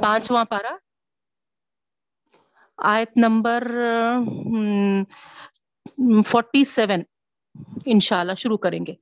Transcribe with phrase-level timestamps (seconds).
[0.00, 0.76] پانچواں پارا۔
[2.78, 3.66] آیت نمبر
[6.26, 7.02] فورٹی سیون
[7.86, 8.94] انشاءاللہ شروع کریں گے۔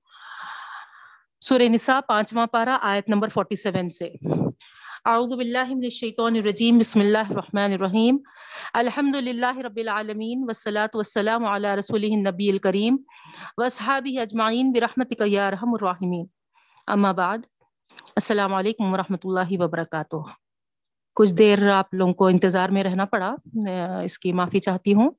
[1.41, 4.13] سورہ نساء، پانچواں پارا، آیت نمبر فورٹی سیون سے۔
[5.05, 8.19] اعوذ باللہ من الشیطان الرجیم، بسم اللہ الرحمن الرحیم۔
[8.75, 12.97] الحمد للہ رب العالمین، والصلاة والسلام علی رسولہ النبی الکریم۔
[13.59, 16.27] واصحابہ اجمعین، برحمتک یا رحم الراحمین۔
[16.87, 17.39] اما بعد،
[17.91, 20.44] السلام علیکم ورحمۃ اللہ وبرکاتہ۔
[21.15, 23.35] کچھ دیر آپ لوگوں کو انتظار میں رہنا پڑا
[24.05, 25.11] اس کی معافی چاہتی ہوں۔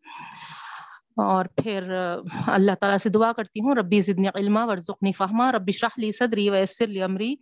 [1.15, 1.93] اور پھر،
[2.47, 6.49] اللہ تعالیٰ سے دعا کرتی ہوں، ربی زدنی علما، ورزقنی فہما ربی شرح لی صدری
[6.49, 7.35] ویسر لی امری،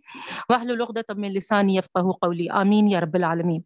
[0.48, 3.60] واحلل عقدۃ من لسانی یفقهوا قولی، آمین یا رب العالمین۔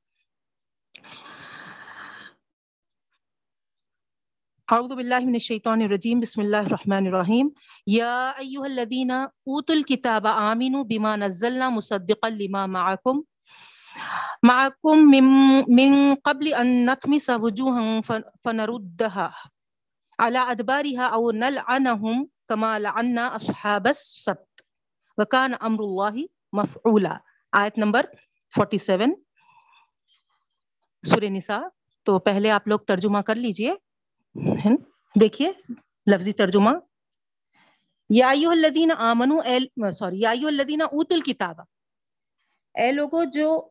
[4.73, 7.48] اعوذ باللہ من الشیطان الرجیم، بسم اللہ الرحمن الرحیم۔
[7.87, 13.20] یا ایها الذین اوتوا الكتاب آمنوا بما نزلنا مصدقا لما معکم۔
[14.43, 15.25] معکم من,
[15.69, 18.01] من قبل ان نطمس وجوها
[18.45, 19.29] فنردها
[20.18, 24.63] على ادبارها او نلعنهم كما لعنا اصحاب السبت.
[25.19, 27.16] وكان امر الله مفعولا.
[27.52, 28.07] آیت نمبر
[28.51, 29.15] 47
[31.02, 31.60] سورہ نساء.
[32.02, 33.74] تو پہلے آپ لوگ ترجمہ کر لیجیے.
[35.21, 35.52] دیکھیے
[36.07, 36.71] لفظی ترجمہ.
[38.10, 41.60] یا ایوہ الذین آمنو سوری یا ایوہ الذین اوتوا الکتاب
[42.74, 43.69] اے لوگوں جو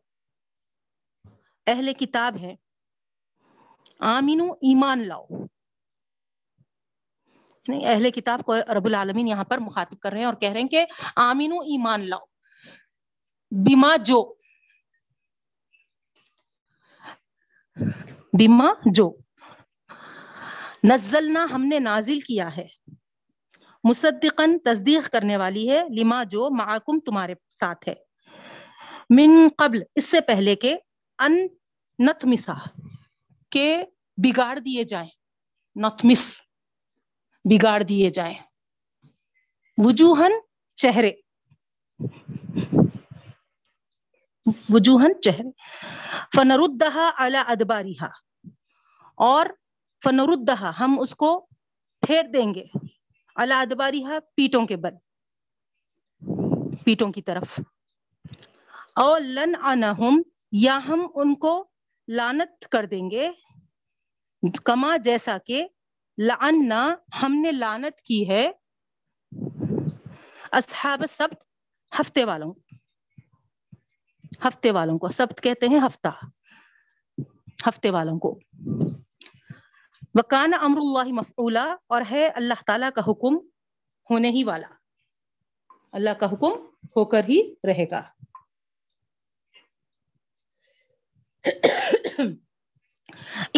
[1.68, 2.56] اہل کتاب ہیں۔
[4.00, 5.26] آمینو ایمان لاؤ۔
[7.68, 10.60] یعنی اہل کتاب کو رب العالمین یہاں پر مخاطب کر رہے ہیں اور کہہ رہے
[10.60, 12.24] ہیں کہ آمین و ایمان لاؤ۔
[13.50, 14.34] بیما جو۔
[18.38, 19.16] بیما جو۔
[20.84, 22.68] نزلنا ہم نے نازل کیا ہے۔
[23.84, 27.94] مصدقن تصدیق کرنے والی ہے۔ لما جو معکم تمہارے ساتھ ہے۔
[29.10, 30.76] من قبل، اس سے پہلے کے
[31.18, 31.46] ان
[31.98, 32.54] نتمسا
[33.50, 33.84] کے
[34.16, 35.08] بگاڑ دیے جائیں
[35.76, 36.40] نتمس
[37.44, 38.34] بگاڑ دیے جائیں۔
[39.78, 40.32] وجوہن
[40.76, 41.12] چہرے۔
[44.70, 45.50] وجوہن چہرے۔
[46.36, 48.08] فنردہا علی ادباریہا
[49.16, 49.46] اور
[50.04, 51.46] فنردہا ہم اس کو
[52.06, 52.64] پھیر دیں گے۔
[53.36, 54.94] علی ادباریہا پیٹوں کے بل۔
[56.84, 57.60] پیٹوں کی طرف۔
[58.94, 61.68] اور لن انہم یا ہم ان کو
[62.08, 63.30] لانت کر دیں گے،
[64.64, 65.68] کما جیسا کہ
[66.18, 68.50] لعنا ہم نے لانت کی ہے۔
[70.52, 71.44] اصحاب سبت،
[72.00, 72.52] ہفتے والوں
[74.48, 76.08] ہفتے والوں کو، سبت کہتے ہیں ہفتہ،
[77.68, 78.38] ہفتے والوں کو۔
[80.14, 83.36] وکان امر اللہ مفعولا اور ہے اللہ تعالیٰ کا حکم
[84.10, 84.68] ہونے ہی والا۔
[85.92, 86.52] اللہ کا حکم
[86.96, 88.02] ہو کر ہی رہے گا۔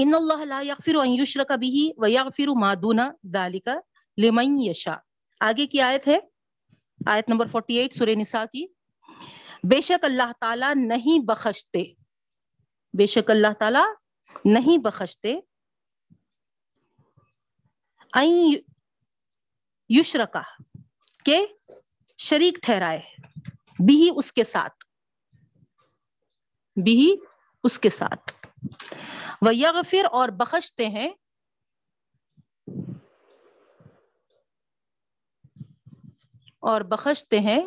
[0.02, 3.00] ان اللہ لا یغفر ان یشرک به ویغفر ما دون
[3.32, 3.68] ذلك
[4.18, 4.94] لمن یشاء
[5.40, 6.18] آگے کی آیت ہے؟
[7.06, 8.66] آیت نمبر 48 سورہ نساء کی۔
[9.64, 11.84] بے شک اللہ تعالی نہیں بخشتے۔
[12.98, 13.84] بے شک اللہ تعالی
[14.44, 15.38] نہیں بخشتے۔
[18.14, 18.54] این
[19.88, 20.42] یشرکا
[21.24, 21.46] کہ
[22.18, 23.00] شریک ٹھہرائے۔
[23.86, 24.84] بھی اس کے ساتھ۔
[26.84, 27.16] بھی
[27.64, 28.39] اس کے ساتھ۔
[29.42, 31.10] وہ اور بخشتے ہیں۔
[36.58, 37.60] اور بخشتے ہیں۔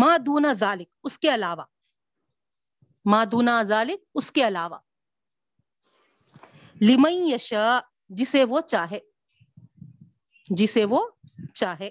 [0.00, 1.64] ماں دونا ذالک اس کے علاوہ۔
[3.04, 4.78] ماں دونا ذالک اس کے علاوہ۔
[6.80, 9.00] لمن یشا جسے وہ چاہے۔
[10.50, 11.08] جسے وہ
[11.54, 11.90] چاہے۔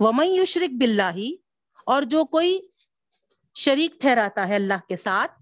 [0.00, 1.18] ومن یشرک باللہ
[1.86, 2.60] اور جو کوئی
[3.54, 5.32] شریک ٹھہراتا ہے اللہ کے ساتھ،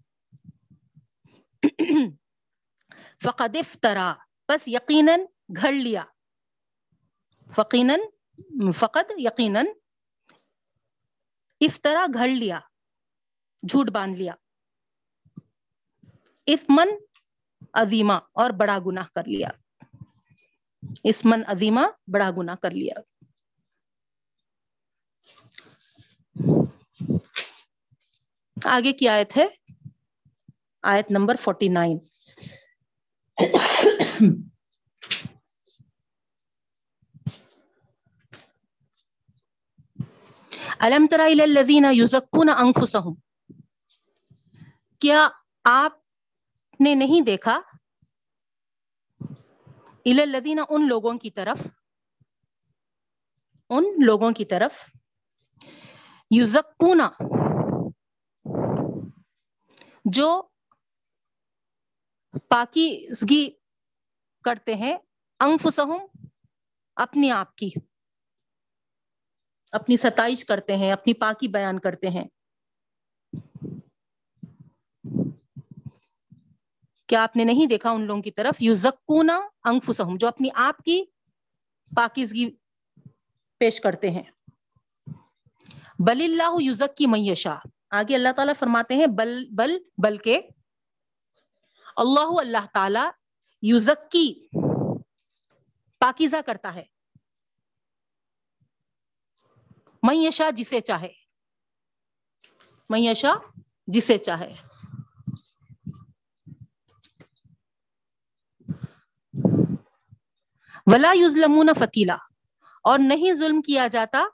[3.24, 4.14] فقد افطرا
[4.48, 5.20] بس یقیناً
[5.56, 6.02] گھڑ لیا۔
[7.50, 8.00] فقیناً،
[8.72, 9.66] فقد یقیناً
[11.60, 12.60] افطرا گھڑ لیا،
[13.68, 14.34] جھوٹ باندھ لیا۔
[16.46, 16.88] اسمن
[17.72, 19.48] عظیمہ اور بڑا گناہ کر لیا۔
[21.04, 21.80] اسمن عظیمہ
[22.12, 22.94] بڑا گناہ کر لیا۔
[28.56, 29.46] آگے کی آیت ہے؟
[30.82, 31.98] آیت نمبر فورٹی نائن
[40.78, 43.14] الم ترا الذین یزکون انفسهم
[45.02, 45.28] کیا
[45.64, 45.98] آپ
[46.80, 47.60] نے نہیں دیکھا
[50.06, 51.66] الذین ان لوگوں کی طرف؟
[53.70, 54.84] ان لوگوں کی طرف
[56.30, 57.08] یوزکونا
[60.10, 60.42] جو
[62.48, 63.50] پاکیزگی
[64.44, 64.96] کرتے ہیں،
[65.40, 66.26] انفسہم
[66.96, 67.70] اپنی آپ کی،
[69.72, 72.24] اپنی ستائش کرتے ہیں، اپنی پاکی بیان کرتے ہیں۔
[77.06, 80.78] کیا آپ نے نہیں دیکھا ان لوگوں کی طرف؟ یو زکونا انفسہم، جو اپنی آپ
[80.78, 81.04] کی
[81.96, 82.50] پاکیزگی
[83.58, 84.22] پیش کرتے ہیں۔
[85.98, 87.56] بل اللہ یوزک کی میشا
[87.90, 90.40] آگے اللہ تعالیٰ فرماتے ہیں، بل بل، بلکہ
[91.96, 93.10] اللہ اللہ تعالی
[93.62, 94.48] یوزکی
[95.98, 96.84] پاکیزہ کرتا ہے۔
[100.02, 101.08] میشا جسے چاہے۔
[102.90, 103.34] میشا
[103.86, 104.54] جسے چاہے۔
[110.92, 112.16] ولا یوزلمون فتیلا
[112.82, 114.24] اور نہیں ظلم کیا جاتا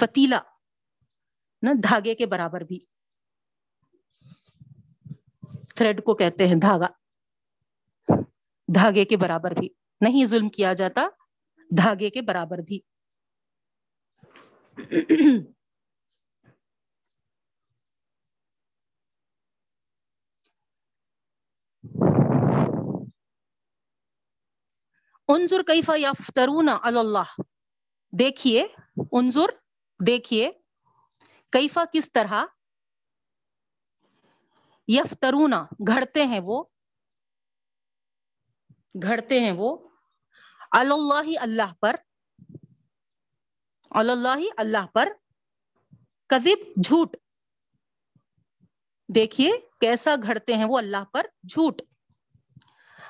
[0.00, 0.40] فتیلا،
[1.62, 2.78] نا، دھاگے کے برابر بھی۔
[5.76, 6.86] تھریڈ کو کہتے ہیں دھاگا۔
[8.74, 9.68] دھاگے کے برابر بھی۔
[10.00, 11.08] نہیں ظلم کیا جاتا،
[11.76, 12.80] دھاگے کے برابر بھی۔
[25.28, 27.40] انظر کیفا یفترون علی اللہ۔
[28.18, 28.66] دیکھیے،
[29.12, 29.69] انظر
[30.06, 30.50] دیکھیے،
[31.52, 32.44] کیفا کس طرح؟
[34.88, 36.64] یفترونا گھڑتے ہیں وہ،
[39.02, 39.88] گھڑتے ہیں وہ
[40.70, 41.96] اللہ اللہ پر
[43.90, 45.08] اللہ اللہ پر
[46.26, 47.16] کذب، جھوٹ۔
[49.14, 49.50] دیکھیے،
[49.80, 51.82] کیسا گھڑتے ہیں وہ اللہ پر؟ جھوٹ۔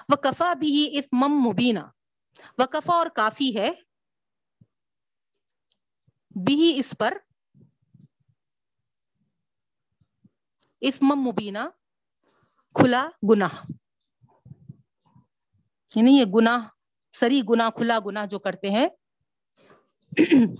[0.08, 1.81] وہ کفا بھی اس مم مبینہ
[2.58, 3.70] وہ کفا اور کافی ہے۔
[6.30, 7.18] بھی اس پر
[10.80, 11.58] اسم مبینہ
[12.74, 13.66] کھلا گناہ
[15.96, 16.68] یعنی یہ گناہ،
[17.12, 18.88] سری گناہ، کھلا گناہ جو کرتے ہیں،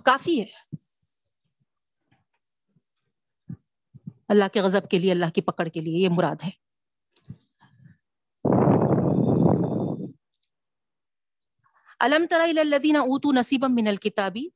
[0.05, 0.76] کافی ہے۔
[4.28, 6.50] اللہ کے غضب کے لیے، اللہ کی پکڑ کے لیے یہ مراد ہے۔
[12.00, 14.49] علم ترا الذین اوتو نصیبا من الکتابی؟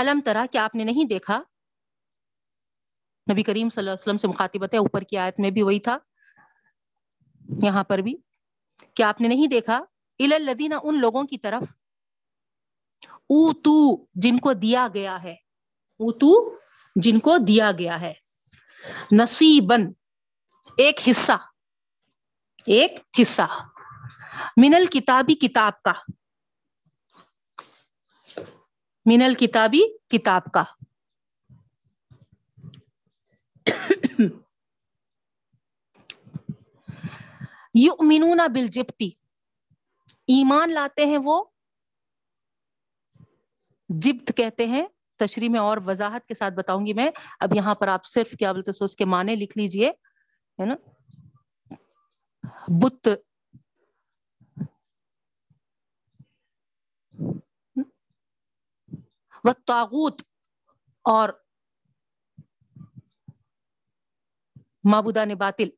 [0.00, 1.42] علم ترا کیا آپ نے نہیں دیکھا؟
[3.32, 5.80] نبی کریم صلی اللہ علیہ وسلم سے مخاطبت ہے، اوپر کی آیت میں بھی وہی
[5.80, 5.98] تھا،
[7.62, 8.14] یہاں پر بھی
[8.94, 9.84] کیا آپ نے نہیں دیکھا؟
[10.20, 11.62] الدینہ ان لوگوں کی طرف
[13.02, 15.32] او تو جن کو دیا گیا ہے
[16.00, 16.58] او تو
[16.96, 18.12] جن کو دیا گیا ہے
[19.12, 19.86] نصیبن
[20.76, 21.32] ایک حصہ
[22.66, 23.46] ایک حصہ
[24.56, 25.92] منل کتابی کتاب کا۔
[29.10, 30.64] منل کتابی کتاب کا۔
[37.74, 39.10] یؤمنون بالجبتی۔
[40.26, 41.44] ایمان لاتے ہیں وہ۔
[43.88, 44.86] جبت کہتے ہیں۔
[45.18, 47.10] تشریح میں اور وضاحت کے ساتھ بتاؤں گی میں۔
[47.40, 49.90] اب یہاں پر آپ صرف کیا بولتے سو اس کے معنی لکھ لیجیے،
[50.60, 50.74] ہے نا؟
[52.68, 53.08] بت
[59.44, 60.22] و تاغوت
[61.04, 61.28] اور
[64.84, 65.68] معبودان باطل۔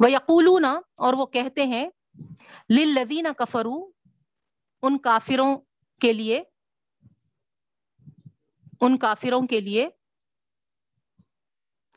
[0.00, 1.88] وہ یقولون اور وہ کہتے ہیں
[2.70, 3.76] للذین کفرو
[4.82, 5.56] ان کافروں
[6.00, 6.42] کے لیے،
[8.80, 9.88] ان کافروں کے لیے،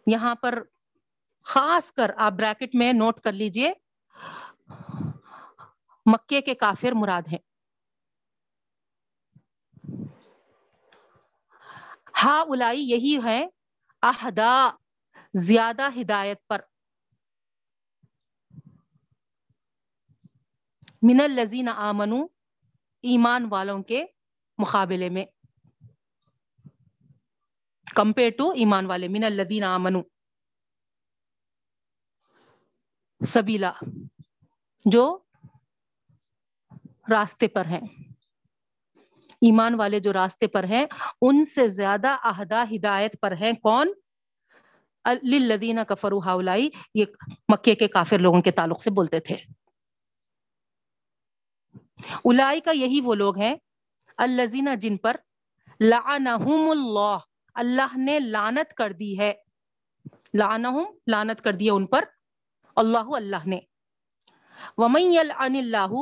[0.07, 0.61] یہاں پر
[1.43, 3.73] خاص کر آپ بریکٹ میں نوٹ کر لیجیے
[6.11, 7.39] مکے کے کافر مراد ہیں۔
[12.23, 13.47] ہا الائی یہی ہے
[14.01, 14.69] اہدا
[15.33, 16.61] زیادہ ہدایت پر۔
[21.01, 22.23] من الزین آمنو،
[23.03, 24.05] ایمان والوں کے
[24.57, 25.25] مقابلے میں۔
[27.95, 30.01] کمپیئر ٹو ایمان والے، من الزین آمنو۔
[33.21, 33.71] سبیلا،
[34.85, 35.19] جو
[37.11, 37.79] راستے پر ہیں۔
[39.41, 40.85] ایمان والے جو راستے پر ہیں،
[41.21, 43.87] ان سے زیادہ اہدا ہدایت پر ہیں کون؟
[45.23, 47.05] للذین کفروا ہاولائی۔ یہ
[47.53, 49.35] مکے کے کافر لوگوں کے تعلق سے بولتے تھے۔
[52.25, 53.55] الائی کا یہی وہ لوگ ہیں
[54.17, 55.15] الزین جن پر
[55.79, 57.17] لعنہم اللہ۔
[57.53, 59.33] اللہ نے لانت کر دی ہے۔
[60.33, 62.03] لعنہم لانت کر دی ہے ان پر۔
[62.75, 63.59] اللہ اللہ نے۔
[64.77, 65.93] ومن یلعن اللہ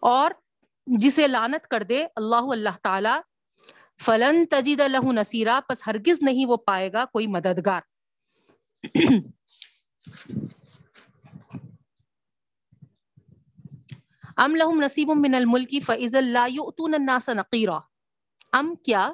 [0.00, 0.30] اور
[0.86, 3.20] جسے لانت کر دے اللہ اللہ تعالی،
[4.04, 7.80] فلن تجید لہ نصیرہ پس ہرگز نہیں وہ پائے گا کوئی مددگار۔
[14.36, 17.78] ام لہم نصیب من الملکی فعز اللہ یؤتون الناس نقیرا۔
[18.52, 19.12] ام کیا؟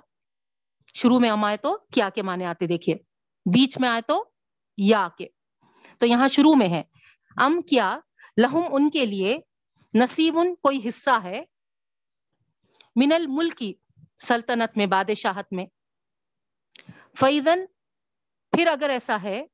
[0.95, 2.97] شروع میں ام آئے تو کیا کے معنی آتے دیکھیے۔
[3.53, 4.25] بیچ میں آئے تو
[4.77, 5.27] یا کے۔
[5.99, 6.83] تو یہاں شروع میں ہے۔
[7.37, 7.99] ام کیا؟
[8.37, 9.39] لہم ان کے لیے
[9.95, 11.43] نصیب کوئی حصہ ہے
[12.97, 13.73] من الملکی
[14.21, 15.67] سلطنت میں، بادشاہت میں۔
[17.17, 17.65] فیضن
[18.53, 19.45] پھر اگر ایسا ہے،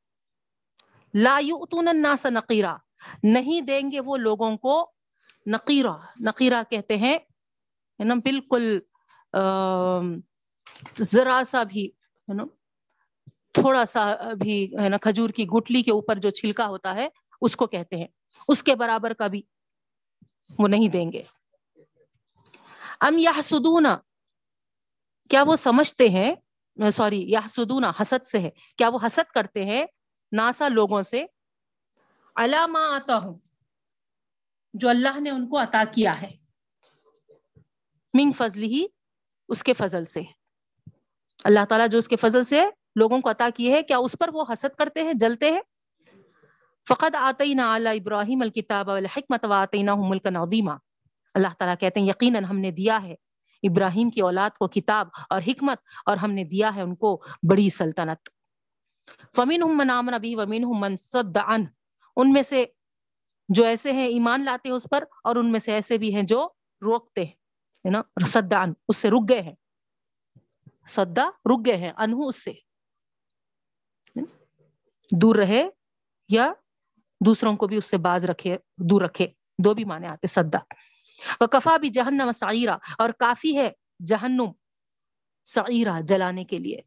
[1.14, 2.76] لا یؤتون الناس نقیرا،
[3.22, 4.74] نہیں دیں گے وہ لوگوں کو
[5.46, 8.78] نقیرہ نقیرہ کہتے ہیں یعنی نا بالکل
[11.00, 12.44] ذرا سا بھی یعنی ہے نا
[13.52, 17.08] تھوڑا سا بھی ہے نا کھجور کی گٹلی کے اوپر جو چھلکا ہوتا ہے،
[17.40, 18.06] اس کو کہتے ہیں۔
[18.48, 19.42] اس کے برابر کا بھی
[20.58, 21.22] وہ نہیں دیں گے۔
[23.00, 23.32] ام یا
[25.30, 26.34] کیا وہ سمجھتے ہیں؟
[26.92, 29.86] سوری یا سدونا حسد سے ہے۔ کیا وہ حسد کرتے ہیں
[30.32, 31.24] ناسا لوگوں سے؟
[32.34, 33.38] علامہ آتا ہوں
[34.74, 36.36] جو اللہ نے ان کو عطا کیا ہے۔
[38.14, 38.86] منگ فضل ہی
[39.48, 40.20] اس کے فضل سے۔
[41.44, 42.64] اللہ تعالیٰ جو اس کے فضل سے
[42.96, 45.60] لوگوں کو عطا کی ہے کیا اس پر وہ حسد کرتے ہیں، جلتے ہیں؟
[46.88, 50.70] فقط آتے نہ اعلیٰ ابراہیم الکتاب الحکمت و آتے ملک نعدیمہ
[51.34, 53.14] اللہ تعالیٰ کہتے ہیں، یقیناً ہم نے دیا ہے۔
[53.62, 57.70] ابراہیم کی اولاد کو کتاب اور حکمت اور ہم نے دیا ہے ان کو بڑی
[57.70, 58.28] سلطنت۔
[59.36, 61.38] فمین من آمن ابھی ومین من صد
[62.16, 62.64] ان میں سے
[63.48, 66.22] جو ایسے ہیں، ایمان لاتے ہیں اس پر اور ان میں سے ایسے بھی ہیں
[66.22, 66.48] جو
[66.82, 69.54] روکتے ہیں نا؟ سدان اس سے رک گئے ہیں۔
[70.86, 72.52] سدا رک گئے ہیں انہو اس سے۔
[75.20, 75.68] دور رہے
[76.28, 76.52] یا
[77.26, 79.26] دوسروں کو بھی اس سے باز رکھے، دور رکھے۔
[79.58, 80.58] دو بھی مانے آتے سدا
[81.40, 83.70] وہ کفا بھی جہنم سعیرہ اور کافی ہے
[84.06, 84.52] جہنم
[85.44, 86.80] سعیرہ جلانے کے لیے۔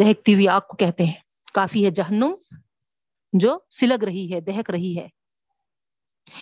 [0.00, 1.14] دہکتی ہوئی آگ کو کہتے ہیں۔
[1.54, 2.34] کافی ہے جہنم
[3.32, 5.08] جو سلگ رہی ہے، دہک رہی ہے۔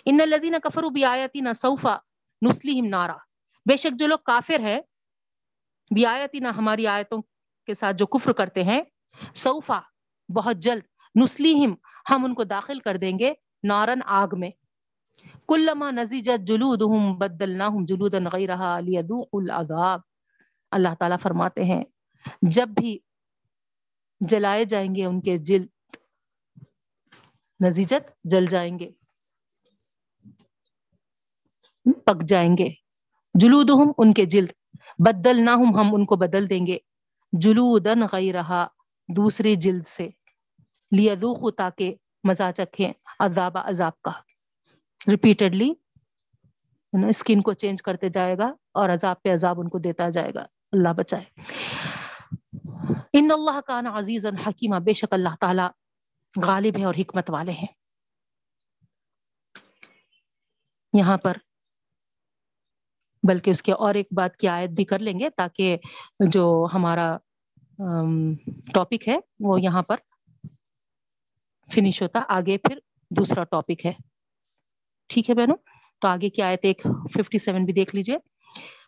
[0.05, 1.85] ان الذين كفروا بآياتنا سوف
[2.49, 3.17] نسليهم نارا۔
[3.69, 4.81] بے شک جو لوگ کافر ہیں
[5.95, 7.21] بیاتنا ہماری آیتوں
[7.65, 8.81] کے ساتھ جو کفر کرتے ہیں،
[9.33, 9.79] سوفا
[10.35, 10.81] بہت جلد
[11.15, 11.73] نسلیہم
[12.09, 14.49] ہم ان کو داخل کر دیں گے نارن آگ میں۔
[15.47, 19.99] کلما نزیجت جلودہم، بدلناہم جلودا غیرہا لیذوقوا العذاب۔
[20.71, 21.83] اللہ تعالیٰ فرماتے ہیں،
[22.41, 22.97] جب بھی
[24.19, 25.67] جلائے جائیں گے ان کے جلد
[27.59, 28.89] نزیجت جل جائیں گے،
[32.05, 32.69] پک جائیں گے۔
[33.33, 34.51] جلود ان کے جلد
[34.99, 36.77] بدل نہ ہم ہم ان کو بدل دیں گے۔
[37.33, 38.67] جلودن غیر رہا
[39.15, 40.09] دوسری جلد سے۔
[40.91, 44.11] لیدوخ تاکہ مزا چکھیں عذاب عذاب کا۔
[45.11, 45.73] ریپیٹڈلی
[47.09, 50.45] اسکن کو چینج کرتے جائے گا اور عذاب پہ عذاب ان کو دیتا جائے گا۔
[50.71, 51.23] اللہ بچائے۔
[53.13, 55.63] ان اللہ کا نا عزیز حکیمہ بے شک اللہ تعالی
[56.47, 57.67] غالب ہے اور حکمت والے ہیں۔
[60.93, 61.37] یہاں پر،
[63.23, 65.77] بلکہ اس کے اور ایک بات کی آیت بھی کر لیں گے تاکہ
[66.19, 67.17] جو ہمارا
[68.73, 69.95] ٹاپک ہے وہ یہاں پر
[71.73, 72.79] فنش ہوتا، آگے پھر
[73.09, 73.91] دوسرا ٹاپک ہے۔
[75.09, 75.55] ٹھیک ہے بہنوں؟
[76.01, 76.81] تو آگے کی آیت ایک
[77.13, 78.17] ففٹی سیون بھی دیکھ لیجیے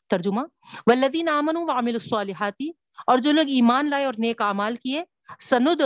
[0.09, 0.41] ترجمہ
[0.87, 2.69] ولدین امن وعمل الصالحاتی
[3.07, 5.03] اور جو لوگ ایمان لائے اور نیک اعمال کیے
[5.39, 5.81] سند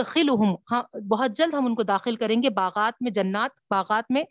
[0.72, 4.22] ہاں بہت جلد ہم ان کو داخل کریں گے۔ باغات میں، جنات باغات میں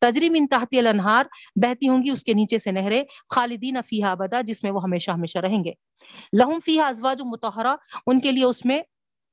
[0.00, 1.24] تجریم ان الانہار،
[1.56, 5.10] بہتی ہوں گی اس کے نیچے سے نہریں، خالدین فیہا ابدا، جس میں وہ ہمیشہ
[5.10, 5.72] ہمیشہ رہیں گے۔
[6.38, 8.82] لہم فیہا ازواج متحرہ ان کے لیے اس میں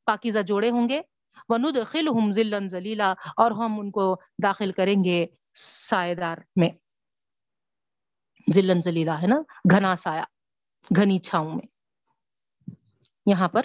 [0.06, 1.01] پاکیزہ جوڑے ہوں گے۔
[1.50, 5.25] وندخلہم ذلا ذلیلا اور ہم ان کو داخل کریں گے
[5.56, 6.70] سائیدار میں۔
[8.54, 9.36] ذلن ذلیلا ہے نا؟
[9.72, 10.22] گھنا سایہ،
[10.96, 11.68] گھنی چھاؤں میں۔
[13.25, 13.62] یہاں پر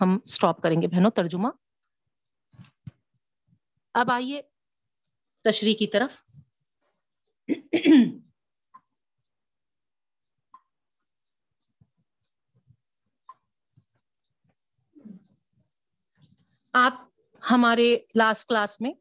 [0.00, 1.48] ہم سٹاپ کریں گے بہنوں ترجمہ۔
[3.94, 4.42] اب آئیے
[5.44, 6.22] تشریح کی طرف۔
[16.74, 16.94] آپ
[17.42, 18.92] ہمارے لاسٹ کلاس میں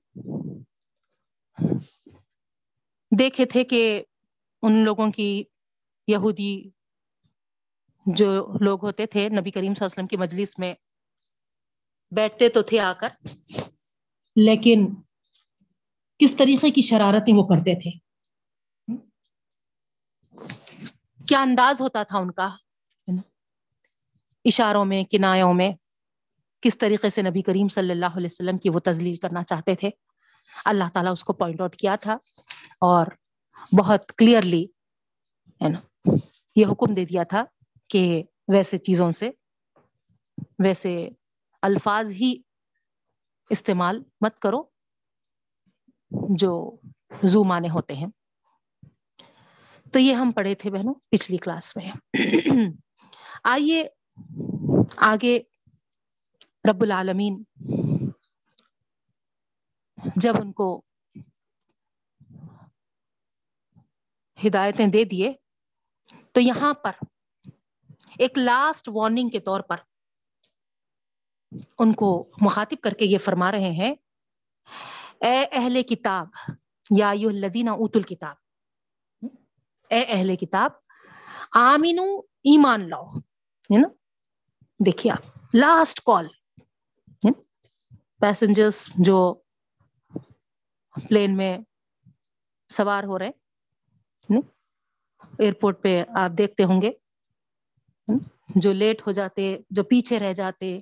[3.11, 3.81] دیکھے تھے کہ
[4.63, 5.43] ان لوگوں کی
[6.07, 6.53] یہودی
[8.05, 10.73] جو لوگ ہوتے تھے، نبی کریم صلی اللہ علیہ وسلم کی مجلس میں
[12.11, 13.09] بیٹھتے تو تھے آ کر،
[14.35, 14.87] لیکن
[16.19, 17.97] کس طریقے کی شرارتیں وہ کرتے تھے؟
[21.21, 22.49] کیا انداز ہوتا تھا ان کا؟
[24.45, 25.71] اشاروں میں، کنایوں میں؟
[26.63, 29.89] کس طریقے سے نبی کریم صلی اللہ علیہ وسلم کی وہ تزلیل کرنا چاہتے تھے؟
[30.65, 32.13] اللہ تعالیٰ اس کو پوائنٹ آؤٹ کیا تھا
[32.81, 33.07] اور
[33.79, 34.65] بہت کلیئرلی
[35.63, 36.11] ہے نا،
[36.55, 37.43] یہ حکم دے دیا تھا
[37.87, 39.29] کہ ویسے چیزوں سے،
[40.59, 41.09] ویسے
[41.61, 42.41] الفاظ ہی
[43.49, 44.63] استعمال مت کرو
[46.11, 46.75] جو
[47.23, 48.07] زو مانے ہوتے ہیں۔
[49.93, 51.91] تو یہ ہم پڑھے تھے بہنوں پچھلی کلاس میں۔
[53.43, 53.87] آئیے
[54.97, 55.39] آگے
[56.69, 57.43] رب العالمین۔
[60.15, 60.67] جب ان کو
[64.39, 65.31] ہدایتیں دے دیے،
[66.31, 66.91] تو یہاں پر
[68.17, 69.77] ایک لاسٹ وارننگ کے طور پر
[71.79, 72.09] ان کو
[72.41, 73.93] مخاطب کر کے یہ فرما رہے ہیں،
[75.21, 76.27] اے اہل کتاب،
[76.97, 78.35] یا یو الذین اوت الکتاب،
[79.89, 80.71] اے اہل کتاب،
[81.59, 82.07] آمینو،
[82.45, 83.87] ایمان لاؤ، ہے نا؟
[84.85, 86.27] دیکھیے آپ لاسٹ کال
[88.19, 89.33] پیسنجرس جو
[90.95, 91.57] پلین میں
[92.69, 93.29] سوار ہو رہے
[95.39, 96.91] ایئرپورٹ پہ آپ دیکھتے ہوں گے
[98.55, 100.79] جو لیٹ ہو جاتے، جو پیچھے رہ جاتے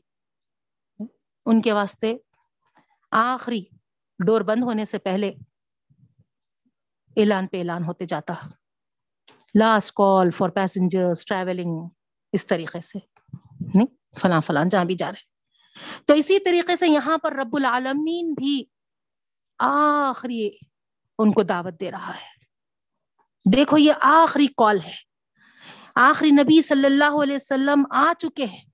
[1.45, 2.13] ان کے واسطے
[3.11, 3.61] آخری
[4.19, 5.31] ڈور بند ہونے سے پہلے
[7.17, 8.33] اعلان پہ اعلان ہوتے جاتا.
[9.55, 11.87] Last call for passenger travelling
[12.33, 12.99] اس طریقے سے.
[13.75, 13.85] نہیں،
[14.19, 15.30] فلاں فلاں جہاں بھی جا رہے
[16.05, 18.63] تو اسی طریقے سے یہاں پر رب العالمین بھی
[19.59, 20.49] آخری
[21.17, 22.41] ان کو دعوت دے رہا ہے۔
[23.53, 25.11] دیکھو یہ آخری کال ہے۔
[25.95, 28.71] آخری نبی صلی اللہ علیہ وسلم آ چکے ہیں۔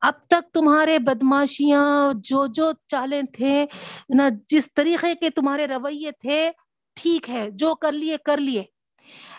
[0.00, 3.66] اب تک تمہارے بدماشیاں جو جو چالے تھے
[4.14, 6.50] نا جس طریقے کے تمہارے رویے تھے،
[6.96, 8.64] ٹھیک ہے، جو کر لیے کر لیے۔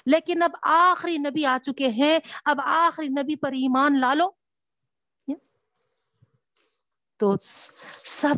[0.05, 4.45] لیکن اب آخری نبی آ چکے ہیں۔ اب آخری نبی پر ایمان لا لو۔
[7.17, 7.36] تو
[8.05, 8.36] سب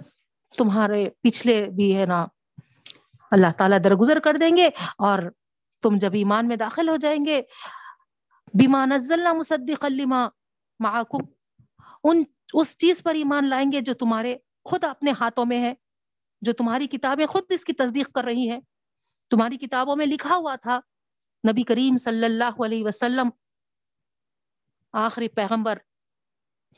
[0.57, 2.25] تمہارے پچھلے بھی ہے نا،
[3.31, 5.19] اللہ تعالیٰ درگزر کر دیں گے اور
[5.83, 7.41] تم جب ایمان میں داخل ہو جائیں گے۔
[8.53, 10.27] بیما نزلنا مصدق لما
[10.79, 11.23] معکم
[12.03, 14.35] ان، اس چیز پر ایمان لائیں گے جو تمہارے
[14.65, 15.73] خود اپنے ہاتھوں میں ہے،
[16.41, 18.59] جو تمہاری کتابیں خود اس کی تصدیق کر رہی ہیں۔
[19.31, 20.79] تمہاری کتابوں میں لکھا ہوا تھا،
[21.43, 23.29] نبی کریم صلی اللہ علیہ وسلم
[24.93, 25.77] آخری پیغمبر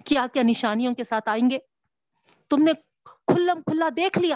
[0.06, 1.58] کیا کیا نشانیوں کے ساتھ آئیں گے۔
[2.50, 2.72] تم نے
[3.06, 4.36] کھلم کھلا دیکھ لیا۔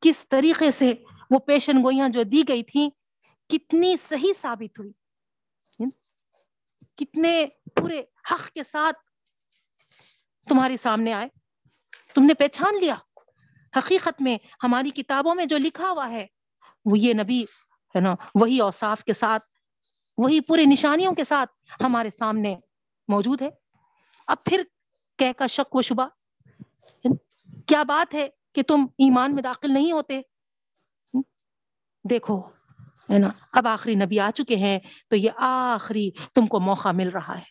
[0.00, 0.92] کس طریقے سے
[1.30, 2.90] وہ پیشن گوئیاں جو دی گئی تھیں،
[3.48, 4.92] کتنی صحیح ثابت ہوئی۔
[6.96, 8.96] کتنے پورے حق کے ساتھ
[10.48, 11.28] تمہارے سامنے آئے۔
[12.14, 12.94] تم نے پہچان لیا۔
[13.76, 16.26] حقیقت میں ہماری کتابوں میں جو لکھا ہوا ہے،
[16.84, 17.42] وہ یہ نبی
[17.94, 19.44] ہے نا، وہی اوصاف کے ساتھ،
[20.18, 22.56] وہی پورے نشانیوں کے ساتھ ہمارے سامنے
[23.08, 23.48] موجود ہے۔
[24.26, 24.62] اب پھر
[25.18, 26.06] کہ کا شک و شبہ۔
[27.04, 27.16] یعنی
[27.66, 30.20] کیا بات ہے کہ تم ایمان میں داخل نہیں ہوتے؟
[32.10, 32.40] دیکھو،
[33.10, 34.78] ہے نا، اب آخری نبی آ چکے ہیں
[35.10, 37.42] تو یہ آخری تم کو موقع مل رہا ہے۔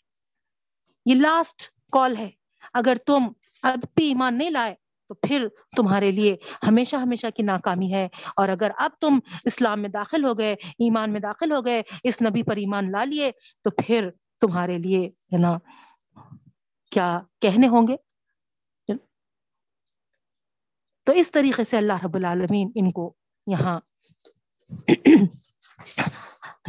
[1.06, 2.30] یہ لاسٹ کال ہے۔
[2.74, 3.24] اگر تم
[3.64, 4.76] اب بھی ایمان نہیں لائے
[5.08, 6.36] تو پھر تمہارے لیے
[6.68, 11.14] ہمیشہ ہمیشہ کی ناکامی ہے۔ اور اگر اب تم اسلام میں داخل ہو گئے، ایمان
[11.14, 13.32] میں داخل ہو گئے، اس نبی پر ایمان لا لیے
[13.64, 14.10] تو پھر
[14.42, 15.58] تمہارے لیے، ہے نا
[16.98, 17.96] کیا کہنے ہوں گے؟
[21.04, 23.14] تو اس طریقے سے اللہ رب العالمین ان کو
[23.48, 23.80] یہاں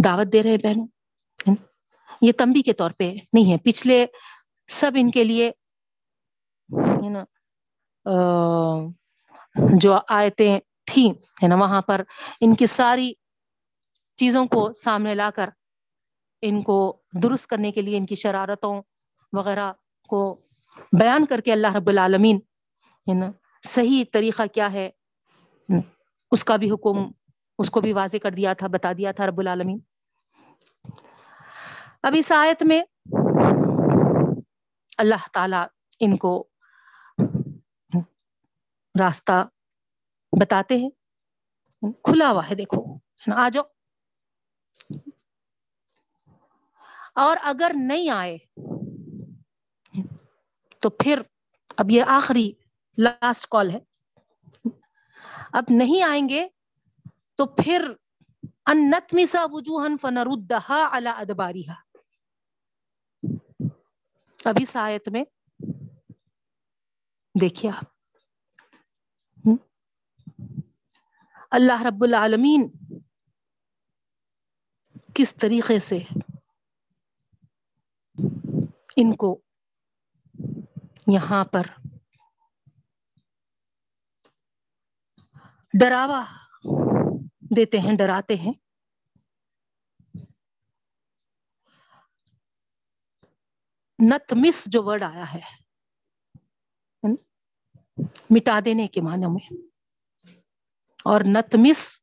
[0.05, 0.87] دعوت دے رہے بہنوں۔
[2.23, 4.07] یہ تمبی کے طور پہ نہیں ہے۔ پچھلے
[4.69, 5.51] سب ان کے لیے
[7.11, 7.25] نا
[9.77, 11.11] جو آیتیں تھیں،
[11.43, 12.03] ہے نا، وہاں پر
[12.41, 13.13] ان کی ساری
[14.17, 15.51] چیزوں کو سامنے لا کر
[16.43, 18.83] ان کو درست کرنے کے لیے ان کی شرارتوں
[19.33, 19.73] وغیرہ
[20.09, 20.41] کو
[21.01, 22.37] بیان کر کے اللہ رب العالمین،
[23.09, 23.27] ہے نا،
[23.67, 24.91] صحیح طریقہ کیا ہے،
[26.31, 26.99] اس کا بھی حکم،
[27.59, 29.79] اس کو بھی واضح کر دیا تھا، بتا دیا تھا رب العالمین۔
[32.03, 32.83] اب اس آیت میں
[34.99, 35.63] اللہ تعالی
[36.01, 36.49] ان کو
[39.01, 39.49] راستہ
[40.41, 40.91] بتاتے ہیں۔
[42.05, 42.99] کھلا ہوا ہے، دیکھو
[43.35, 43.65] آ جاؤ۔
[47.15, 48.39] اور اگر نہیں آئے
[50.81, 51.23] تو پھر
[51.77, 52.53] اب یہ آخری
[52.99, 53.79] لاسٹ کال ہے۔
[55.53, 56.49] اب نہیں آئیں گے
[57.35, 57.93] تو پھر
[58.67, 61.71] انت مسا وجوہن فنردہا علی ادباریہ
[64.45, 65.25] ابھی سایت میں
[67.41, 67.85] دیکھیے آپ۔
[71.51, 72.71] اللہ رب العالمین
[75.15, 75.99] کس طریقے سے
[78.97, 79.41] ان کو
[81.13, 81.63] یہاں پر۔
[85.81, 86.25] ڈراوا
[87.57, 88.53] دیتے ہیں، ڈراتے ہیں۔
[94.03, 95.41] نت مس جو ورڈ آیا ہے،
[98.31, 99.53] مٹا دینے کے معنی میں۔
[101.05, 102.01] اور نت مس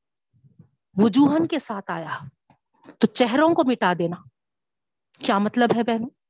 [0.93, 2.17] وجوہن کے ساتھ آیا۔
[2.99, 4.15] تو چہروں کو مٹا دینا۔
[5.19, 6.24] کیا مطلب ہے بہنوں؟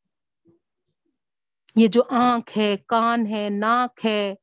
[1.75, 4.35] یہ جو آنکھ ہے، کان ہے، ناک ہے،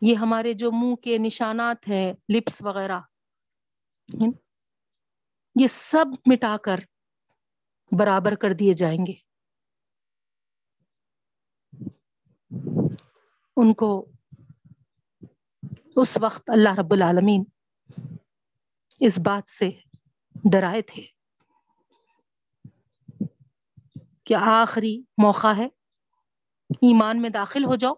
[0.00, 3.00] یہ ہمارے جو منہ کے نشانات ہیں، لپس وغیرہ
[5.60, 6.80] یہ سب مٹا کر
[7.98, 9.12] برابر کر دیے جائیں گے۔
[13.56, 14.10] ان کو
[15.96, 17.44] اس وقت اللہ رب العالمین
[19.00, 19.70] اس بات سے
[20.52, 21.06] ڈرائے تھے
[24.24, 25.68] کہ آخری موقع ہے۔
[26.70, 27.94] ایمان میں داخل ہو جاؤ۔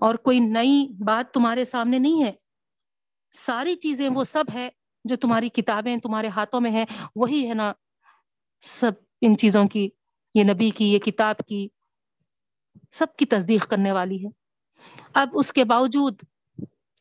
[0.00, 2.32] اور کوئی نئی بات تمہارے سامنے نہیں ہے۔
[3.32, 4.68] ساری چیزیں وہ سب ہے
[5.04, 6.84] جو تمہاری کتابیں تمہارے ہاتھوں میں ہیں۔
[7.16, 7.72] وہی ہے نا
[8.60, 9.88] سب ان چیزوں کی،
[10.34, 11.68] یہ نبی کی، یہ کتاب کی۔
[12.90, 14.28] سب کی تصدیق کرنے والی ہے۔
[15.14, 16.18] اب اس کے باوجود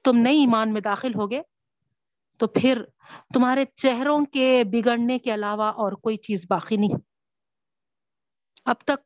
[0.03, 1.41] تم نئی ایمان میں داخل ہوگے
[2.37, 2.83] تو پھر
[3.33, 7.11] تمہارے چہروں کے بگڑنے کے علاوہ اور کوئی چیز باقی نہیں۔
[8.65, 9.00] اب تک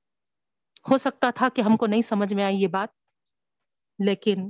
[0.90, 2.90] ہو سکتا تھا کہ ہم کو نہیں سمجھ میں آئی یہ بات،
[4.00, 4.50] لیکن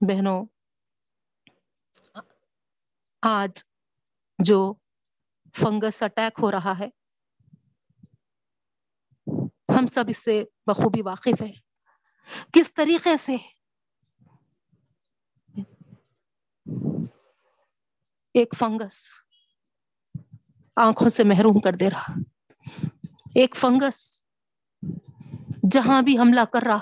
[0.00, 0.44] بہنوں،
[3.22, 3.64] آج
[4.38, 4.74] جو
[5.54, 6.88] فنگس اٹیک ہو رہا ہے،
[9.78, 11.52] ہم سب اس سے بخوبی واقف ہیں۔
[12.52, 13.36] کس طریقے سے؟
[18.34, 18.96] ایک فنگس
[20.76, 22.14] آنکھوں سے محروم کر دے رہا۔
[23.34, 24.24] ایک فنگس
[25.70, 26.80] جہاں بھی حملہ کر رہا،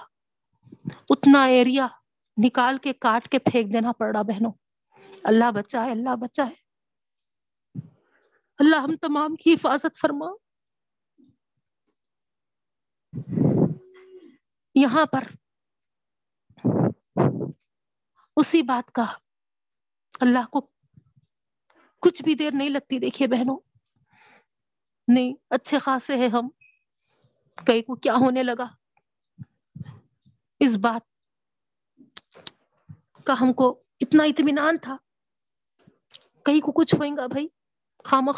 [1.10, 1.86] اتنا ایریا
[2.44, 4.52] نکال کے کاٹ کے پھینک دینا پڑ رہا، بہنوں۔
[5.24, 6.54] اللہ بچا ہے، اللہ بچا ہے۔
[8.58, 10.26] اللہ ہم تمام کی حفاظت فرما۔
[14.74, 15.24] یہاں پر
[18.36, 19.04] اسی بات کا
[20.20, 20.70] اللہ کو
[22.00, 23.56] کچھ بھی دیر نہیں لگتی، دیکھیے بہنوں۔
[25.08, 26.48] نہیں، اچھے خاصے ہیں ہم۔
[27.66, 28.64] کئی کو کیا ہونے لگا؟
[30.60, 31.02] اس بات
[33.24, 34.96] کا ہم کو اتنا اطمینان تھا۔
[36.44, 37.48] کہیں کو کچھ ہوئیں گا بھائی؟
[38.04, 38.28] خام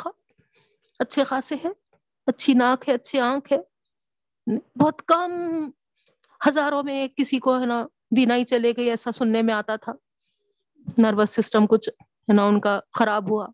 [0.98, 1.68] اچھے خاصے ہے
[2.26, 3.58] اچھی ناک ہے، اچھی آنکھ ہے۔
[4.78, 5.32] بہت کم
[6.48, 9.92] ہزاروں میں کسی کو ہے نا بینا ہی چلے گئی، ایسا سننے میں آتا تھا۔
[10.98, 11.88] نروس سسٹم کچھ
[12.28, 13.46] ہے نا ان کا خراب ہوا۔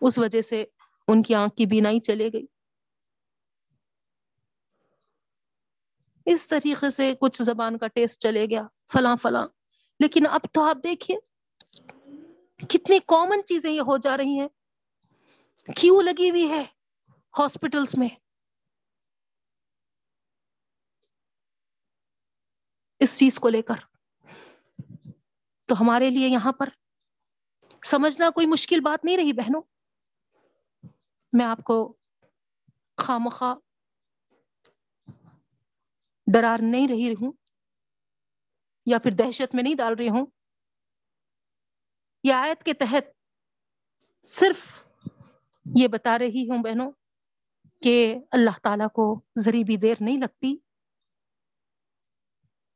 [0.00, 0.64] اس وجہ سے
[1.08, 2.46] ان کی آنکھ کی بینا ہی چلے گئی۔
[6.26, 8.62] اس طریقے سے کچھ زبان کا ٹیسٹ چلے گیا،
[8.92, 9.46] فلاں فلاں۔
[10.00, 11.16] لیکن اب تو آپ دیکھیے
[12.68, 14.48] کتنی کامن چیزیں یہ ہو جا رہی ہیں۔
[15.76, 16.64] کیوں لگی ہوئی ہے
[17.38, 18.08] ہاسپٹلس میں؟
[23.00, 23.74] اس چیز کو لے کر۔
[25.66, 26.68] تو ہمارے لیے یہاں پر
[27.84, 29.62] سمجھنا کوئی مشکل بات نہیں رہی بہنوں۔
[31.32, 31.76] میں آپ کو
[32.98, 33.54] خواہ
[36.26, 37.32] ڈرار نہیں رہی ہوں
[38.86, 40.26] یا پھر دہشت میں نہیں ڈال رہی ہوں،
[42.24, 43.10] یہ آیت کے تحت
[44.26, 44.60] صرف
[45.74, 46.90] یہ بتا رہی ہوں بہنوں
[47.82, 47.94] کہ
[48.30, 49.04] اللہ تعالی کو
[49.38, 50.56] ذری بھی دیر نہیں لگتی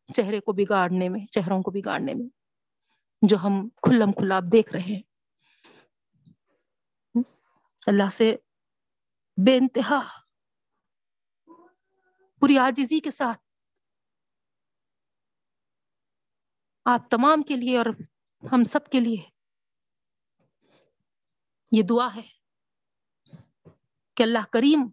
[0.08, 2.28] چہرے کو بگاڑنے میں، چہروں کو بگاڑنے میں،
[3.22, 5.02] جو ہم کھلم کھلا دیکھ رہے ہیں۔
[7.86, 8.34] اللہ سے
[9.44, 10.20] بے انتہا،
[12.40, 13.38] پوری آجزی کے ساتھ۔
[16.84, 17.86] آپ تمام کے لیے اور
[18.52, 19.16] ہم سب کے لیے۔
[21.72, 22.22] یہ دعا ہے
[24.14, 24.88] کہ اللہ کریم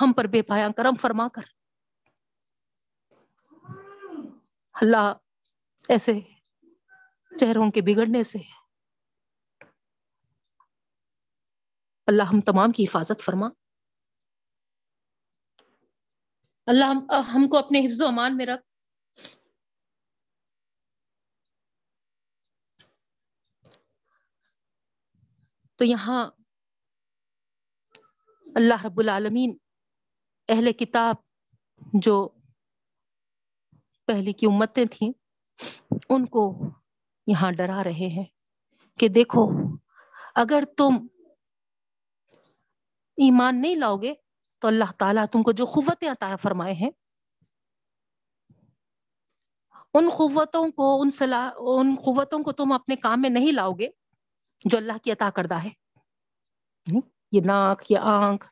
[0.00, 1.42] ہم پر بے پایا کرم فرما کر۔
[4.72, 5.12] اللہ
[5.88, 6.12] ایسے
[7.40, 8.38] چہروں کے بگڑنے سے
[12.06, 13.48] اللہ ہم تمام کی حفاظت فرما۔
[16.66, 16.84] اللہ
[17.34, 18.62] ہم کو اپنے حفظ و امان میں رکھ۔
[25.76, 26.26] تو یہاں
[28.56, 29.56] اللہ رب العالمین
[30.48, 31.16] اہل کتاب
[31.92, 32.28] جو
[34.06, 35.12] پہلے کی امتیں تھیں،
[36.08, 36.58] ان کو
[37.26, 38.24] یہاں ڈرا رہے ہیں
[38.98, 39.48] کہ دیکھو،
[40.34, 41.06] اگر تم
[43.16, 44.14] ایمان نہیں لاؤ گے
[44.58, 46.90] تو اللہ تعالیٰ تم کو جو قوتیں عطا فرمائے ہیں،
[49.94, 53.88] ان قوتوں کو، ان صلاح ان قوتوں کو تم اپنے کام میں نہیں لاؤ گے
[54.64, 55.70] جو اللہ کی عطا کردہ ہے۔
[57.32, 58.46] یہ ناک، یہ آنکھ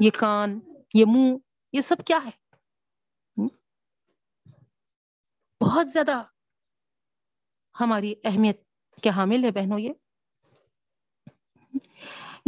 [0.00, 0.60] یہ کان،
[0.94, 1.36] یہ منہ،
[1.72, 2.30] یہ سب کیا ہے؟
[5.60, 6.22] بہت زیادہ
[7.80, 8.62] ہماری اہمیت
[9.02, 9.92] کے حامل ہے بہنوں یہ۔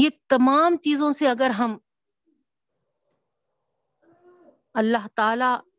[0.03, 1.79] یہ تمام چیزوں سے اگر ہم
[4.75, 5.79] اللہ تعالی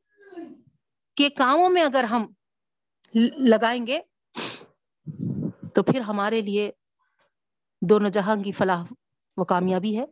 [1.16, 2.34] کے کاموں میں اگر ہم
[3.38, 4.00] لگائیں گے،
[5.76, 6.72] تو پھر ہمارے لیے
[7.82, 8.84] دونوں جہاں کی فلاح
[9.38, 10.06] وہ کامیابی ہے۔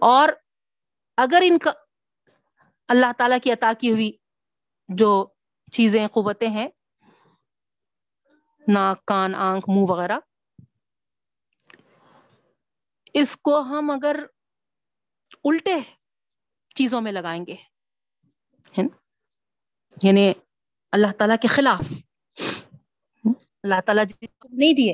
[0.00, 0.28] اور
[1.16, 1.70] اگر ان کا
[2.88, 4.12] اللہ تعالی کی عطا کی ہوئی
[4.88, 5.26] جو
[5.72, 6.68] چیزیں، قوتیں ہیں،
[8.68, 10.18] ناک، کان، آنکھ، منہ وغیرہ
[13.14, 14.16] اس کو ہم اگر
[15.44, 15.74] الٹے
[16.74, 17.56] چیزوں میں لگائیں گے
[20.02, 20.32] یعنی
[20.92, 22.04] اللہ تعالیٰ کے خلاف۔
[23.62, 24.92] اللہ تعالیٰ جی نہیں دیے۔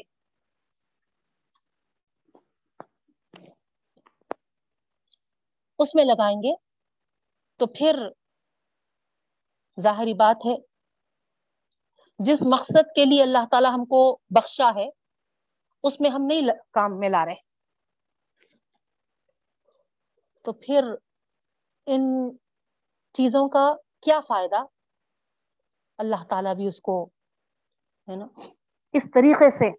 [5.79, 6.55] اس میں لگائیں گے۔
[7.57, 7.97] تو پھر
[9.81, 10.57] ظاہری بات ہے،
[12.19, 14.89] جس مقصد کے لیے اللہ تعالیٰ ہم کو بخشا ہے،
[15.83, 17.56] اس میں ہم نہیں کام میں لا رہے۔
[20.47, 20.85] تو پھر
[21.87, 22.37] ان
[23.13, 24.65] چیزوں کا کیا فائدہ؟
[25.99, 27.05] اللہ تعالیٰ بھی اس کو،
[28.09, 28.27] ہے نا،
[28.93, 29.71] اس طریقے سے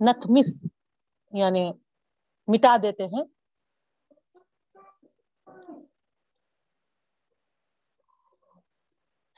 [0.00, 0.68] نتمس
[1.32, 1.72] یعنی
[2.48, 3.24] مٹا دیتے ہیں۔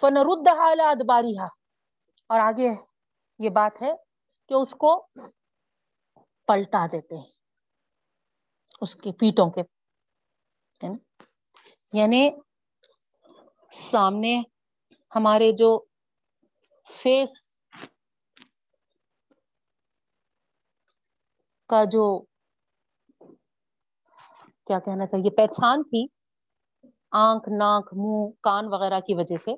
[0.01, 0.49] فنرد
[0.81, 1.39] ادباری
[2.27, 2.71] اور آگے
[3.39, 3.93] یہ بات ہے
[4.49, 5.07] کہ اس کو
[6.47, 7.42] پلٹا دیتے ہیں۔
[8.83, 9.63] اس کی پیٹوں کے
[11.93, 12.31] یعنی
[13.73, 14.43] سامنے
[15.13, 15.79] ہمارے جو
[16.89, 17.29] فیس
[21.69, 22.19] کا جو
[24.67, 26.07] کیا کہنا چاہیے، پہچان تھی
[27.13, 29.55] آنکھ، ناک، منہ، کان وغیرہ کی وجہ سے،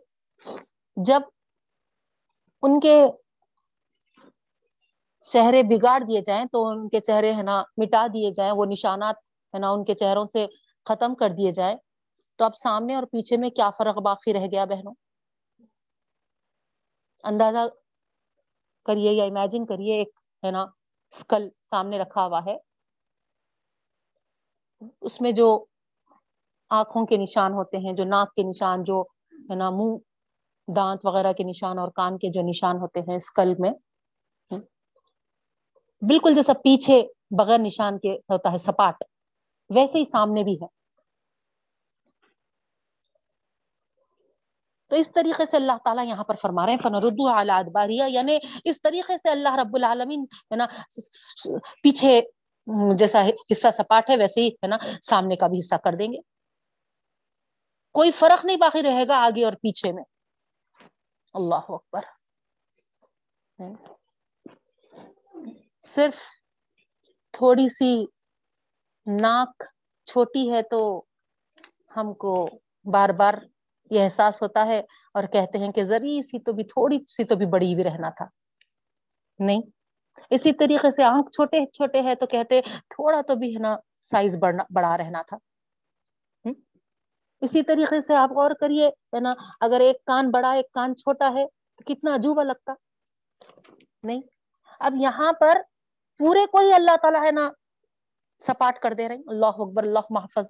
[0.96, 1.20] جب
[2.62, 3.06] ان کے
[5.24, 9.16] چہرے بگاڑ دیے جائیں تو ان کے چہرے ہے نا مٹا دیے جائیں، وہ نشانات
[9.54, 10.46] ہے نا ان کے چہروں سے
[10.84, 11.76] ختم کر دیے جائیں۔
[12.36, 14.94] تو اب سامنے اور پیچھے میں کیا فرق باقی رہ گیا بہنوں؟
[17.24, 17.58] اندازہ
[18.84, 20.08] کریے یا امیجن کریے، ایک
[20.44, 20.62] ہے نا
[21.12, 22.56] اسکل سامنے رکھا ہوا ہے۔
[25.00, 25.64] اس میں جو
[26.70, 29.04] آنکھوں کے نشان ہوتے ہیں، جو ناک کے نشان، جو
[29.50, 29.96] ہے نا منہ،
[30.76, 33.70] دانت وغیرہ کے نشان اور کان کے جو نشان ہوتے ہیں اسکل میں
[36.08, 38.94] بالکل جیسا پیچھے بغیر نشان کے ہوتا ہے، سپاٹ۔
[39.74, 40.66] ویسے ہی سامنے بھی ہے۔
[44.90, 48.82] تو اس طریقے سے اللہ تعالیٰ یہاں پر فرما رہے ہیں فنردو ادباریہ یعنی اس
[48.82, 50.66] طریقے سے اللہ رب العالمین، ہے نا،
[51.82, 52.20] پیچھے
[52.98, 56.18] جیسا حصہ سپاٹ ہے، ویسے ہی، ہے نا، سامنے کا بھی حصہ کر دیں گے۔
[57.92, 60.04] کوئی فرق نہیں باقی رہے گا آگے اور پیچھے میں۔
[61.34, 62.00] اللہ اکبر۔
[65.84, 66.14] صرف
[67.32, 68.04] تھوڑی سی
[69.06, 69.62] ناک
[70.06, 71.04] چھوٹی ہے تو
[71.96, 72.34] ہم کو
[72.84, 73.34] بار بار
[73.90, 74.78] یہ احساس ہوتا ہے
[75.14, 78.10] اور کہتے ہیں کہ ذریع سی تو بھی تھوڑی سی تو بھی بڑی بھی رہنا
[78.10, 78.24] تھا۔
[79.38, 79.60] نہیں،
[80.30, 84.36] اسی طریقے سے آنکھ چھوٹے چھوٹے ہے تو کہتے تھوڑا تو بھی ہے نا سائز
[84.36, 85.36] بڑھنا، بڑا رہنا تھا۔
[87.42, 91.32] اسی طریقے سے آپ غور کریے، ہے نا، اگر ایک کان بڑا، ایک کان چھوٹا
[91.34, 92.72] ہے تو کتنا عجوبہ لگتا۔
[94.02, 94.20] نہیں،
[94.80, 95.60] اب یہاں پر
[96.18, 97.50] پورے کو ہی اللہ تعالیٰ ہے نا
[98.46, 100.48] سپاٹ کر دے رہے ہیں۔ اللہ اکبر، اللہ محفظ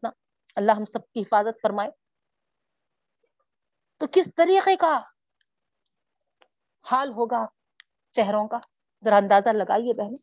[0.56, 1.90] اللہ ہم سب کی حفاظت فرمائے۔
[3.96, 5.00] تو کس طریقے کا
[6.92, 7.46] حال ہوگا
[8.12, 8.58] چہروں کا؟
[9.04, 10.14] ذرا اندازہ لگائیے بہن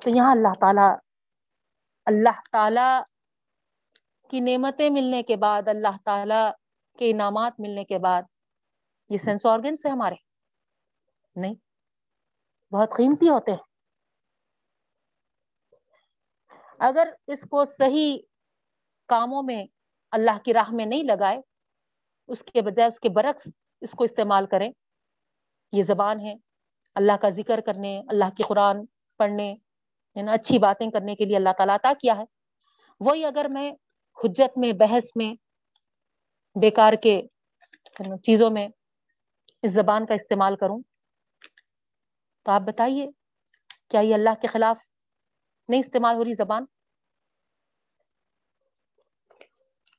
[0.00, 0.94] تو یہاں اللہ تعالی
[2.06, 3.02] اللہ تعالی
[4.30, 6.50] کی نعمتیں ملنے کے بعد، اللہ تعالی
[6.98, 8.22] کے انعامات ملنے کے بعد،
[9.10, 10.14] یہ سینس آرگنس ہے ہمارے۔
[11.36, 11.54] نہیں،
[12.74, 13.73] بہت قیمتی ہوتے ہیں۔
[16.84, 18.18] اگر اس کو صحیح
[19.08, 19.64] کاموں میں
[20.10, 21.40] اللہ کی راہ میں نہیں لگائے،
[22.28, 23.48] اس کے بجائے اس کے برعکس
[23.80, 24.70] اس کو استعمال کریں۔
[25.72, 26.34] یہ زبان ہے،
[26.94, 28.84] اللہ کا ذکر کرنے، اللہ کی قرآن
[29.18, 29.54] پڑھنے
[30.14, 32.24] یعنی اچھی باتیں کرنے کے لیے اللہ تعالیٰ عطا کیا ہے۔
[33.00, 33.72] وہی اگر میں
[34.24, 35.34] حجت میں، بحث میں،
[36.60, 37.20] بیکار کے
[38.22, 38.68] چیزوں میں
[39.62, 40.80] اس زبان کا استعمال کروں،
[42.42, 43.06] تو آپ بتائیے،
[43.88, 44.76] کیا یہ اللہ کے خلاف
[45.68, 46.64] نہیں استعمال ہو رہی زبان؟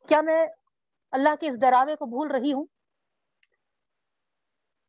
[0.07, 0.45] کیا میں
[1.11, 2.65] اللہ کے اس ڈراوے کو بھول رہی ہوں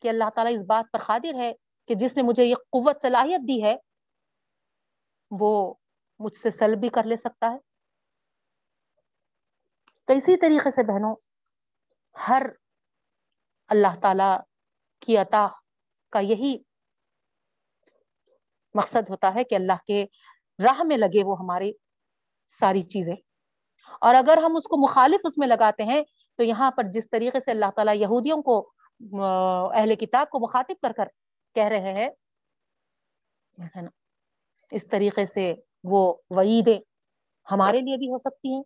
[0.03, 1.53] کہ اللہ تعالیٰ اس بات پر قادر ہے
[1.89, 3.75] کہ جس نے مجھے یہ قوت صلاحیت دی ہے،
[5.31, 5.75] وہ
[6.19, 7.59] مجھ سے سلب بھی کر لے سکتا ہے۔
[10.05, 11.15] تو اسی طریقے سے بہنوں،
[12.29, 12.43] ہر
[13.69, 14.37] اللہ تعالی
[15.01, 15.47] کی عطا
[16.13, 16.57] کا یہی
[18.75, 20.05] مقصد ہوتا ہے کہ اللہ کے
[20.65, 21.73] راہ میں لگے وہ ہماری
[22.49, 23.26] ساری چیزیں۔
[24.01, 26.03] اور اگر ہم اس کو مخالف اس میں لگاتے ہیں،
[26.38, 28.59] تو یہاں پر جس طریقے سے اللہ تعالیٰ یہودیوں کو
[29.75, 31.09] اہل کتاب کو مخاطب کر کر
[31.57, 32.09] کہہ رہے ہیں
[34.72, 35.53] اس طریقے سے
[35.85, 36.03] وہ
[36.37, 36.79] وعیدیں
[37.46, 38.62] ہمارے لیے بھی ہو سکتی ہیں۔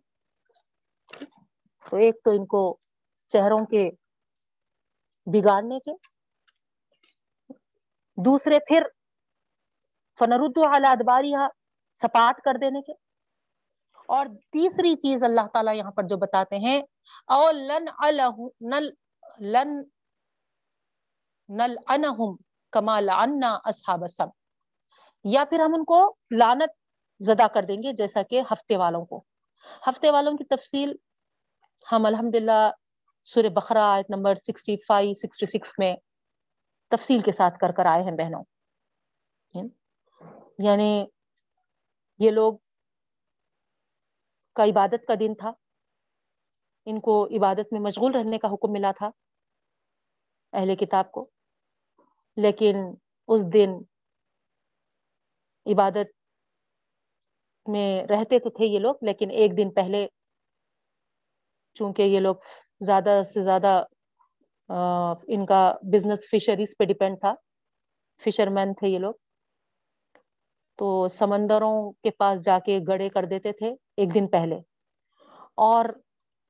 [1.85, 2.61] تو ایک تو ان کو
[3.31, 3.89] چہروں کے
[5.27, 5.91] بگاڑنے کے،
[8.17, 8.83] دوسرے پھر
[10.19, 11.31] فنرد حالات باری
[11.97, 12.93] سپاٹ کر دینے کے۔
[14.11, 16.81] اور تیسری چیز اللہ تعالیٰ یہاں پر جو بتاتے ہیں،
[17.27, 17.85] او لن
[18.61, 18.89] نل
[19.39, 19.81] لن،
[21.49, 22.35] نل انہم
[22.71, 24.27] کما لعنا اصحاب سب
[25.23, 26.69] یا پھر ہم ان کو لانت
[27.19, 29.23] زدہ کر دیں گے، جیسا کہ ہفتے والوں کو۔
[29.87, 30.93] ہفتے والوں کی تفصیل
[31.91, 32.71] ہم الحمد للہ
[33.25, 35.95] سور بخرا آیت number sixty five, sixty six میں
[36.87, 38.43] تفصیل کے ساتھ کر کر آئے ہیں بہنوں۔
[40.59, 41.05] یعنی
[42.19, 42.53] یہ لوگ
[44.55, 45.51] کا عبادت کا دن تھا۔
[46.87, 49.09] ان کو عبادت میں مشغول رہنے کا حکم ملا تھا
[50.53, 51.29] اہل کتاب کو۔
[52.37, 52.75] لیکن
[53.27, 53.69] اس دن
[55.65, 56.09] عبادت
[57.67, 60.07] میں رہتے تو تھے یہ لوگ، لیکن ایک دن پہلے
[61.75, 62.35] چونکہ یہ لوگ
[62.85, 63.83] زیادہ سے زیادہ
[65.27, 65.61] ان کا
[65.93, 67.33] بزنس فشریز پہ ڈپینڈ تھا۔
[68.21, 69.13] فشر مین تھے یہ لوگ۔
[70.81, 74.55] تو سمندروں کے پاس جا کے گڑے کر دیتے تھے ایک دن پہلے۔
[75.55, 75.85] اور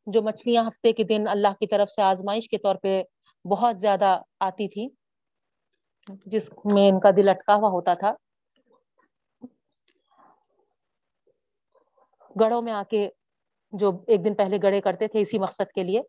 [0.08, 3.04] جو مچھلیاں ہفتے کے دن اللہ کی طرف سے آزمائش کے طور پہ
[3.46, 4.88] بہت زیادہ آتی تھی
[6.26, 8.13] جس میں ان کا دل اٹکا ہوا ہوتا تھا۔
[12.39, 13.10] گڑوں میں آ کے
[13.72, 16.02] جو ایک دن پہلے گڑے کرتے تھے اسی مقصد کے لیے،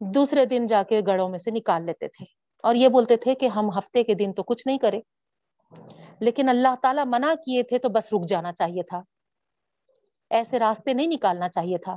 [0.00, 2.24] دوسرے دن جا کے گڑوں میں سے نکال لیتے تھے۔
[2.62, 5.00] اور یہ بولتے تھے کہ ہم ہفتے کے دن تو کچھ نہیں کرے
[6.20, 9.02] لیکن اللہ تعالیٰ منع کیے تھے تو بس رک جانا چاہیے تھا۔
[10.30, 11.96] ایسے راستے نہیں نکالنا چاہیے تھا۔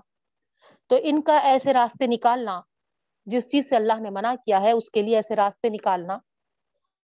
[0.88, 2.62] تو ان کا ایسے راستے نکالنا،
[3.26, 6.18] جس چیز سے اللہ نے منع کیا ہے، اس کے لیے ایسے راستے نکالنا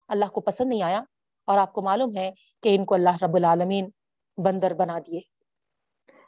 [0.08, 1.02] اللہ کو پسند نہیں آیا۔
[1.44, 2.30] اور آپ کو معلوم ہے
[2.62, 3.90] کہ ان کو اللہ رب العالمین
[4.36, 5.20] بندر بنا دیے۔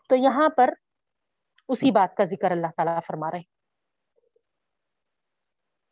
[0.08, 0.70] تو یہاں پر
[1.68, 3.42] اسی بات کا ذکر اللہ تعالیٰ فرما رہے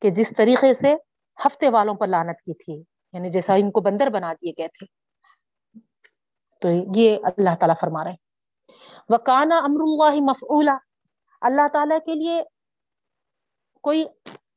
[0.00, 0.94] کہ جس طریقے سے
[1.46, 4.86] ہفتے والوں پر لانت کی تھی یعنی جیسا ان کو بندر بنا دیے گئے تھے۔
[6.60, 8.14] تو یہ اللہ تعالیٰ فرما رہے
[9.08, 10.76] وکانا امر اللہ مفعولا۔
[11.40, 12.42] اللہ تعالیٰ کے لیے
[13.80, 14.04] کوئی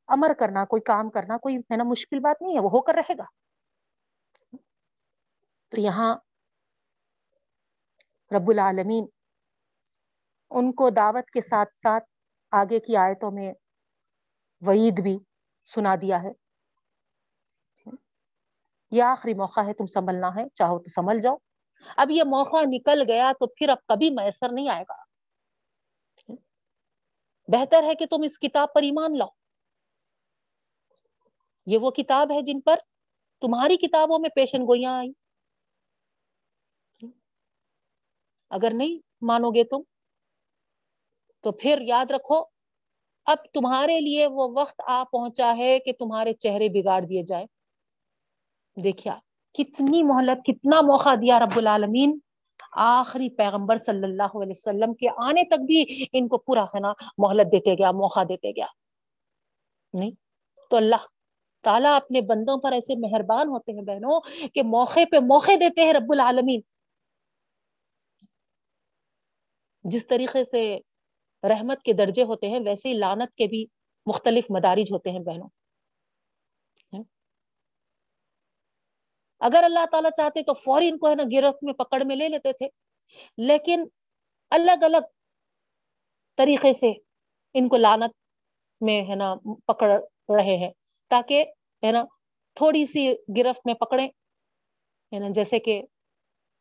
[0.08, 2.94] امر کرنا، کوئی کام کرنا، کوئی ہے نا مشکل بات نہیں ہے، وہ ہو کر
[2.94, 3.24] رہے گا۔
[5.68, 6.16] تو یہاں
[8.36, 9.06] رب العالمین
[10.50, 12.04] ان کو دعوت کے ساتھ ساتھ
[12.50, 13.52] آگے کی آیتوں میں
[14.66, 15.18] وعید بھی
[15.66, 16.45] سنا دیا ہے۔
[18.90, 21.36] یہ آخری موقع ہے تم سنبھلنا ہے، چاہو تو سنبھل جاؤ۔
[21.96, 24.94] اب یہ موقع نکل گیا تو پھر اب کبھی میسر نہیں آئے گا۔
[27.48, 29.28] بہتر ہے کہ تم اس کتاب پر ایمان لاؤ۔
[31.66, 32.76] یہ وہ کتاب ہے جن پر
[33.40, 35.12] تمہاری کتابوں میں پیشن گوئیاں آئی
[38.50, 39.82] اگر نہیں مانو گے تم،
[41.40, 42.44] تو پھر یاد رکھو،
[43.24, 47.46] اب تمہارے لیے وہ وقت آ پہنچا ہے کہ تمہارے چہرے بگاڑ دیے جائے
[48.76, 49.18] دیکھیا
[49.58, 52.18] کتنی مہلت، کتنا موقع دیا رب العالمین
[52.76, 56.92] آخری پیغمبر صلی اللہ علیہ وسلم کے آنے تک بھی ان کو پورا ہے نا
[57.18, 58.66] مہلت دیتے گیا، موقع دیتے گیا۔
[59.94, 60.10] نہیں،
[60.70, 61.06] تو اللہ
[61.62, 64.20] تعالیٰ اپنے بندوں پر ایسے مہربان ہوتے ہیں بہنوں
[64.54, 66.60] کہ موقع پہ موقع دیتے ہیں رب العالمین۔
[69.84, 70.78] جس طریقے سے
[71.42, 73.66] رحمت کے درجے ہوتے ہیں، ویسے ہی لانت کے بھی
[74.06, 75.48] مختلف مدارج ہوتے ہیں بہنوں۔
[79.40, 82.28] اگر اللہ تعالیٰ چاہتے تو فوری ان کو ہے نا گرفت میں پکڑ میں لے
[82.28, 82.68] لیتے تھے۔
[83.38, 83.84] لیکن
[84.50, 85.06] الگ الگ
[86.38, 86.92] طریقے سے
[87.54, 88.14] ان کو لانت
[88.80, 89.34] میں ہے نا
[89.66, 89.90] پکڑ
[90.36, 90.70] رہے ہیں
[91.10, 91.44] تاکہ
[91.82, 92.04] ہے نا
[92.56, 94.04] تھوڑی سی گرفت میں پکڑے
[95.12, 95.82] ہے نا جیسے کہ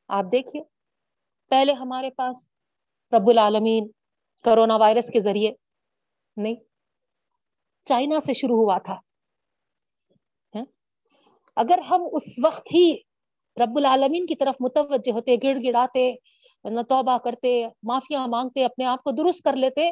[0.09, 0.61] آپ دیکھیے،
[1.51, 2.49] پہلے ہمارے پاس
[3.11, 3.88] رب العالمین
[4.45, 5.51] کرونا وائرس کے ذریعے
[6.38, 6.55] نہیں،
[7.88, 8.95] چائنا سے شروع ہوا تھا۔
[11.56, 12.95] اگر ہم اس وقت ہی
[13.58, 16.16] رب العالمین کی طرف متوجہ ہوتے، گڑ گڑاتے
[16.89, 19.91] توبہ کرتے، معافیاں مانگتے، اپنے آپ کو درست کر لیتے،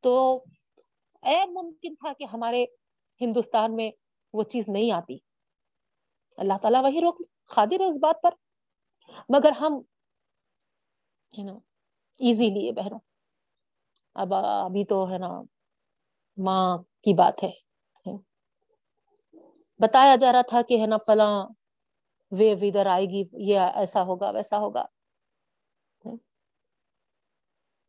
[0.00, 0.44] تو
[1.48, 2.64] ممکن تھا کہ ہمارے
[3.20, 3.90] ہندوستان میں
[4.32, 5.18] وہ چیز نہیں آتی۔
[6.36, 8.30] اللہ تعالیٰ وہی روک خادر ہے اس بات پر۔
[9.28, 9.80] مگر ہم
[11.38, 11.52] نا
[12.18, 12.98] ایزی لیے بہنوں۔
[14.14, 15.42] اب ابھی تو ہے نا،
[16.36, 17.65] ماں کی بات ہے۔
[19.78, 21.46] بتایا جا رہا تھا کہ ہے نا فلاں
[22.30, 24.84] ویو ادھر آئے گی، یہ ایسا ہوگا، ویسا ہوگا۔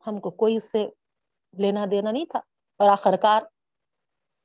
[0.06, 0.86] ہم کو کوئی اس سے
[1.52, 2.38] لینا دینا نہیں تھا۔
[2.76, 3.42] اور آخر کار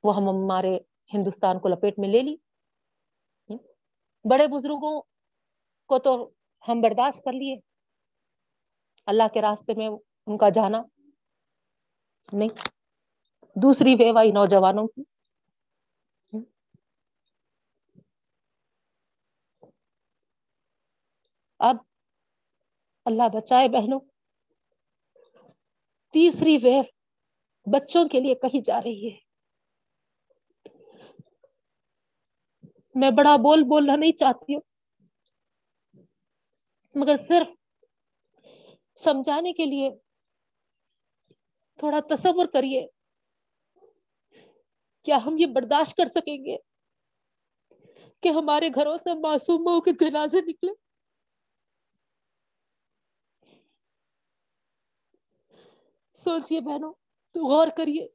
[0.02, 0.78] وہ ہم ہمارے
[1.14, 2.36] ہندوستان کو لپیٹ میں لے لی۔
[4.30, 5.02] بڑے بزرگوں
[5.86, 6.30] کو تو
[6.68, 7.56] ہم برداشت کر لیے۔
[9.06, 9.88] اللہ کے راستے میں
[10.26, 10.82] ان کا جانا
[12.32, 12.48] نہیں۔
[13.56, 15.13] دوسری ویوائی نوجوانوں کی۔
[21.60, 21.76] اب
[23.06, 24.00] اللہ بچائے بہنوں،
[26.14, 26.82] تیسری ویو
[27.66, 29.16] بچوں کے لیے کہی جا رہی ہے۔
[32.94, 34.60] میں بڑا بول بولنا نہیں چاہتی ہوں،
[36.94, 37.48] مگر صرف
[38.98, 39.90] سمجھانے کے لیے
[41.78, 42.86] تھوڑا تصور کریے،
[45.06, 46.56] کیا ہم یہ برداشت کر سکیں گے
[48.22, 50.72] کہ ہمارے گھروں سے معصوموں کے جنازے نکلے
[56.14, 56.92] سوچئے بہنوں،
[57.34, 58.08] تو غور کریے۔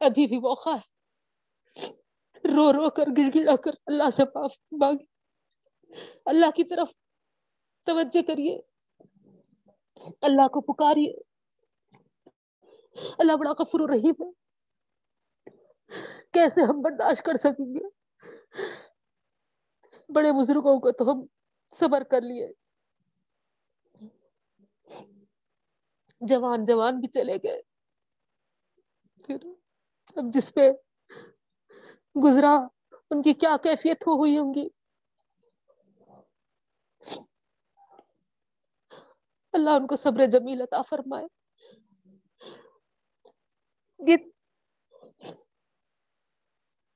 [0.00, 1.00] ابھی بھی موقع ہے۔
[2.54, 5.04] رو رو کر گڑ گڑا کر، اللہ سے پاپ مانگے۔
[6.24, 6.88] اللہ کی طرف
[7.84, 8.60] توجہ کریے۔
[10.22, 11.12] اللہ کو پکاریے۔
[13.18, 14.32] اللہ بڑا کفر رحیم ہے۔
[16.32, 17.88] کیسے ہم برداشت کر سکیں گے؟
[20.08, 21.26] بڑے بزرگوں کو تو ہم
[21.74, 22.59] صبر کر لیے۔
[26.20, 27.60] جوان جوان بھی چلے گئے۔
[29.24, 29.36] پھر
[30.16, 30.70] اب جس پہ
[32.24, 32.52] گزرا،
[33.10, 34.68] ان کی کیا کیفیت ہو ہوئی ہوں گی؟
[39.52, 41.26] اللہ ان کو صبر جمیل عطا فرمائے۔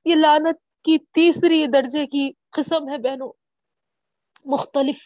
[0.05, 3.31] یہ لانت کی تیسری درجے کی قسم ہے بہنوں۔
[4.45, 4.97] مختلف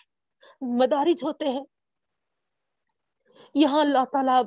[0.61, 1.63] مدارج ہوتے ہیں۔
[3.55, 4.37] یہاں اللہ تعالی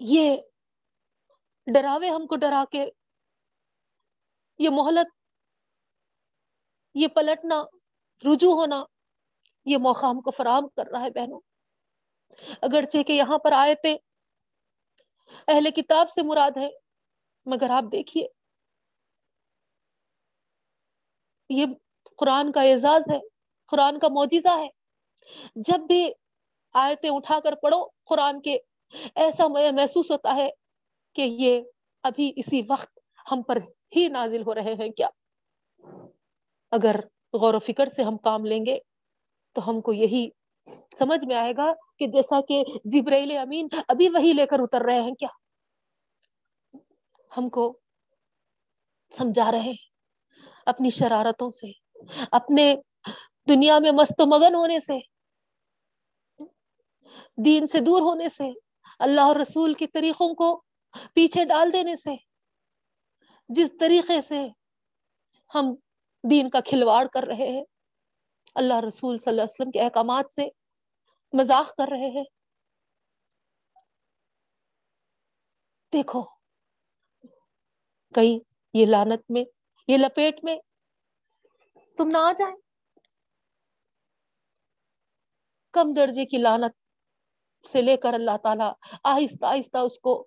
[0.00, 0.36] یہ
[1.66, 2.84] ڈراوے ہم کو ڈرا کے
[4.58, 5.12] یہ مہلت،
[6.94, 7.62] یہ پلٹنا،
[8.24, 8.82] رجوع ہونا،
[9.66, 11.40] یہ موقع ہم کو فراہم کر رہا ہے بہنوں۔
[12.62, 13.96] اگرچہ کہ یہاں پر آئے تھے
[15.48, 16.68] اہل کتاب سے مراد ہے
[17.46, 18.26] مگر آپ دیکھیے،
[21.50, 21.66] یہ
[22.18, 23.18] قرآن کا اعزاز ہے،
[23.66, 24.68] قرآن کا معجزہ ہے۔
[25.54, 26.12] جب بھی
[26.74, 28.56] آیتیں اٹھا کر پڑھو، قرآن کے
[29.16, 30.48] ایسا محسوس ہوتا ہے
[31.16, 31.60] کہ یہ
[32.04, 32.98] ابھی اسی وقت
[33.32, 33.58] ہم پر
[33.96, 35.08] ہی نازل ہو رہے ہیں کیا؟
[36.72, 36.96] اگر
[37.34, 38.78] غور و فکر سے ہم کام لیں گے
[39.56, 40.28] تو ہم کو یہی
[40.98, 45.00] سمجھ میں آئے گا کہ جیسا کہ جبریل امین ابھی وہی لے کر اتر رہے
[45.00, 45.28] ہیں کیا؟
[47.30, 47.72] ہم کو
[49.12, 49.74] سمجھا رہے ہیں
[50.66, 51.70] اپنی شرارتوں سے،
[52.30, 52.74] اپنے
[53.48, 54.98] دنیا میں مست و مگن ہونے سے
[57.44, 58.50] دین سے دور ہونے سے،
[58.98, 60.62] اللہ اور رسول کے طریقوں کو
[61.14, 62.14] پیچھے ڈال دینے سے،
[63.48, 64.48] جس طریقے سے
[65.54, 65.74] ہم
[66.30, 67.64] دین کا کھلواڑ کر رہے ہیں،
[68.54, 70.48] اللہ رسول صلی اللہ علیہ وسلم کے احکامات سے
[71.32, 72.24] مذاق کر رہے ہیں۔
[75.92, 76.22] دیکھو،
[78.14, 78.38] کہیں
[78.74, 79.44] یہ لانت میں،
[79.88, 80.56] یہ لپیٹ میں
[81.96, 82.56] تم نہ آ جائیں۔
[85.74, 86.79] کم درجے کی لانت
[87.68, 88.64] سے لے کر اللہ تعالی
[89.04, 90.26] آہستہ آہستہ اس کو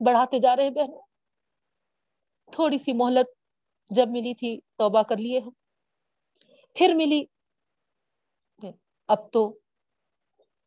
[0.00, 0.90] بڑھاتے جا رہے بہن
[2.52, 3.26] تھوڑی سی مہلت
[3.90, 5.50] جب ملی تھی توبہ کر لیے ہم۔
[6.74, 7.24] پھر ملی۔
[9.08, 9.52] اب تو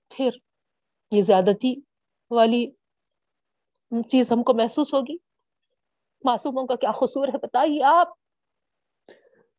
[0.10, 0.30] پھر
[1.12, 1.76] یہ زیادتی
[2.32, 2.72] والی
[4.10, 5.18] چیز ہم کو محسوس ہوگی۔
[6.24, 8.08] معصوموں کا کیا قصور ہے بتائیے آپ؟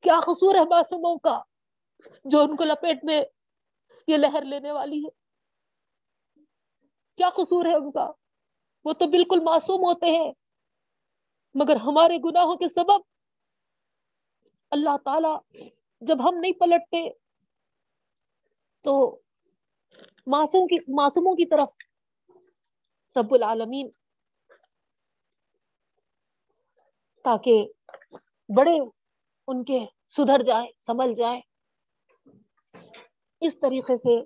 [0.00, 1.40] کیا قصور ہے معصوموں کا
[2.24, 3.22] جو ان کو لپیٹ میں
[4.06, 5.25] یہ لہر لینے والی ہے؟
[7.18, 8.10] کیا قصور ہے ان کا؟
[8.84, 10.32] وہ تو بالکل معصوم ہوتے ہیں۔
[11.54, 13.00] مگر ہمارے گناہوں کے سبب
[14.72, 15.34] اللہ تعالی
[16.02, 17.08] جب ہم نہیں پلٹتے
[18.84, 18.94] تو
[20.26, 21.76] معصوم کی معصوموں کی طرف
[23.16, 23.88] رب العالمین
[27.24, 27.64] تاکہ
[28.48, 28.78] بڑے
[29.48, 31.40] ان کے سدھر جائے سنبھل جائے
[33.42, 34.20] اس طریقے سے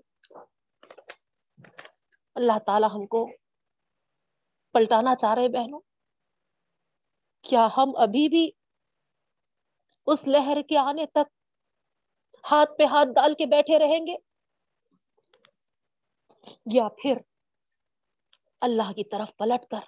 [2.34, 3.28] اللہ تعالی ہم کو
[4.72, 5.80] پلٹانا چاہ رہے بہنوں۔
[7.42, 8.50] کیا ہم ابھی بھی
[10.06, 11.28] اس لہر کے آنے تک
[12.50, 14.16] ہاتھ پہ ہاتھ ڈال کے بیٹھے رہیں گے؟
[16.74, 17.16] یا پھر
[18.60, 19.84] اللہ کی طرف پلٹ کر،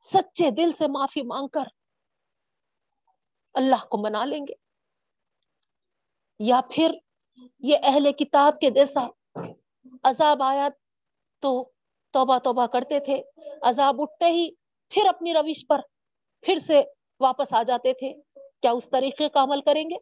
[0.00, 1.68] سچے دل سے معافی مانگ کر
[3.54, 4.54] اللہ کو منا لیں گے؟
[6.38, 6.94] یا پھر
[7.58, 9.00] یہ اہل کتاب کے جیسا
[10.04, 10.68] عذاب آیا
[11.42, 11.70] تو
[12.14, 13.22] توبہ توبہ کرتے تھے۔
[13.62, 14.50] عذاب اٹھتے ہی
[14.88, 15.80] پھر اپنی روش پر
[16.42, 16.82] پھر سے
[17.20, 18.12] واپس آ جاتے تھے۔
[18.62, 19.96] کیا اس طریقے کا عمل کریں گے؟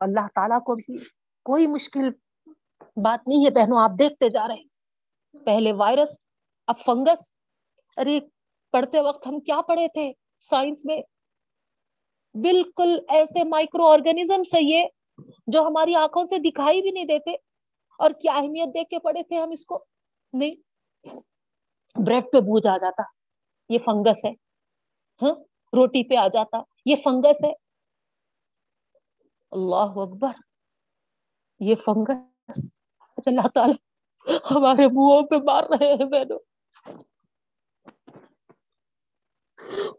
[0.00, 0.98] اللہ تعالیٰ کو بھی
[1.44, 2.08] کوئی مشکل
[2.96, 6.22] بات نہیں ہے بہنوں، آپ دیکھتے جا رہے ہیں۔ پہلے وائرس،
[6.66, 7.32] اب فنگس۔
[7.96, 8.18] ارے،
[8.70, 11.00] پڑھتے وقت ہم کیا پڑھے تھے؟ سائنس میں۔
[12.34, 14.82] بالکل ایسے مائکرو آرگنیزم سے یہ
[15.46, 17.30] جو ہماری آنکھوں سے دکھائی بھی نہیں دیتے
[17.98, 19.84] اور کیا اہمیت دیکھ کے پڑھے تھے ہم اس کو؟
[20.32, 20.52] نہیں۔
[22.06, 23.02] بریڈ پہ بوجھ آ جاتا۔
[23.68, 24.30] یہ فنگس ہے۔
[25.22, 25.34] ہاں؟
[25.76, 27.52] روٹی پہ آ جاتا۔ یہ فنگس ہے۔
[29.50, 30.32] اللہ اکبر۔
[31.60, 32.70] یہ فنگس۔
[33.16, 33.72] اچھا، اللہ تعالی
[34.50, 36.38] ہمارے منہوں پہ مار رہے ہیں بہنوں۔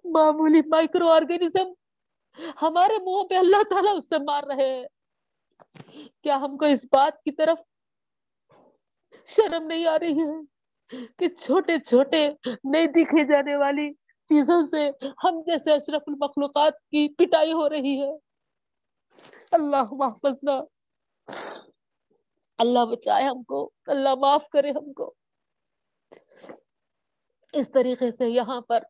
[0.06, 1.74] معمولی مائکرو آرگینزم
[2.62, 4.86] ہمارے منہ پہ اللہ تعالیٰ اس سے مار رہے ہیں۔
[6.22, 7.58] کیا ہم کو اس بات کی طرف
[9.28, 10.42] شرم نہیں آ رہی ہے
[11.20, 12.28] کہ چھوٹے چھوٹے
[12.64, 13.94] نہیں دکھے جانے والی
[14.30, 14.90] چیزوں سے
[15.24, 18.12] ہم جیسے اشرف المخلوقات کی پٹائی ہو رہی ہے؟
[19.52, 20.40] اللہ محفظ
[22.60, 25.14] اللہ بچائے ہم کو، اللہ معاف کرے ہم کو۔
[27.54, 28.84] اس طریقے سے یہاں پر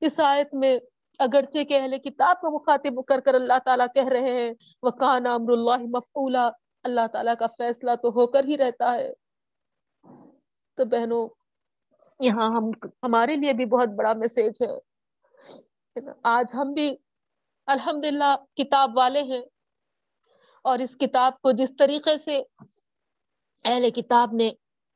[0.00, 0.78] اس آیت میں
[1.20, 4.52] اگرچہ کہ اہل کتاب کو مخاطب کر کر اللہ تعالیٰ کہہ رہے ہیں
[4.82, 6.50] وہ کان امر اللہ مفعولا،
[6.84, 9.12] اللہ تعالیٰ کا فیصلہ تو ہو کر ہی رہتا ہے۔
[10.78, 11.28] تو بہنوں،
[12.20, 12.70] یہاں ہم،
[13.02, 14.74] ہمارے لیے بھی بہت بڑا میسج ہے۔
[16.22, 16.96] آج ہم بھی
[17.68, 19.42] الحمد للہ کتاب والے ہیں
[20.64, 22.42] اور اس کتاب کو جس طریقے سے
[23.64, 24.50] اہل کتاب نے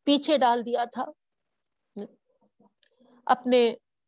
[0.06, 1.04] پیچھے ڈال دیا تھا،
[3.26, 3.60] اپنے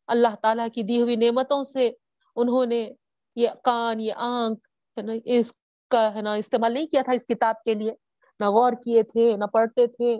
[0.09, 1.89] اللہ تعالیٰ کی دی ہوئی نعمتوں سے
[2.37, 2.91] انہوں نے
[3.35, 5.53] یہ کان، یہ آنکھ ہے نا، اس
[5.89, 7.95] کا ہے نا استعمال نہیں کیا تھا اس کتاب کے لیے،
[8.39, 10.19] نہ غور کیے تھے، نہ پڑھتے تھے۔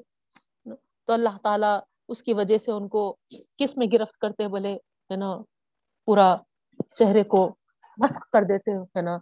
[1.05, 3.17] تو اللہ تعالیٰ اس کی وجہ سے ان کو
[3.59, 4.73] کس میں گرفت کرتے بولے،
[5.11, 5.37] ہے نا،
[6.05, 6.35] پورا
[6.95, 7.55] چہرے کو
[7.97, 9.17] مسخ کر دیتے، ہے نا،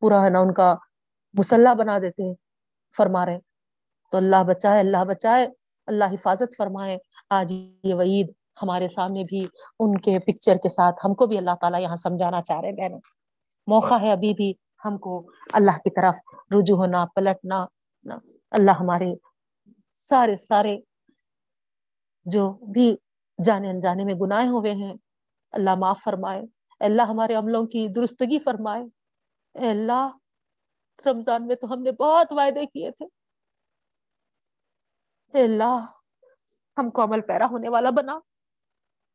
[0.00, 0.74] پورا ہے نا ان کا
[1.34, 2.34] مسلح بنا دیتے،
[2.96, 3.38] فرما رہے۔
[4.10, 5.46] تو اللہ بچائے اللہ بچائے،
[5.86, 6.98] اللہ حفاظت فرمائے۔
[7.30, 8.32] آج یہ وعید
[8.62, 9.46] ہمارے سامنے بھی
[9.78, 13.00] ان کے پکچر کے ساتھ ہم کو بھی اللہ تعالیٰ یہاں سمجھانا چاہ رہے بہنوں۔
[13.66, 14.52] موقع ہے ابھی بھی
[14.84, 17.66] ہم کو اللہ کی طرف رجوع ہونا، پلٹنا
[18.50, 19.14] اللہ ہمارے
[19.92, 20.78] سارے سارے
[22.24, 22.96] جو بھی
[23.44, 24.94] جانے انجانے میں گناہ ہوئے ہیں،
[25.52, 26.42] اللہ معاف فرمائے۔
[26.80, 28.84] اللہ ہمارے عملوں کی درستگی فرمائے۔
[29.54, 30.10] اے اللہ،
[31.06, 33.06] رمضان میں تو ہم نے بہت وعدے کیے تھے۔
[35.32, 35.86] اے اللہ،
[36.78, 38.18] ہم کو عمل پیرا ہونے والا بنا۔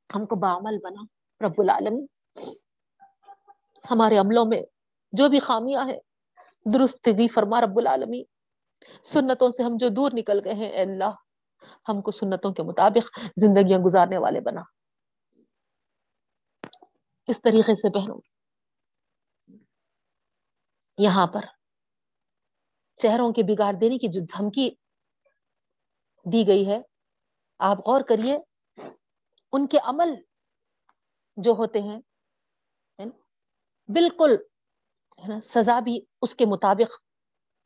[0.09, 1.03] ہم کو بعمل بنا،
[1.41, 2.05] رب العالم
[3.85, 4.61] ہمارے عملوں میں
[5.13, 5.99] جو بھی خامیاں ہیں،
[6.65, 8.23] درست بھی فرما، رب العالمی
[9.05, 11.13] سنتوں سے ہم جو دور نکل گئے ہیں، اے اللہ،
[11.89, 14.61] ہم کو سنتوں کے مطابق زندگیاں گزارنے والے بنا۔
[17.27, 18.19] اس طریقے سے بہنوں،
[20.97, 21.45] یہاں پر
[22.99, 24.69] چہروں کے بگاڑ دینے کی جو دھمکی
[26.25, 26.81] دی گئی ہے،
[27.59, 28.37] آپ غور کریے۔
[29.57, 30.13] ان کے عمل
[31.37, 31.99] جو ہوتے ہیں
[33.89, 34.35] بالکل
[35.43, 36.91] سزا بھی اس کے مطابق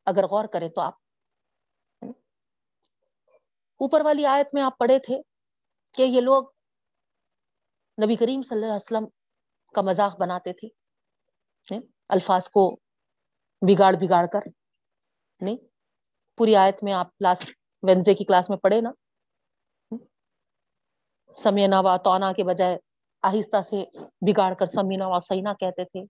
[0.08, 0.94] اگر غور کریں تو آپ
[3.80, 5.18] اوپر والی آیت میں آپ پڑھے تھے
[5.96, 6.50] کہ یہ لوگ
[7.98, 9.06] نبی کریم صلی اللہ علیہ وسلم
[9.76, 10.68] کا مذاق بناتے تھے
[12.10, 12.70] الفاظ کو
[13.62, 14.48] بگاڑ بگاڑ کر،
[15.42, 15.58] نہیں،
[16.38, 17.50] پوری آیت میں آپ لاسٹ
[17.84, 18.92] وینسڈے کی کلاس میں پڑھے نا۔
[21.38, 22.78] سمینا وا تونا کے بجائے
[23.24, 23.84] آہستہ سے
[24.28, 26.04] بگاڑ کر سمینا وا سینا کہتے تھے۔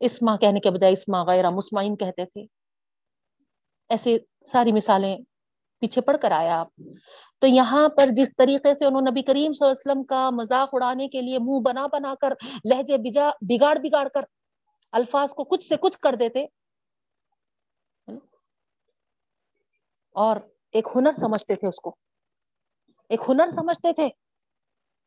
[0.00, 2.44] اسما کہنے کے بجائے اسما غیر مسمعین کہتے تھے۔
[3.90, 4.16] ایسے
[4.46, 5.16] ساری مثالیں
[5.82, 6.68] پیچھے پڑھ کر آیا آپ۔
[7.42, 10.68] تو یہاں پر جس طریقے سے انہوں نبی کریم صلی اللہ علیہ وسلم کا مذاق
[10.72, 12.32] اڑانے کے لیے منہ بنا بنا کر
[12.64, 14.24] لہجے بجا بگاڑ بگاڑ کر
[14.92, 16.44] الفاظ کو کچھ سے کچھ کر دیتے،
[20.16, 20.36] اور
[20.74, 21.94] ایک ہنر سمجھتے تھے اس کو۔
[23.08, 24.08] ایک ہنر سمجھتے تھے۔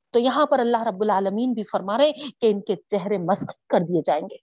[0.10, 3.80] تو یہاں پر اللہ رب العالمین بھی فرما رہے کہ ان کے چہرے مسخ کر
[3.80, 4.38] دیے جائیں گے۔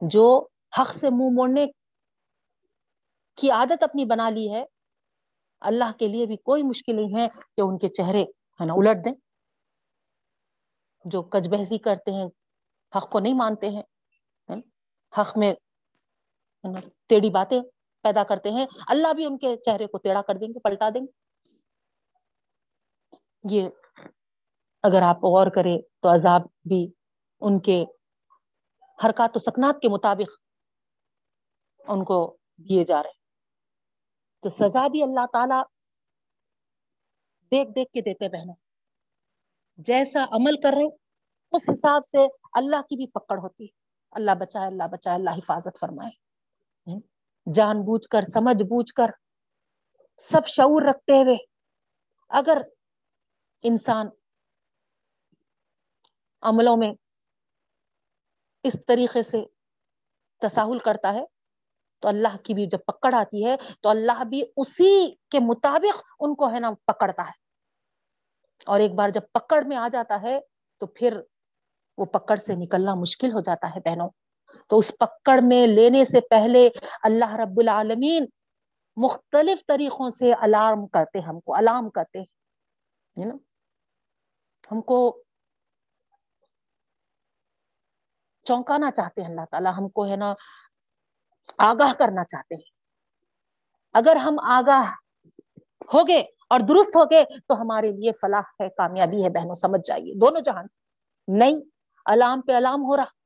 [0.00, 0.46] جو
[0.80, 1.66] حق سے منہ موڑنے
[3.36, 4.64] کی عادت اپنی بنا لی ہے،
[5.60, 8.22] اللہ کے لیے بھی کوئی مشکل نہیں ہے کہ ان کے چہرے
[8.60, 9.14] ہے نا الٹ دیں۔
[11.04, 12.26] جو کج بحثی کرتے ہیں،
[12.96, 13.82] حق کو نہیں مانتے ہیں
[15.20, 15.54] حق میں
[17.06, 17.60] ٹیڑھی باتیں
[18.04, 21.00] پیدا کرتے ہیں۔ اللہ بھی ان کے چہرے کو ٹیڑھا کر دیں گے، پلٹا دیں
[21.00, 21.12] گے۔
[23.50, 23.68] یہ
[24.82, 26.92] اگر آپ غور کریں تو عذاب بھی
[27.40, 27.84] ان کے
[29.04, 30.30] حرکات و سکنات کے مطابق
[31.88, 33.12] ان کو دیے جا رہے
[34.42, 35.60] تو سزا بھی اللہ تعالی
[37.52, 38.54] دیکھ دیکھ کے دیتے بہنوں۔
[39.76, 40.86] جیسا عمل کر رہے
[41.52, 43.72] اس حساب سے اللہ کی بھی پکڑ ہوتی ہے۔
[44.10, 46.23] اللہ بچائے اللہ بچائے، اللہ حفاظت فرمائے۔
[47.46, 49.10] جان بوجھ کر، سمجھ بوجھ کر
[50.18, 51.36] سب شعور رکھتے ہوئے
[52.28, 52.58] اگر
[53.62, 54.06] انسان
[56.42, 56.92] عملوں میں
[58.64, 59.42] اس طریقے سے
[60.42, 61.24] تصاہل کرتا ہے،
[62.00, 66.34] تو اللہ کی بھی جب پکڑ آتی ہے، تو اللہ بھی اسی کے مطابق ان
[66.34, 67.44] کو ہے نا پکڑتا ہے۔
[68.66, 70.40] اور ایک بار جب پکڑ میں آ جاتا ہے،
[70.78, 71.20] تو پھر
[71.98, 74.08] وہ پکڑ سے نکلنا مشکل ہو جاتا ہے بہنوں۔
[74.68, 76.68] تو اس پکڑ میں لینے سے پہلے
[77.02, 78.26] اللہ رب العالمین
[78.96, 83.30] مختلف طریقوں سے الارم کرتے ہم کو الارم کرتے ہیں
[84.72, 85.20] ہم کو
[88.44, 90.34] چونکانا چاہتے ہیں اللہ تعالیٰ، ہم کو ہے نا
[91.58, 92.70] آگاہ کرنا چاہتے ہیں۔
[93.92, 94.92] اگر ہم آگاہ
[95.94, 99.80] ہو گئے اور درست ہو گئے تو ہمارے لیے فلاح ہے، کامیابی ہے، بہنوں، سمجھ
[99.86, 100.66] جائیے، دونوں جہان۔
[101.28, 101.60] نہیں
[102.04, 103.23] الام پہ الام ہو رہا۔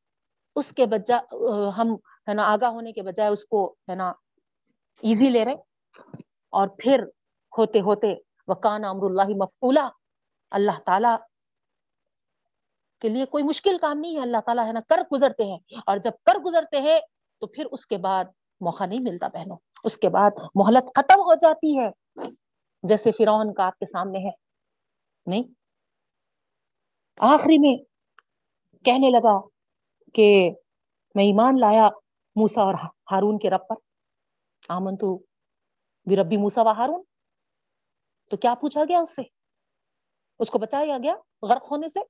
[0.58, 1.18] اس کے بجا،
[1.78, 1.94] ہم
[2.28, 4.08] ہے نا آگاہ ہونے کے بجائے اس کو ہے نا
[5.02, 5.54] ایزی لے رہے
[6.52, 7.04] اور پھر
[7.52, 8.14] ہوتے ہوتے
[8.48, 9.88] وکان امر اللہ مفقولہ
[10.52, 11.14] اللہ تعالی
[13.02, 15.96] کے لیے کوئی مشکل کام نہیں ہے، اللہ تعالیٰ ہے نا کر گزرتے ہیں اور
[15.96, 16.98] جب کر گزرتے ہیں
[17.42, 18.24] تو پھر اس کے بعد
[18.60, 21.88] موقع نہیں ملتا بہنوں، اس کے بعد مہلت ختم ہو جاتی ہے۔
[22.82, 24.30] جیسے فرعون کا آپ کے سامنے ہے۔
[25.26, 25.42] نہیں؟
[27.18, 27.76] آخری میں
[28.84, 29.36] کہنے لگا
[30.14, 30.50] کہ
[31.14, 31.88] میں ایمان لایا
[32.36, 32.74] موسا اور
[33.10, 33.74] ہارون کے رب پر۔
[34.68, 35.18] آمن تو
[36.04, 37.02] بھی ربی موسا و ہارون۔
[38.30, 39.22] تو کیا پوچھا گیا اس سے؟
[40.38, 42.00] اس کو بتایا گیا غرق ہونے سے؟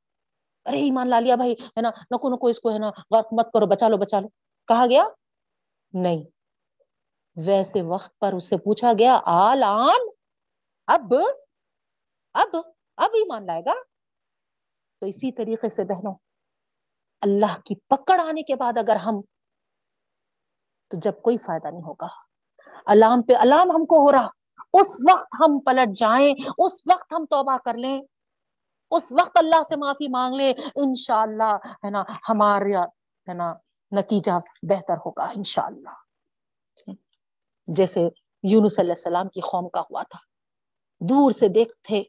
[0.64, 3.52] ارے ایمان لا لیا بھائی، ہے نا؟ نکو نکو اس کو، ہے نا؟ غرق مت
[3.52, 4.28] کرو، بچا لو بچا لو۔
[4.66, 5.04] کہا گیا،
[5.92, 6.24] نہیں۔
[7.46, 10.08] ویسے وقت پر اسے پوچھا گیا آل آن
[10.86, 11.14] اب
[12.34, 12.56] اب
[12.96, 13.72] اب ایمان لائے گا؟
[15.00, 16.14] تو اسی طریقے سے بہنوں
[17.20, 19.20] اللہ کی پکڑ آنے کے بعد اگر ہم
[20.88, 22.08] تو جب کوئی فائدہ نہیں ہوگا۔
[22.86, 24.28] الام پہ الام ہم کو ہو رہا۔
[24.72, 28.02] اس وقت ہم پلٹ جائیں، اس وقت ہم توبہ کر لیں۔
[28.90, 32.84] اس وقت اللہ سے معافی مانگ لے انشاءاللہ، ہے نا ہمارا
[33.28, 33.54] ہے نا،
[33.92, 35.88] نتیجہ بہتر ہوگا، انشاءاللہ۔
[37.66, 38.00] جیسے
[38.42, 40.18] یونس علیہ السلام کی قوم کا ہوا تھا۔
[41.00, 42.02] دور سے دیکھ تھے،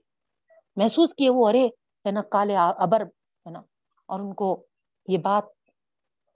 [0.75, 1.65] محسوس کیے وہ، ارے،
[2.05, 3.59] ہے نا، کالے ابر، ہے نا،
[4.05, 4.65] اور ان کو
[5.09, 5.43] یہ بات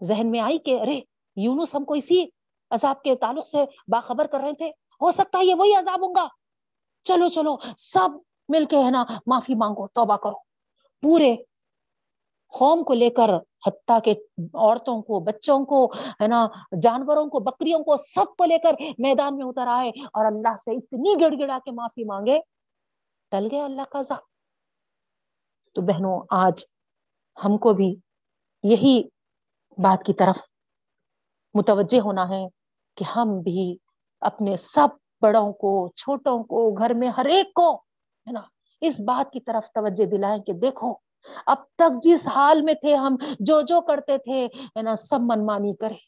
[0.04, 1.00] ذہن میں آئی کہ ارے،
[1.36, 2.26] یونس ہم کو اسی
[2.70, 3.58] عذاب کے تعلق سے
[3.88, 4.70] باخبر کر رہے تھے۔
[5.02, 6.28] ہو سکتا ہے یہ وہی عذاب ہوں گا۔
[7.04, 8.10] چلو چلو، سب
[8.50, 10.38] مل کے ہے نا، معافی مانگو، توبہ کرو۔
[11.02, 11.36] پورے
[12.48, 13.30] قوم کو لے کر،
[13.68, 14.12] حتیٰ کے
[14.54, 16.48] عورتوں کو، بچوں کو، ہے نا،
[16.82, 20.72] جانوروں کو، بکریوں کو، سب کو لے کر میدان میں اتر آئے اور اللہ سے
[20.72, 22.40] اتنی گڑ گڑا کے معافی مانگے۔
[23.32, 24.16] ٹل گئے اللہ کا ذا
[25.74, 26.66] تو بہنوں، آج
[27.46, 27.96] ہم کو بھی
[28.64, 29.04] یہی
[29.78, 30.38] بات کی طرف
[31.56, 32.46] متوجہ ہونا ہے
[32.98, 33.78] کہ ہم بھی
[34.22, 34.88] اپنے سب
[35.22, 37.76] بڑوں کو، چھوٹوں کو، گھر میں ہر ایک کو،
[38.28, 38.42] ہے نا،
[38.82, 40.94] اس بات کی طرف توجہ دلائیں کہ دیکھو،
[41.46, 45.76] اب تک جس حال میں تھے ہم، جو جو کرتے تھے، ہے نا، سب منمانی
[45.76, 46.00] کرے۔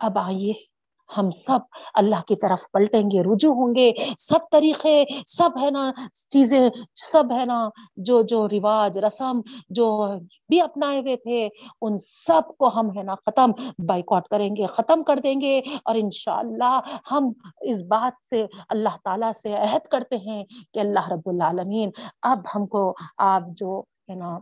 [0.00, 0.52] اب آئیے۔
[1.16, 1.58] ہم سب
[1.94, 5.90] اللہ کی طرف پلٹیں گے، رجوع ہوں گے۔ سب طریقے، سب ہے نا،
[6.30, 10.06] چیزیں سب ہے نا، جو جو رواج، رسم، جو
[10.48, 11.48] بھی اپنائے ہوئے تھے،
[11.80, 15.94] ان سب کو ہم ہے نا ختم بائک کریں گے، ختم کر دیں گے۔ اور
[15.94, 16.80] انشاءاللہ
[17.10, 20.44] ہم اس بات سے، اللہ تعالی سے عہد کرتے ہیں
[20.74, 21.90] کہ اللہ رب العالمین
[22.22, 24.38] اب ہم کو، آپ جو ہے نا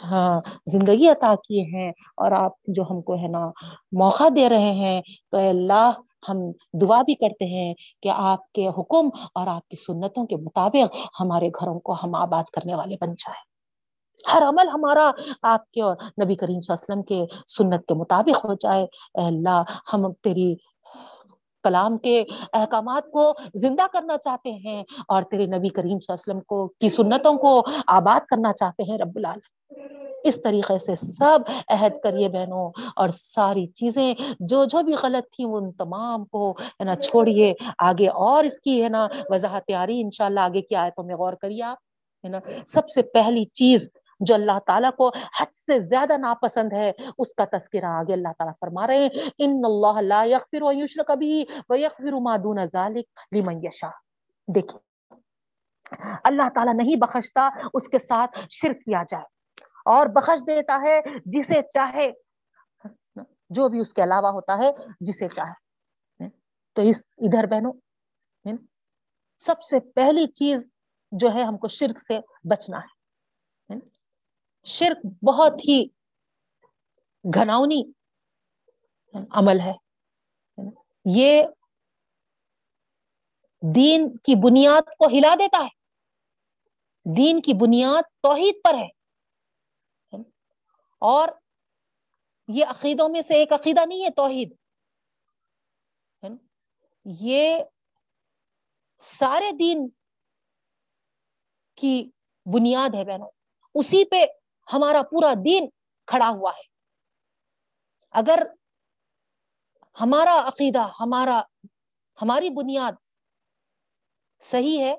[0.00, 3.44] ہاں، زندگی عطا کیے ہیں اور آپ جو ہم کو ہے نا
[3.92, 5.90] موقع دے رہے ہیں، تو اللہ
[6.28, 6.38] ہم
[6.80, 7.72] دعا بھی کرتے ہیں
[8.02, 12.50] کہ آپ کے حکم اور آپ کی سنتوں کے مطابق ہمارے گھروں کو ہم آباد
[12.52, 13.44] کرنے والے بن جائے
[14.24, 15.10] ہر عمل ہمارا
[15.44, 18.82] آپ کے اور نبی کریم صلی اللہ علیہ وسلم کے سنت کے مطابق ہو جائے۔
[18.82, 20.54] اے اللہ، ہم تیری
[21.64, 22.22] کلام کے
[22.52, 26.66] احکامات کو زندہ کرنا چاہتے ہیں اور تیرے نبی کریم صلی اللہ علیہ وسلم کو،
[26.80, 27.52] کی سنتوں کو
[27.92, 29.38] آباد کرنا چاہتے ہیں رب العال
[30.24, 31.38] اس طریقے سے سب
[31.68, 36.84] عہد کریے بہنوں اور ساری چیزیں، جو جو بھی غلط تھی ان تمام کو، ہے
[36.84, 40.74] نا، چھوڑیے۔ آگے اور اس کی، ہے نا، وضاحت تیاری ان شاء اللہ آگے کی
[40.74, 41.76] آیتوں میں غور کریے آپ،
[42.24, 43.88] ہے نا۔ سب سے پہلی چیز
[44.20, 48.52] جو اللہ تعالیٰ کو حد سے زیادہ ناپسند ہے، اس کا تذکرہ آگے اللہ تعالیٰ
[48.60, 49.08] فرما رہے ہیں۔
[49.38, 53.04] ان اللہ لا یغفر و یشرک بھی و یغفر ما دون ذلك
[53.36, 53.98] لمن یشاء۔
[54.54, 55.14] دیکھیں
[56.24, 59.35] اللہ تعالیٰ نہیں بخشتا اس کے ساتھ شرک کیا جائے۔
[59.86, 62.12] اور بخش دیتا ہے جسے چاہے،
[63.50, 64.70] جو بھی اس کے علاوہ ہوتا ہے
[65.00, 65.66] جسے چاہے۔
[66.72, 67.72] تو اس، ادھر بہنوں،
[69.38, 70.68] سب سے پہلی چیز
[71.12, 72.18] جو ہے ہم کو شرک سے
[72.50, 72.96] بچنا ہے۔
[74.64, 75.86] شرک بہت ہی
[77.34, 77.82] گھناؤنی
[79.30, 79.72] عمل ہے۔
[81.04, 81.42] یہ
[83.74, 85.68] دین کی بنیاد کو ہلا دیتا ہے۔
[87.16, 88.95] دین کی بنیاد توحید پر ہے۔
[91.06, 91.28] اور
[92.48, 94.54] یہ عقیدوں میں سے ایک عقیدہ نہیں ہے توحید۔
[97.04, 97.58] یہ
[98.98, 99.88] سارے دین
[101.74, 102.10] کی
[102.46, 103.30] بنیاد ہے بہنوں۔
[103.74, 104.24] اسی پہ
[104.72, 105.68] ہمارا پورا دین
[106.06, 106.62] کھڑا ہوا ہے۔
[108.10, 108.38] اگر
[110.00, 111.42] ہمارا عقیدہ، ہمارا،
[112.22, 112.92] ہماری بنیاد
[114.40, 114.94] صحیح ہے،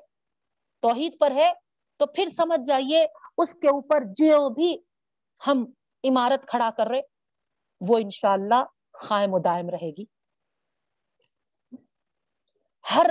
[0.80, 1.52] توحید پر ہے،
[1.96, 3.06] تو پھر سمجھ جائیے
[3.38, 4.78] اس کے اوپر جو بھی
[5.46, 5.72] ہم
[6.04, 7.00] عمارت کھڑا کر رہے،
[7.80, 8.64] وہ انشاءاللہ
[9.08, 10.04] قائم و دائم رہے گی۔
[12.94, 13.06] ہر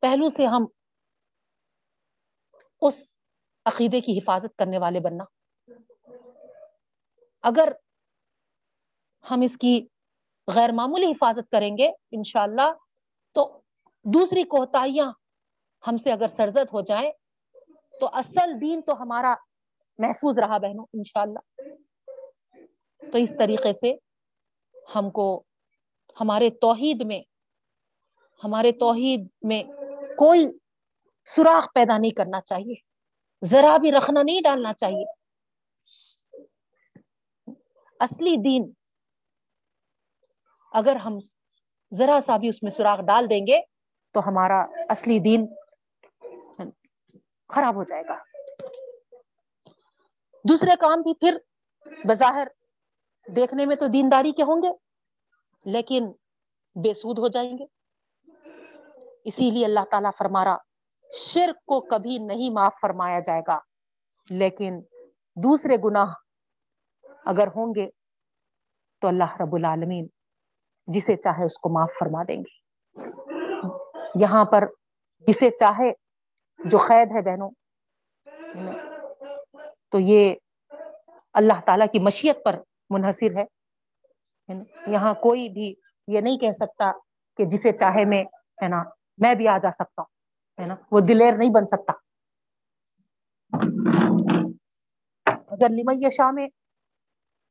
[0.00, 0.66] پہلو سے ہم
[2.80, 2.98] اس
[3.64, 5.24] عقیدے کی حفاظت کرنے والے بننا۔
[7.42, 7.72] اگر
[9.30, 9.86] ہم اس کی
[10.54, 12.72] غیر معمولی حفاظت کریں گے انشاءاللہ،
[13.32, 13.60] تو
[14.02, 15.12] دوسری کوتاہیاں
[15.88, 17.10] ہم سے اگر سرزد ہو جائیں،
[18.00, 19.34] تو اصل دین تو ہمارا
[19.98, 21.38] محفوظ رہا بہنوں، انشاءاللہ۔
[23.12, 23.94] تو اس طریقے سے
[24.94, 25.42] ہم کو
[26.20, 27.20] ہمارے توحید میں،
[28.44, 29.62] ہمارے توحید میں
[30.18, 30.46] کوئی
[31.26, 32.74] سوراخ پیدا نہیں کرنا چاہیے۔
[33.44, 35.04] ذرا بھی رکھنا نہیں ڈالنا چاہیے۔
[38.00, 38.72] اصلی دین،
[40.72, 41.18] اگر ہم
[41.94, 43.60] ذرا سا بھی اس میں سوراخ ڈال دیں گے
[44.12, 45.46] تو ہمارا اصلی دین
[47.48, 48.33] خراب ہو جائے گا۔
[50.48, 51.38] دوسرے کام بھی پھر
[52.04, 52.48] بظاہر
[53.36, 54.68] دیکھنے میں تو دینداری کے ہوں گے،
[55.64, 56.12] لیکن
[56.74, 57.64] بے سود ہو جائیں گے۔
[59.24, 60.56] اسی لیے اللہ تعالیٰ فرمارا،
[61.12, 63.58] شرک کو کبھی نہیں معاف فرمایا جائے گا۔
[64.30, 64.80] لیکن
[65.36, 66.14] دوسرے گناہ
[67.24, 67.90] اگر ہوں گے
[69.00, 70.06] تو اللہ رب العالمین
[70.86, 72.64] جسے چاہے اس کو معاف فرما دیں گے۔
[74.14, 74.64] یہاں پر
[75.20, 75.92] جسے چاہے
[76.70, 77.50] جو قید ہے بہنوں
[79.94, 80.34] تو یہ
[81.32, 82.56] اللہ تعالی کی مشیت پر
[82.90, 83.44] منحصر ہے۔
[84.86, 85.74] یہاں کوئی بھی
[86.06, 86.92] یہ نہیں کہہ سکتا
[87.36, 88.24] کہ جسے چاہے میں،
[88.62, 88.82] ہے نا،
[89.18, 91.92] میں بھی آ جا سکتا ہوں۔ ہے نا؟ وہ دلیر نہیں بن سکتا۔
[95.26, 96.48] اگر لمئی شاہ میں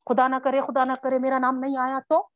[0.06, 2.28] خدا نہ کرے، خدا نہ کرے میرا نام نہیں آیا تو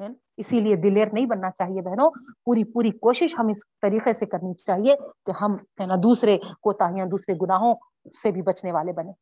[0.00, 2.10] اسی لیے دلیر نہیں بننا چاہیے بہنوں۔
[2.44, 7.06] پوری پوری کوشش ہم اس طریقے سے کرنی چاہیے کہ ہم ہے نا دوسرے کوتاہیاں،
[7.06, 7.74] دوسرے گناہوں
[8.22, 9.12] سے بھی بچنے والے بنے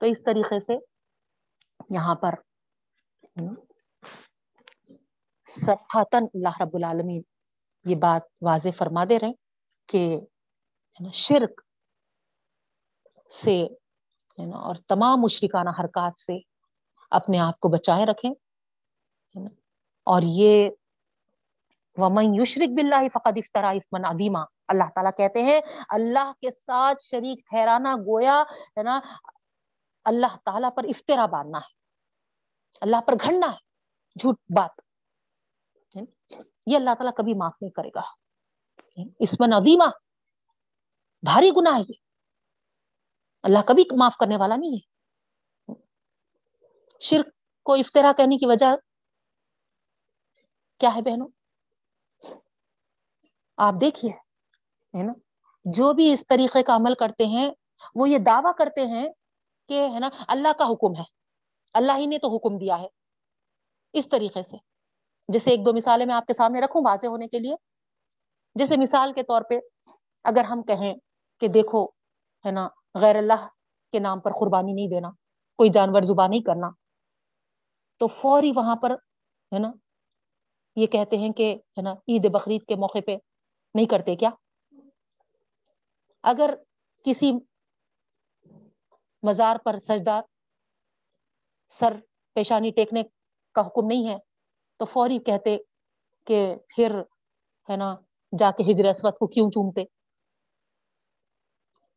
[0.00, 0.76] تو اس طریقے سے
[1.90, 2.34] یہاں پر
[5.48, 7.22] صفاتن اللہ رب العالمین
[7.84, 9.32] یہ بات واضح فرما دے رہے
[9.88, 10.02] کہ
[11.12, 11.60] شرک
[13.32, 13.62] سے
[14.38, 16.38] اور تمام مشرکانہ حرکات سے
[17.10, 18.30] اپنے آپ کو بچائے رکھیں۔
[20.04, 20.70] اور یہ
[21.96, 27.46] ومن یشرک باللہ فقد افطرا اسمن عدیمہ اللہ تعالیٰ کہتے ہیں، اللہ کے ساتھ شریک
[27.50, 28.42] ٹھہرانا گویا،
[28.78, 29.00] ہے نا،
[30.04, 31.72] اللہ تعالیٰ پر افطرا باندھنا ہے،
[32.80, 33.58] اللہ پر گھڑنا ہے،
[34.20, 34.80] جھوٹ بات۔
[36.66, 38.00] یہ اللہ تعالیٰ کبھی معاف نہیں کرے گا۔
[39.18, 39.84] اسمن عظیمہ
[41.22, 41.94] بھاری گناہ ہے یہ۔
[43.42, 44.92] اللہ کبھی معاف کرنے والا نہیں ہے۔
[47.00, 47.26] شرک
[47.62, 48.66] کو افطرا کہنے کی وجہ
[50.82, 51.28] کیا ہے بہنوں؟
[53.56, 54.12] آپ دیکھیے،
[54.98, 55.12] ہے نا؟
[55.64, 57.50] جو بھی اس طریقے کا عمل کرتے ہیں،
[57.94, 59.08] وہ یہ دعویٰ کرتے ہیں
[59.68, 61.04] کہ، ہے نا، اللہ کا حکم ہے۔
[61.74, 62.88] اللہ ہی نے تو حکم دیا ہے۔
[63.92, 64.56] اس طریقے سے۔
[65.28, 67.54] جیسے ایک دو مثالیں میں آپ کے سامنے رکھوں واضح ہونے کے لیے۔
[68.54, 69.54] جیسے مثال کے طور پہ
[70.24, 70.94] اگر ہم کہیں
[71.40, 71.86] کہ دیکھو،
[72.46, 73.48] ہے نا، غیر اللہ
[73.92, 75.10] کے نام پر قربانی نہیں دینا،
[75.56, 76.70] کوئی جانور زبان نہیں کرنا،
[77.98, 78.90] تو فوری وہاں پر،
[79.52, 79.72] ہے نا
[80.76, 83.16] یہ کہتے ہیں کہ ہے نا، عید بقرعید کے موقع پہ
[83.74, 84.30] نہیں کرتے کیا؟
[86.24, 86.54] اگر
[87.06, 87.32] کسی
[89.22, 90.20] مزار پر سجدہ
[91.72, 91.96] سر
[92.36, 93.02] پیشانی ٹیکنے
[93.56, 94.16] کا حکم نہیں ہے،
[94.80, 95.56] تو فوری کہتے
[96.26, 96.98] کہ پھر
[97.68, 97.94] ہے نا،
[98.32, 99.84] جا کے ہجر اسود کو کیوں چومتے؟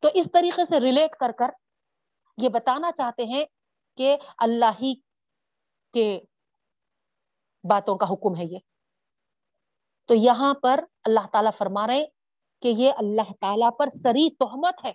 [0.04, 1.52] تو اس طریقے سے ریلیٹ کر کر
[2.38, 3.44] یہ بتانا چاہتے ہیں
[3.98, 4.94] کہ اللہ ہی
[5.94, 6.08] کے
[7.70, 8.60] باتوں کا حکم ہے یہ۔
[10.06, 12.06] تو یہاں پر اللہ تعالیٰ فرما رہے
[12.62, 14.94] کہ یہ اللہ تعالی پر سری تہمت ہے۔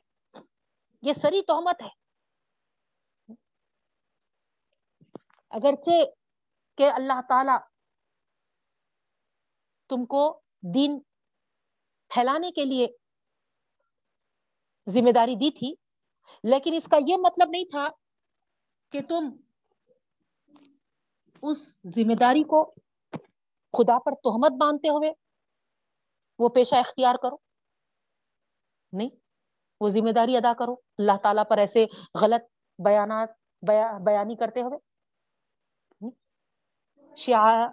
[1.02, 1.88] یہ سری تہمت ہے۔
[5.50, 5.90] اگرچہ
[6.78, 7.58] کہ اللہ تعالی
[9.88, 10.40] تم کو
[10.74, 11.00] دین
[12.08, 12.86] پھیلانے کے لیے
[14.88, 15.74] ذمہ داری دی تھی،
[16.44, 17.88] لیکن اس کا یہ مطلب نہیں تھا
[18.90, 19.36] کہ تم
[21.43, 22.74] اس ذمہ داری کو
[23.72, 25.12] خدا پر تہمت باندھتے ہوئے
[26.38, 27.36] وہ پیشہ اختیار کرو۔
[28.93, 29.09] نہیں،
[29.80, 31.86] وہ ذمہ داری ادا کرو۔ اللہ تعالیٰ پر ایسے
[32.20, 32.43] غلط
[32.78, 33.28] بیانات
[34.07, 34.78] بیانی کرتے ہوئے۔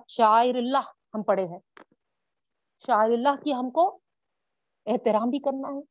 [0.07, 1.59] شاعر اللہ ہم پڑھے ہیں۔
[2.87, 3.99] شاعر اللہ کی ہم کو
[4.85, 5.81] احترام بھی کرنا ہے۔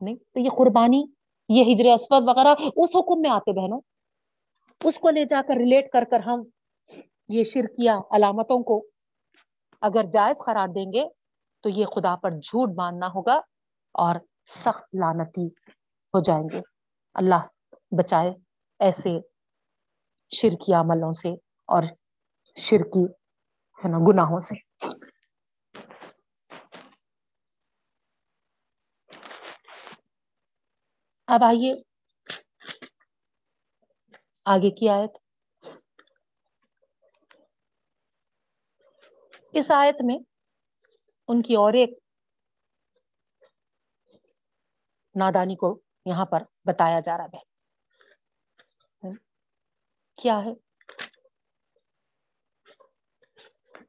[0.00, 1.04] نہیں، تو یہ قربانی،
[1.48, 3.80] یہ ہجر اسپد وغیرہ، اس حکم میں آتے بہنوں۔
[4.84, 6.42] اس کو لے جا کر ریلیٹ کر کر ہم
[7.28, 8.84] یہ شرکیہ علامتوں کو
[9.82, 11.04] اگر جائز قرار دیں گے
[11.64, 13.34] تو یہ خدا پر جھوٹ باندھنا ہوگا
[13.94, 14.16] اور
[14.46, 15.46] سخت لانتی
[16.14, 16.60] ہو جائیں گے۔
[17.14, 17.46] اللہ
[17.90, 18.30] بچائے
[18.80, 19.18] ایسے
[20.30, 21.32] شرکی عملوں سے
[21.68, 21.82] اور
[22.56, 23.04] شرکی
[23.78, 24.54] ہے نا گناہوں سے۔
[31.28, 31.74] اب آئیے
[34.46, 35.25] آگے کی آیت۔
[39.58, 40.18] اس آیت میں
[41.28, 41.90] ان کی اور ایک
[45.14, 47.56] نادانی کو یہاں پر بتایا جا رہا ہے۔
[50.22, 50.50] کیا ہے؟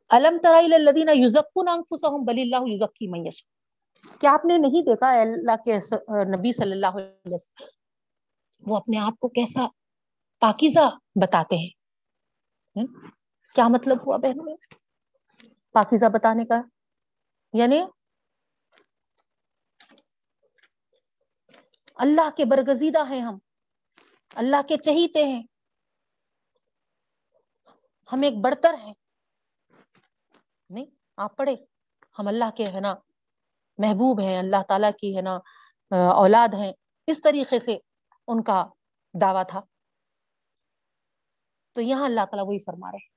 [0.09, 5.55] الم ترائی الذین انفسهم بل اللہ یزکی من یشاء۔ کیا آپ نے نہیں دیکھا اللہ
[5.65, 5.75] کے
[6.37, 7.67] نبی صلی اللہ علیہ وسلم؟
[8.71, 9.67] وہ اپنے آپ کو کیسا
[10.39, 10.89] پاکیزہ
[11.21, 11.69] بتاتے ہیں۔
[13.55, 14.57] کیا مطلب ہوا بہنوں
[15.71, 16.61] پاکیزہ بتانے کا۔
[17.53, 17.81] یعنی
[21.95, 23.37] اللہ کے برگزیدہ ہیں ہم۔
[24.35, 25.43] اللہ کے چہیتے ہیں۔
[28.11, 28.93] ہم ایک بڑھتر ہے
[30.69, 30.85] نہیں،
[31.17, 31.55] آپ پڑھے
[32.19, 32.95] ہم اللہ کے ہے نا۔
[33.77, 35.35] محبوب ہیں، اللہ تعالیٰ کی ہے نا۔
[36.11, 36.73] اولاد ہیں۔
[37.07, 37.77] اس طریقے سے
[38.27, 38.65] ان کا
[39.21, 39.61] دعویٰ تھا۔
[41.73, 43.16] تو یہاں اللہ تعالیٰ وہی فرما رہے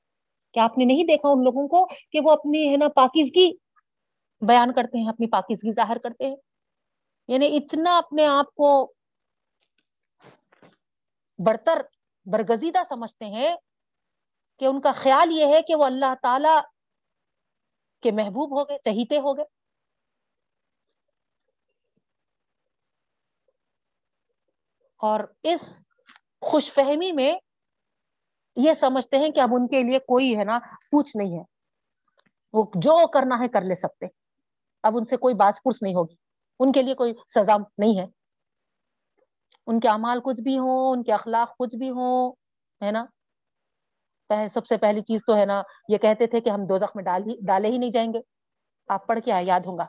[0.52, 3.52] کہ آپ نے نہیں دیکھا ان لوگوں کو کہ وہ اپنی، ہے نا، پاکیزگی
[4.40, 6.36] بیان کرتے ہیں، اپنی پاکیزگی ظاہر کرتے ہیں؟
[7.28, 8.92] یعنی اتنا اپنے آپ کو
[11.38, 11.82] برتر،
[12.26, 13.56] برگزیدہ سمجھتے ہیں
[14.58, 16.58] کہ ان کا خیال یہ ہے کہ وہ اللہ تعالی
[18.02, 19.44] کے محبوب ہو گئے، چہیتے ہو گئے۔
[25.00, 25.82] اور اس
[26.42, 27.32] خوش فہمی میں
[28.56, 30.58] یہ سمجھتے ہیں کہ اب ان کے لیے کوئی ہے نا
[30.90, 31.42] پوچھ نہیں ہے۔
[32.52, 34.06] وہ جو کرنا ہے کر لے سکتے۔
[34.82, 36.14] اب ان سے کوئی باز پرس نہیں ہوگی۔
[36.58, 38.06] ان کے لیے کوئی سزا نہیں ہے۔
[39.66, 42.32] ان کے اعمال کچھ بھی ہوں، ان کے اخلاق کچھ بھی ہوں،
[42.84, 43.04] ہے نا؟
[44.54, 47.22] سب سے پہلی چیز تو ہے نا، یہ کہتے تھے کہ ہم دو میں ڈال
[47.26, 48.20] ہی، ڈالے ہی نہیں جائیں گے۔
[48.88, 49.86] آپ پڑھ کے یاد ہوں گا۔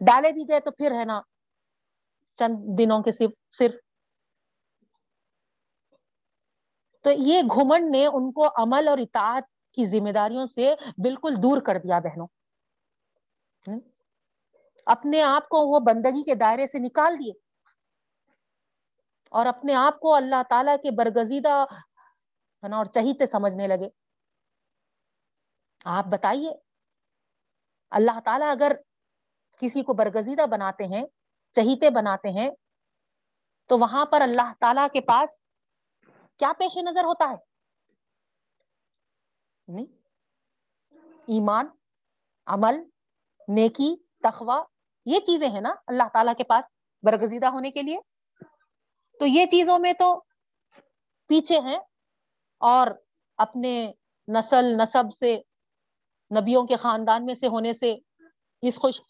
[0.00, 1.20] ڈالے بھی گئے تو پھر ہے نا،
[2.36, 3.74] چند دنوں کے صرف صرف
[7.04, 9.42] تو یہ گھمنڈ نے ان کو عمل اور اطاعت
[9.72, 12.26] کی ذمہ داریوں سے بالکل دور کر دیا بہنوں۔
[14.86, 17.32] اپنے آپ کو وہ بندگی کے دائرے سے نکال دیے۔
[19.30, 21.64] اور اپنے آپ کو اللہ تعالی کے برگزیدہ
[22.62, 23.88] اور چہیتے سمجھنے لگے۔
[25.84, 26.50] آپ بتائیے،
[27.90, 28.72] اللہ تعالیٰ اگر
[29.60, 31.02] کسی کو برگزیدہ بناتے ہیں،
[31.52, 32.50] چہیتے بناتے ہیں،
[33.66, 35.40] تو وہاں پر اللہ تعالی کے پاس
[36.38, 37.36] کیا پیش نظر ہوتا ہے؟
[39.68, 39.86] نہیں۔
[41.26, 41.66] ایمان،
[42.46, 42.74] عمل،
[43.48, 44.62] نیکی تخوا
[45.06, 46.64] یہ چیزیں ہیں نا اللہ تعالیٰ کے پاس
[47.02, 47.98] برگزیدہ ہونے کے لیے۔
[49.20, 50.20] تو یہ چیزوں میں تو
[51.26, 51.78] پیچھے ہیں
[52.58, 52.86] اور
[53.36, 53.92] اپنے
[54.28, 55.36] نسل نصب سے،
[56.40, 57.96] نبیوں کے خاندان میں سے ہونے سے
[58.62, 59.00] اس خوش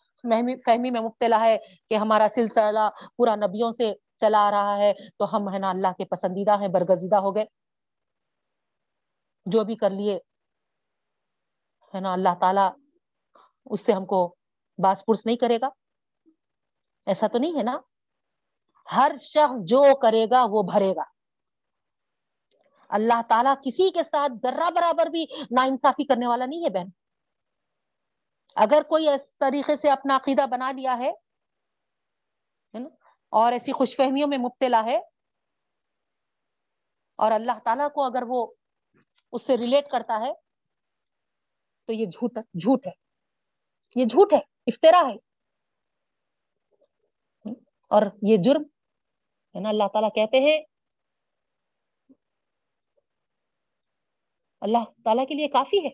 [0.67, 1.59] فہمی میں مبتلا ہے
[1.91, 6.05] کہ ہمارا سلسلہ پورا نبیوں سے چلا رہا ہے، تو ہم ہے نا اللہ کے
[6.05, 7.45] پسندیدہ ہیں، برگزیدہ ہو گئے۔
[9.47, 10.17] جو بھی کر لیے،
[11.95, 12.61] ہے نا اللہ تعالی
[13.65, 14.37] اس سے ہم کو
[14.79, 15.69] باس پرس نہیں کرے گا۔
[17.07, 17.81] ایسا تو نہیں ہے نا۔
[18.97, 21.05] ہر شخص جو کرے گا، وہ بھرے گا۔
[22.89, 26.87] اللہ تعالیٰ کسی کے ساتھ ذرہ برابر بھی نا انصافی کرنے والا نہیں ہے، بہن۔
[28.57, 31.13] اگر کوئی اس طریقے سے اپنا عقیدہ بنا لیا ہے
[33.35, 34.97] اور ایسی خوش فہمیوں میں مبتلا ہے۔
[37.17, 38.55] اور اللہ تعالیٰ کو اگر وہ
[39.33, 40.33] اس سے ریلیٹ کرتا ہے،
[41.85, 42.93] تو یہ جھوٹ جھوٹ ہے۔
[43.97, 45.17] یہ جھوٹ ہے افطرا ہے۔
[47.89, 48.63] اور یہ جرم،
[49.55, 50.65] ہے نا، اللہ تعالیٰ کہتے ہیں۔
[54.61, 55.91] اللہ تعالیٰ کے لیے کافی ہے۔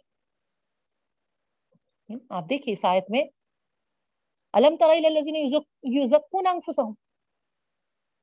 [2.30, 3.24] آپ دیکھیے اس آیت میں
[4.52, 4.76] علم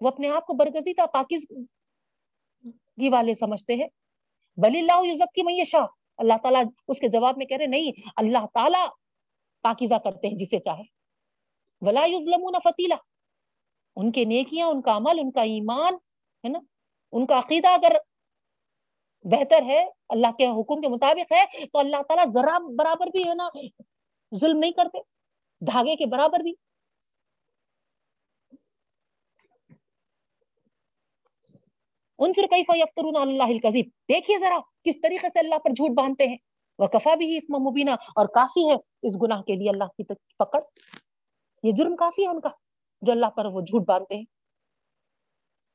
[0.02, 3.88] وہ اپنے آپ کو برگزیدہ پاکیزگی والے سمجھتے ہیں۔
[4.58, 5.80] بلی اللہ یوزک کی میشا
[6.18, 8.88] اللہ تعالیٰ اس کے جواب میں کہہ رہے نہیں، اللہ تعالیٰ
[9.62, 10.84] پاکیزہ کرتے ہیں جسے چاہے۔
[11.82, 12.95] ولا یظلمون فتیلا۔
[13.95, 15.93] ان کے نیکیاں، ان کا عمل، ان کا ایمان،
[16.43, 16.60] ہے نا؟
[17.12, 17.91] ان کا عقیدہ اگر
[19.24, 23.34] بہتر ہے، اللہ کے حکم کے مطابق ہے، تو اللہ تعالیٰ ذرا برابر بھی، ہے
[23.34, 23.50] نا،
[24.39, 24.98] ظلم نہیں کرتے،
[25.66, 26.54] دھاگے کے برابر بھی۔
[32.20, 36.28] ان سے کئی فیفترون اللہ القذیب دیکھیے ذرا کس طریقے سے اللہ پر جھوٹ باندھتے
[36.28, 36.38] ہیں۔
[36.80, 40.03] وہ کفا بھی اس مبینہ اور کافی ہے اس گناہ کے لیے اللہ کی
[40.39, 40.61] پکڑ۔
[41.63, 42.49] یہ جرم کافی ہے ان کا
[43.01, 44.26] جو اللہ پر وہ جھوٹ باندھتے ہیں۔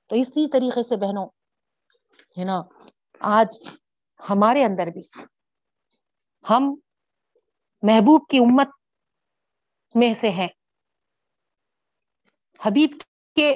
[0.06, 1.26] تو اسی طریقے سے بہنوں،
[2.38, 2.62] ہے نا،
[3.20, 3.62] آج
[4.30, 5.00] ہمارے اندر بھی
[6.50, 6.74] ہم
[7.82, 8.68] محبوب کی امت
[9.94, 10.48] میں سے ہیں۔
[12.60, 12.90] حبیب
[13.36, 13.50] کے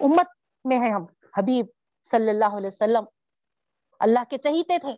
[0.00, 0.26] امت
[0.64, 1.04] میں ہیں ہم۔
[1.34, 1.66] حبیب
[2.06, 3.04] صلی اللہ علیہ وسلم
[4.00, 4.94] اللہ کے چہیتے تھے،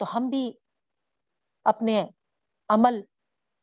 [0.00, 0.50] تو ہم بھی
[1.66, 2.04] اپنے
[2.70, 3.00] عمل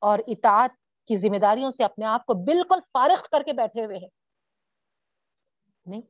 [0.01, 0.71] اور اطاعت
[1.09, 4.09] کی ذمہ داریوں سے اپنے آپ کو بالکل فارغ کر کے بیٹھے ہوئے ہیں۔
[5.85, 6.01] نہیں،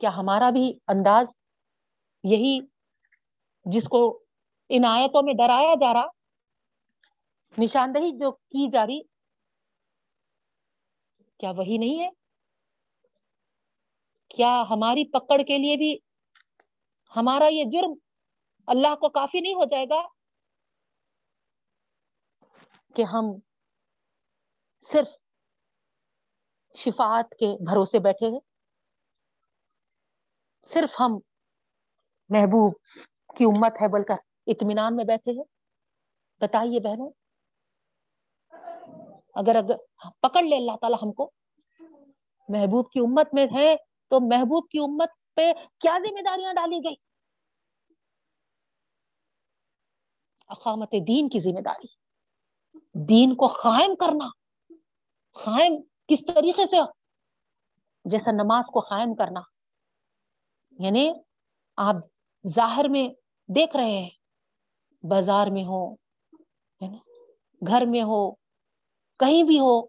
[0.00, 1.34] کیا ہمارا بھی انداز
[2.24, 2.58] یہی
[3.66, 4.02] جس کو
[4.70, 6.06] ان آیتوں میں ڈرایا جا رہا،
[7.58, 9.00] نشاندہی جو کی جا رہی،
[11.40, 12.08] کیا وہی نہیں ہے؟
[14.30, 15.96] کیا ہماری پکڑ کے لیے بھی
[17.12, 17.94] ہمارا یہ جرم
[18.68, 20.00] اللہ کو کافی نہیں ہو جائے گا
[22.96, 23.32] کہ ہم
[24.86, 25.08] صرف
[26.74, 28.40] شفاعت کے بھروسے بیٹھے ہیں؟
[30.70, 31.18] صرف ہم
[32.30, 32.74] محبوب
[33.36, 34.16] کی امت ہے بول کر
[34.46, 35.44] اطمینان میں بیٹھے ہیں؟
[36.40, 37.10] بتائیے بہنوں،
[39.36, 39.76] اگر اگر
[40.22, 41.30] پکڑ لے اللہ تعالی ہم کو،
[42.48, 43.74] محبوب کی امت میں ہے
[44.08, 46.94] تو محبوب کی امت پہ کیا ذمہ داریاں ڈالی گئی
[50.48, 51.86] اقامت دین کی ذمہ داری۔
[52.94, 54.28] دین کو قائم کرنا۔
[55.44, 56.76] قائم کس طریقے سے؟
[58.04, 59.40] جیسا نماز کو قائم کرنا۔
[60.78, 61.12] یعنی
[61.76, 61.94] آپ
[62.48, 63.08] ظاہر میں
[63.52, 64.10] دیکھ رہے ہیں،
[65.02, 65.94] بازار میں ہو
[67.66, 68.34] گھر میں ہو،
[69.18, 69.80] کہیں بھی ہو،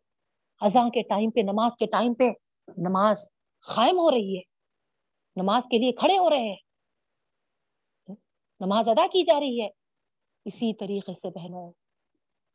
[0.61, 2.23] اذان کے ٹائم پہ، نماز کے ٹائم پہ
[2.77, 3.27] نماز
[3.75, 4.41] قائم ہو رہی ہے۔
[5.35, 6.55] نماز کے لیے کھڑے ہو رہے ہیں۔
[8.59, 9.69] نماز ادا کی جا رہی ہے۔
[10.45, 11.71] اسی طریقے سے بہنوں،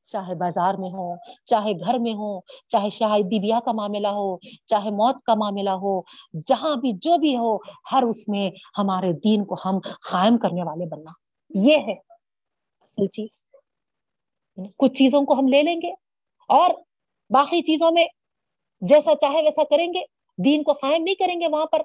[0.07, 4.91] چاہے بازار میں ہو چاہے گھر میں ہو چاہے شاہدی بیاہ کا معاملہ ہو، چاہے
[4.91, 6.01] موت کا معاملہ ہو،
[6.47, 7.57] جہاں بھی جو بھی ہو،
[7.93, 9.79] ہر اس میں ہمارے دین کو ہم
[10.11, 11.11] قائم کرنے والے بننا۔
[11.51, 11.93] یہ ہے
[12.81, 13.45] اصل چیز۔
[14.77, 15.93] کچھ چیزوں کو ہم لے لیں گے
[16.49, 16.71] اور
[17.31, 18.07] باقی چیزوں میں
[18.81, 21.83] جیسا چاہے ویسا کریں گے۔ دین کو قائم نہیں کریں گے وہاں پر،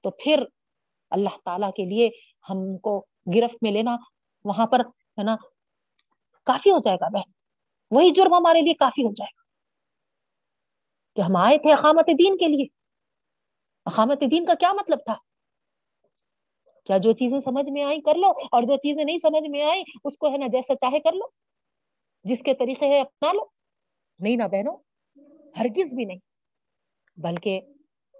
[0.00, 0.44] تو پھر
[1.10, 2.10] اللہ تعالی کے لیے
[2.50, 3.96] ہم کو گرفت میں لینا
[4.44, 5.36] وہاں پر، ہے نا،
[6.44, 7.32] کافی ہو جائے گا بہن۔
[7.90, 9.42] وہی جرم ہمارے لیے کافی ہو جائے گا۔
[11.16, 12.64] کہ ہم آئے تھے اقامت دین کے لیے۔
[13.86, 15.14] اقامت دین کا کیا مطلب تھا؟
[16.84, 19.84] کیا جو چیزیں سمجھ میں آئیں کر لو، اور جو چیزیں نہیں سمجھ میں آئیں،
[20.04, 21.26] اس کو، ہے نا، جیسا چاہے کر لو۔
[22.24, 23.40] جس کے طریقے ہے اپنا لو۔
[24.18, 24.76] نہیں نا بہنوں،
[25.60, 26.27] ہرگز بھی نہیں۔
[27.18, 27.60] بلکہ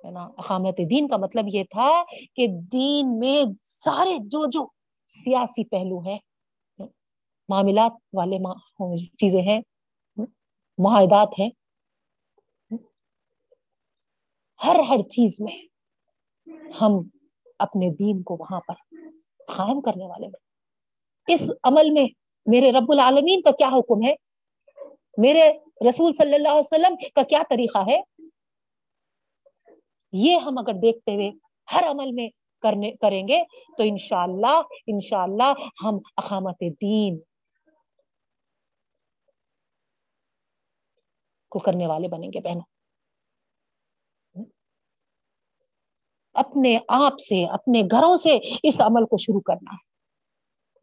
[0.04, 1.90] ہے نا، اقامت دین کا مطلب یہ تھا
[2.34, 4.66] کہ دین میں سارے جو جو
[5.08, 6.16] سیاسی پہلو ہے
[7.48, 8.38] معاملات والے
[9.18, 9.60] چیزیں ہیں،
[10.78, 11.48] معاہدات ہیں،
[14.60, 15.56] ہر ہر چیز میں
[16.80, 17.00] ہم
[17.60, 18.74] اپنے دین کو وہاں پر
[19.46, 22.06] قائم کرنے والے میں اس عمل میں
[22.46, 24.14] میرے رب العالمین کا کیا حکم ہے؟
[25.18, 25.48] میرے
[25.88, 28.00] رسول صلی اللہ علیہ وسلم کا کیا طریقہ ہے؟
[30.12, 31.30] یہ ہم اگر دیکھتے ہوئے
[31.74, 32.28] ہر عمل میں
[32.62, 33.42] کرنے کریں گے
[33.76, 35.52] تو انشاءاللہ انشاءاللہ
[35.84, 37.18] ہم اقامت دین
[41.48, 42.78] کو کرنے والے بنیں گے بہنوں۔
[46.34, 49.88] اپنے آپ سے، اپنے گھروں سے اس عمل کو شروع کرنا۔ ہے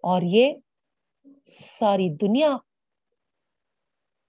[0.04, 0.54] اور یہ
[1.46, 2.58] ساری دنیا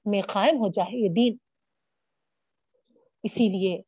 [0.05, 1.37] میں قائم ہو جائے یہ دین۔
[3.23, 3.83] اسی لیے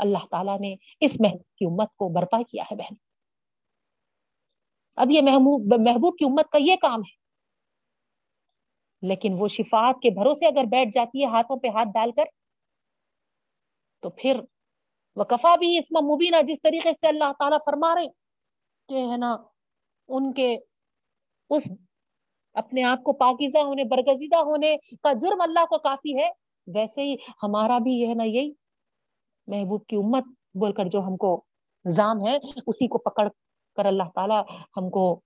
[0.00, 2.94] اللہ تعالیٰ نے اس محبوب کی امت کو برپا کیا ہے بہن۔
[4.96, 7.20] اب یہ محبوب محبوب کی امت کا یہ کام ہے۔
[9.02, 12.24] لیکن وہ شفاعت کے بھروسے اگر بیٹھ جاتی ہے ہاتھوں پہ ہاتھ ڈال کر،
[14.00, 14.40] تو پھر
[15.16, 18.08] وہ کفا بھی اسما مبینہ جس طریقے سے اللہ تعالیٰ فرما رہے
[18.88, 19.36] کہ ہے نا،
[20.08, 20.58] ان کے
[21.50, 21.70] اس
[22.52, 26.30] اپنے آپ کو پاکیزہ ہونے، برگزیدہ ہونے کا جرم اللہ کو کافی ہے،
[26.66, 28.52] ویسے ہی ہمارا بھی یہ ہے نا یہی
[29.50, 30.24] محبوب کی امت
[30.54, 31.44] بول کر جو ہم کو
[31.88, 32.36] زام ہے،
[32.66, 33.28] اسی کو پکڑ
[33.76, 34.34] کر اللہ تعالی
[34.76, 35.20] ہم کو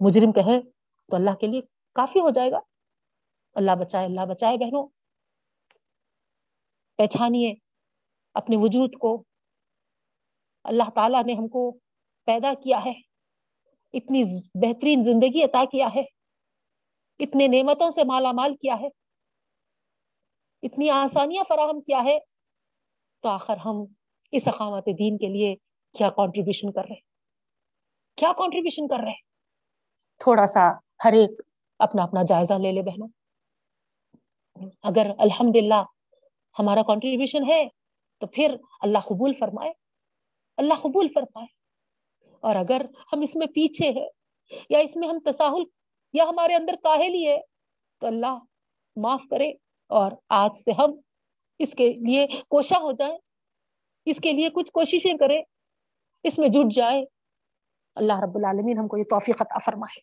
[0.00, 0.60] مجرم کہے
[1.06, 1.60] تو اللہ کے لیے
[1.92, 2.58] کافی ہو جائے گا۔
[3.54, 4.88] اللہ بچائے اللہ بچائے بہنوں۔
[6.96, 7.54] پہچانیے
[8.34, 9.24] اپنے وجود کو۔
[10.64, 11.78] اللہ تعالیٰ نے ہم کو
[12.24, 12.92] پیدا کیا ہے۔
[13.92, 16.02] اتنی بہترین زندگی عطا کیا ہے۔
[17.18, 19.03] اتنے نعمتوں سے مالا مال کیا ہے۔
[20.64, 22.18] اتنی آسانیاں فراہم کیا ہے،
[23.20, 23.84] تو آخر ہم
[24.32, 25.56] اس اقامت دین کے لیے
[25.98, 27.00] کیا کانٹریبیوشن کر رہے ہیں؟
[28.16, 29.12] کیا کانٹریبیوشن کر رہے
[30.18, 30.70] تھوڑا سا
[31.04, 31.30] ہر ایک
[31.78, 33.08] اپنا اپنا جائزہ لے لے بہنوں۔
[34.82, 35.72] اگر الحمد
[36.58, 37.68] ہمارا کانٹریبیوشن ہے،
[38.18, 39.72] تو پھر اللہ قبول فرمائے۔
[40.56, 41.46] اللہ قبول فرمائے۔
[42.40, 42.80] اور اگر
[43.12, 44.08] ہم اس میں پیچھے ہے
[44.68, 45.62] یا اس میں ہم تساہل،
[46.12, 47.38] یا ہمارے اندر کاہلی ہے،
[47.98, 48.38] تو اللہ
[48.96, 49.52] معاف کرے۔
[49.86, 50.92] اور آج سے ہم
[51.58, 53.18] اس کے لیے کوشاں ہو جائیں،
[54.04, 55.42] اس کے لیے کچھ کوششیں کریں،
[56.22, 57.04] اس میں جٹ جائے
[57.94, 60.00] اللہ رب العالمین ہم کو یہ توفیق عطا فرمائے۔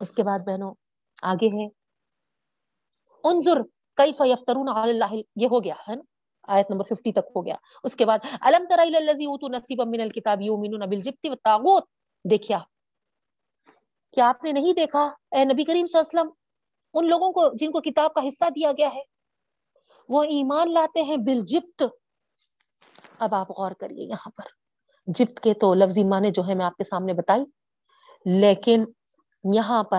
[0.00, 0.74] اس کے بعد بہنوں،
[1.22, 1.66] آگے ہے
[3.24, 3.62] انظر
[3.96, 6.02] کیف یفترون علی اللہ یہ ہو گیا، ہے نا؟
[6.48, 9.84] آیت نمبر 50 تک ہو گیا۔ اس کے بعد، الم تر الی الذی اوتوا نصیبا
[9.84, 11.84] من الكتاب یؤمنون بالجبت والطاغوت؟
[12.30, 12.58] دیکھیا۔
[14.12, 16.43] کیا آپ نے نہیں دیکھا؟ اے نبی کریم صلی اللہ علیہ وسلم
[16.94, 19.02] ان لوگوں کو جن کو کتاب کا حصہ دیا گیا ہے۔
[20.08, 21.82] وہ ایمان لاتے ہیں بالجبت
[23.18, 24.44] اب آپ غور کریے یہاں پر۔
[25.06, 27.42] جبت کے تو لفظی معنی جو ہے میں آپ کے سامنے بتائی۔
[28.40, 28.84] لیکن
[29.54, 29.98] یہاں پر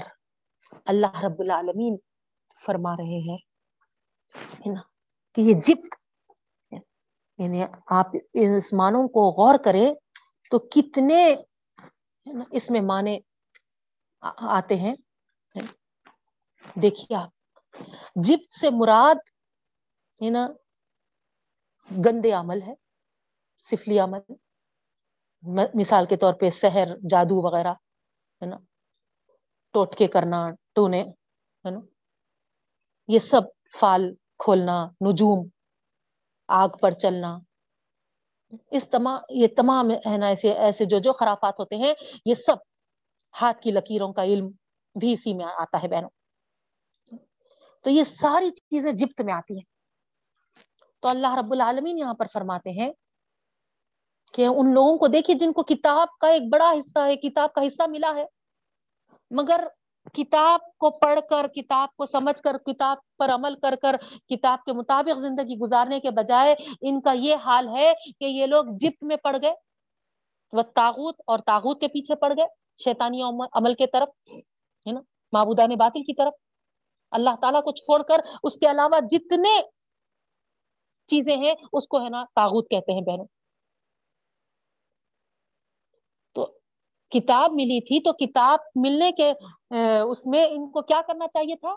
[0.86, 1.98] اللہ رب العالمین
[2.66, 3.38] فرما رہے ہیں
[5.34, 5.96] کہ یہ جبت
[7.38, 9.94] یعنی آپ اس معنوں کو غور کریں
[10.52, 11.36] تو کتنے
[12.52, 13.20] اس میں معنی
[14.38, 14.96] آتے ہیں۔
[16.82, 17.80] دیکھیے آپ،
[18.16, 19.16] جب سے مراد
[20.22, 20.48] ہے نا
[21.90, 22.74] گندے عمل ہے،
[23.60, 24.34] سفلی عمل،
[25.74, 27.74] مثال کے طور پہ سحر، جادو وغیرہ،
[28.42, 28.58] ہے نا،
[29.74, 31.02] ٹوٹکے کرنا، ٹونے،
[31.66, 31.80] ہے نا،
[33.08, 33.42] یہ سب
[33.80, 35.48] فال کھولنا، نجوم،
[36.48, 37.38] آگ پر چلنا،
[38.72, 41.94] اس تمام یہ تمام ہے نا، ایسے ایسے جو جو خرافات ہوتے ہیں،
[42.26, 42.58] یہ سب
[43.34, 44.50] ہاتھ کی لکیروں کا علم
[44.96, 46.10] بھی اسی میں آتا ہے بہنوں۔
[47.86, 49.64] تو یہ ساری چیزیں جبت میں آتی ہیں۔
[51.00, 52.92] تو اللہ رب العالمین یہاں پر فرماتے ہیں
[54.34, 57.62] کہ ان لوگوں کو دیکھیے جن کو کتاب کا ایک بڑا حصہ ہے، کتاب کا
[57.62, 58.26] حصہ ملا ہے۔
[59.32, 59.68] مگر
[60.14, 63.96] کتاب کو پڑھ کر، کتاب کو سمجھ کر، کتاب پر عمل کر کر،
[64.30, 68.66] کتاب کے مطابق زندگی گزارنے کے بجائے ان کا یہ حال ہے کہ یہ لوگ
[68.80, 69.54] جپت میں پڑ گئے۔
[70.52, 72.46] وہ تاغوت اور تاغوت کے پیچھے پڑ گئے،
[72.84, 73.22] شیطانی
[73.54, 75.02] عمل کے طرف، ہے نا؟
[75.32, 76.34] معبودہ نے باطل کی طرف۔
[77.16, 79.62] اللہ تعالیٰ کو چھوڑ کر اس کے علاوہ جتنے
[81.08, 83.26] چیزیں ہیں، اس کو ہے نا تاغوت کہتے ہیں بہنوں۔
[86.34, 86.46] تو
[87.10, 89.34] کتاب ملی تھی، تو کتاب ملنے کے
[90.10, 91.76] اس میں ان کو کیا کرنا چاہیے تھا؟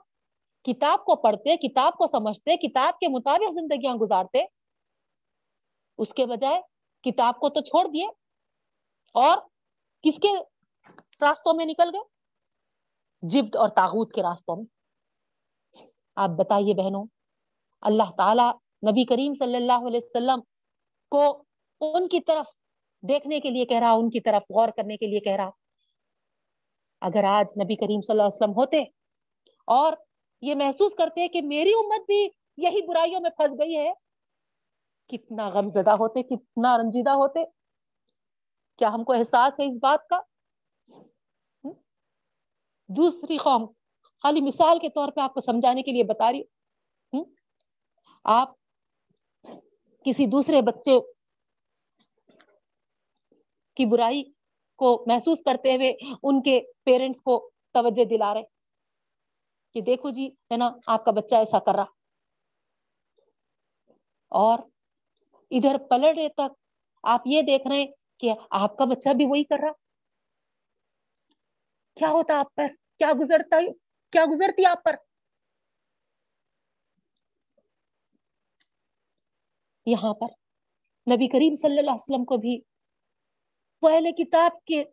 [0.63, 4.45] کتاب کو پڑھتے، کتاب کو سمجھتے، کتاب کے مطابق زندگیاں گزارتے۔
[5.99, 6.61] اس کے بجائے
[7.03, 8.07] کتاب کو تو چھوڑ دیے۔
[9.15, 9.39] اور
[10.03, 10.29] کس کے
[11.21, 12.01] راستوں میں نکل گئے؟
[13.23, 14.78] جبت اور تاغوت کے راستوں میں۔
[16.19, 17.05] آپ بتائیے بہنوں،
[17.83, 18.49] اللہ تعالی
[18.91, 20.41] نبی کریم صلی اللہ علیہ وسلم
[21.13, 21.23] کو
[21.81, 22.47] ان کی طرف
[23.03, 25.51] دیکھنے کے لیے کہہ رہا، ان کی طرف غور کرنے کے لیے کہہ رہا۔
[27.03, 28.83] اگر آج نبی کریم صلی اللہ علیہ وسلم ہوتے
[29.69, 29.93] اور
[30.43, 33.93] یہ محسوس کرتے کہ میری امت بھی یہی برائیوں میں پھنس گئی ہے،
[35.11, 37.45] کتنا غم زدہ ہوتے، کتنا رنجیدہ ہوتے۔
[38.79, 40.21] کیا ہم کو احساس ہے اس بات کا؟
[42.89, 43.65] دوسری قوم
[44.23, 46.41] خالی مثال کے طور پہ آپ کو سمجھانے کے لیے بتا رہی
[47.13, 47.25] ہوں۔
[48.25, 48.53] آپ
[50.05, 50.99] کسی دوسرے بچے
[53.77, 54.23] کی برائی
[54.77, 55.93] کو محسوس کرتے ہوئے
[56.23, 58.43] ان کے پیرنٹس کو توجہ دلا رہے
[59.75, 61.85] کہ دیکھو جی ہے نا، آپ کا بچہ ایسا کر رہا۔
[64.29, 64.59] اور
[65.51, 66.57] ادھر پلڑے تک
[67.03, 67.87] آپ یہ دیکھ رہے ہیں
[68.19, 69.73] کہ آپ کا بچہ بھی وہی کر رہا۔
[71.97, 72.67] کیا ہوتا آپ پر؟
[72.99, 73.57] کیا گزرتا
[74.13, 74.97] کیا گزرتی آپ پر؟
[79.87, 80.27] یہاں پر۔
[81.13, 82.61] نبی کریم صلی اللہ علیہ وسلم کو بھی
[83.81, 84.85] پہلے کتاب کے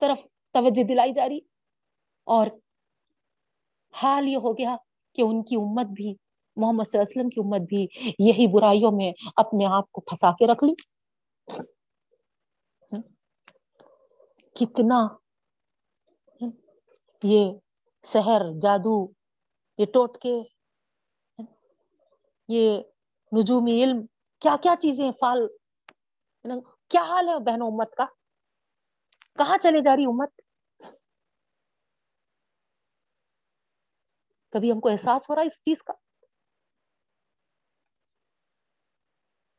[0.00, 1.38] طرف توجہ دلائی جا رہی
[2.24, 2.46] اور
[3.92, 4.76] حال یہ ہو گیا
[5.14, 6.14] کہ ان کی امت بھی،
[6.56, 7.86] محمد صلی اللہ علیہ وسلم کی امت بھی
[8.18, 10.74] یہی برائیوں میں اپنے آپ کو پھنسا کے رکھ لی۔
[14.52, 15.08] کتنا
[17.22, 17.52] یہ
[18.04, 18.96] سحر، جادو،
[19.78, 20.34] یہ ٹوٹ کے
[22.48, 22.80] یہ
[23.32, 24.06] نجومی علم،
[24.42, 25.46] کیا کیا چیزیں فال
[26.90, 28.04] کیا حال ہے بہنوں امت کا؟
[29.38, 30.40] کہاں چلے جا رہی امت؟
[34.52, 35.92] کبھی ہم کو احساس ہو رہا ہے اس چیز کا؟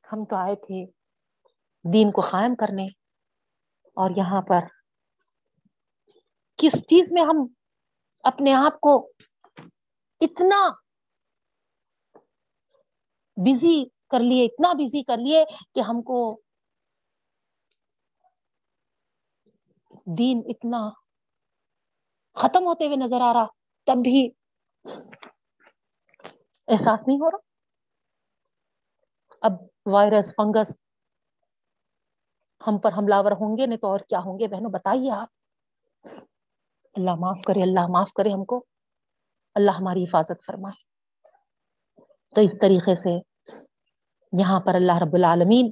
[0.04, 0.86] ہم تو آئے تھے
[1.86, 2.86] دین کو قائم کرنے
[3.98, 4.68] اور یہاں پر
[6.60, 7.46] کس چیز میں ہم
[8.24, 9.12] اپنے آپ کو
[10.22, 10.70] اتنا
[13.38, 15.44] بزی کر لیے، اتنا بزی کر لیے
[15.76, 16.20] کہ ہم کو
[20.18, 20.90] دین اتنا
[22.36, 23.46] ختم ہوتے ہوئے نظر آ رہا،
[23.88, 24.30] تب بھی
[26.68, 27.38] احساس نہیں ہو رہا۔
[29.42, 29.54] اب
[29.86, 30.80] وائرس، فنگس
[32.62, 35.30] ہم پر حملہ ور ہوں گے، نہیں تو اور کیا ہوں گے؟ بہنوں، بتائیے آپ۔
[37.00, 38.66] اللہ معاف کرے، اللہ معاف کرے ہم کو۔
[39.56, 40.90] اللہ ہماری حفاظت فرمائے۔
[42.36, 43.10] تو اس طریقے سے
[44.40, 45.72] یہاں پر اللہ رب العالمین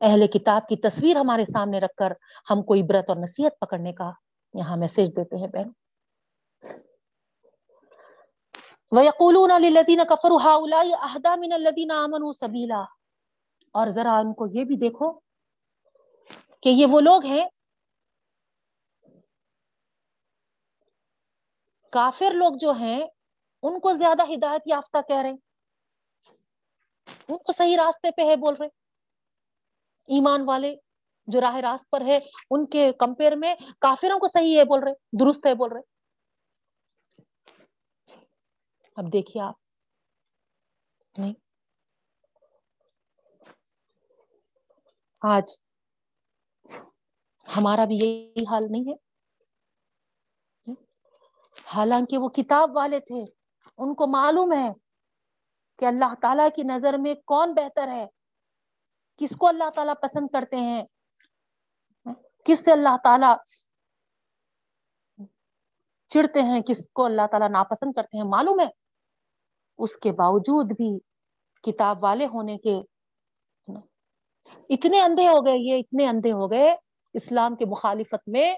[0.00, 2.12] اہل کتاب کی تصویر ہمارے سامنے رکھ کر
[2.50, 4.12] ہم کو عبرت اور نصیحت پکڑنے کا
[4.54, 5.68] یہاں میسج دیتے ہیں بہن
[8.90, 12.82] وَيَقُولُونَ لِلَّذِينَ كَفَرُوا هَؤُلَاءِ أَهْدَى مِنَ الَّذِينَ آمَنُوا سَبِيلًا۔
[13.72, 15.12] اور ذرا ان کو یہ بھی دیکھو
[16.62, 17.46] کہ یہ وہ لوگ ہیں
[21.92, 23.00] کافر لوگ جو ہیں،
[23.62, 25.32] ان کو زیادہ ہدایت یافتہ کہہ رہے
[27.28, 28.68] ان کو صحیح راستے پہ ہے بول رہے
[30.08, 30.74] ایمان والے
[31.28, 32.18] جو راہ راست پر ہے
[32.50, 35.88] ان کے کمپیئر میں کافروں کو صحیح ہے بول رہے درست ہے بول رہے
[38.96, 39.54] اب دیکھیے آپ۔
[41.14, 41.32] نہیں۔
[45.22, 45.46] آج
[47.46, 48.94] ہمارا بھی یہی حال نہیں ہے۔
[51.74, 53.24] حالانکہ وہ کتاب والے تھے۔
[53.78, 54.72] ان کو معلوم ہے
[55.78, 58.06] کہ اللہ تعالی کی نظر میں کون بہتر ہے۔
[59.16, 60.84] کس کو اللہ تعالی پسند کرتے ہیں؟
[62.44, 63.26] کس سے اللہ تعالی
[66.08, 68.66] چڑتے ہیں؟ کس کو اللہ تعالی ناپسند کرتے ہیں؟ معلوم ہے۔
[69.78, 70.98] اس کے باوجود بھی
[71.62, 72.82] کتاب والے ہونے کے
[74.68, 76.76] اتنے اندھے ہو گئے، یہ اتنے اندھے ہو گئے،
[77.14, 78.54] اسلام کے مخالفت میں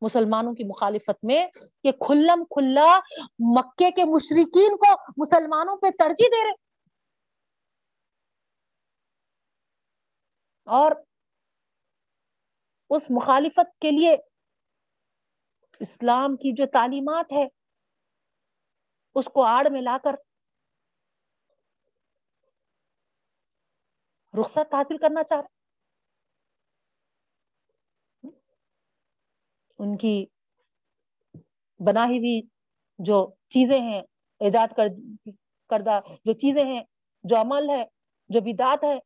[0.00, 1.46] مسلمانوں کی مخالفت میں
[1.82, 2.98] کہ کھلم کھلا
[3.38, 6.70] مکے کے مشرقین کو مسلمانوں پہ ترجیح دے رہے۔
[10.66, 10.92] اور
[12.90, 14.16] اس مخالفت کے لیے
[15.80, 17.46] اسلام کی جو تعلیمات ہے،
[19.14, 20.10] اس کو آڑ میں لا کر
[24.40, 25.59] رخصت حاصل کرنا چاہ رہے۔
[29.80, 30.14] ان کی
[31.80, 32.40] بنائی ہوئی
[32.98, 33.16] جو
[33.48, 34.00] چیزیں ہیں،
[34.40, 34.74] ایجاد
[35.70, 36.82] کردہ جو چیزیں ہیں،
[37.24, 37.84] جو عمل ہے،
[38.30, 38.98] جو بدات ہے،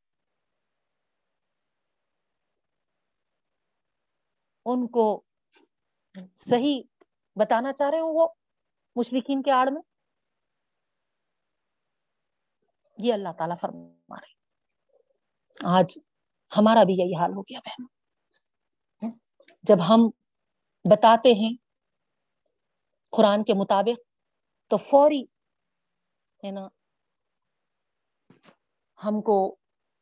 [4.66, 5.04] ان کو
[6.36, 6.82] صحیح
[7.36, 8.26] بتانا چاہ رہے ہوں وہ
[8.96, 9.82] مشرقین کے آڑ میں؟
[12.98, 14.32] یہ اللہ تعالیٰ فرما رہے
[15.76, 15.98] آج
[16.52, 17.86] ہمارا بھی یہی حال ہو گیا بہن۔
[19.64, 20.10] جب ہم
[20.84, 21.54] بتاتے ہیں
[23.12, 24.00] قرآن کے مطابق،
[24.70, 25.22] تو فوری،
[26.40, 26.68] ہے نا،
[28.98, 29.36] ہم کو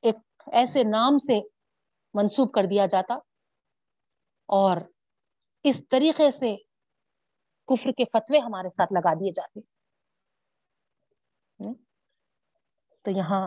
[0.04, 0.16] ایک
[0.52, 1.38] ایسے نام سے
[2.14, 3.14] منسوب کر دیا جاتا
[4.48, 4.76] اور
[5.64, 6.54] اس طریقے سے
[7.68, 9.60] کفر کے فتوے ہمارے ساتھ لگا دیے جاتے
[13.04, 13.46] تو یہاں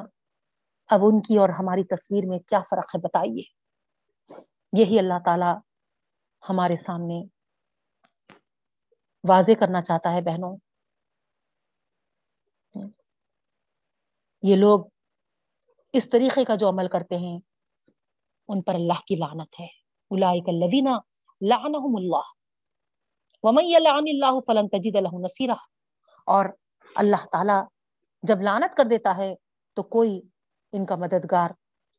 [0.90, 3.44] اب ان کی اور ہماری تصویر میں کیا فرق ہے بتائیے؟
[4.74, 5.52] یہی اللہ تعالی
[6.50, 7.24] ہمارے سامنے
[9.30, 10.58] واضح کرنا چاہتا ہے بہنوں۔
[14.42, 14.86] یہ لوگ
[15.94, 17.40] اس طریقے کا جو عمل کرتے ہیں،
[18.48, 19.66] ان پر اللہ کی لعنت ہے۔
[20.08, 20.88] اولئک الذین
[21.50, 22.46] لعنهم اللہ۔
[23.44, 25.56] ومن يلعن اللہ فلن تجد له نصيرا
[26.26, 26.46] اور
[26.96, 27.64] اللہ تعالی
[28.24, 29.36] جب لعنت کر دیتا ہے
[29.74, 30.22] تو کوئی
[30.72, 31.50] ان کا مددگار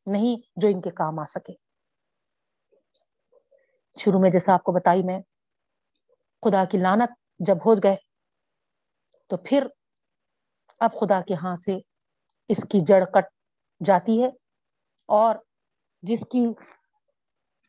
[0.05, 1.66] نہیں جو ان کے کام آ سکے۔
[3.97, 5.19] شروع میں جیسا آپ کو بتائی میں،
[6.43, 7.11] خدا کی لانت
[7.47, 7.95] جب ہو گئے،
[9.29, 9.67] تو پھر
[10.81, 11.77] اب خدا کے ہاں سے
[12.49, 13.25] اس کی جڑ کٹ
[13.81, 14.27] جاتی ہے
[15.09, 15.35] اور
[16.03, 16.45] جس کی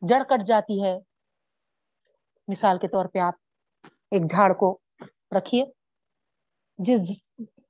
[0.01, 0.97] جڑ کٹ جاتی ہے،
[2.47, 4.77] مثال کے طور پہ آپ ایک جھاڑ کو
[5.35, 5.63] رکھیے،
[6.79, 7.09] جس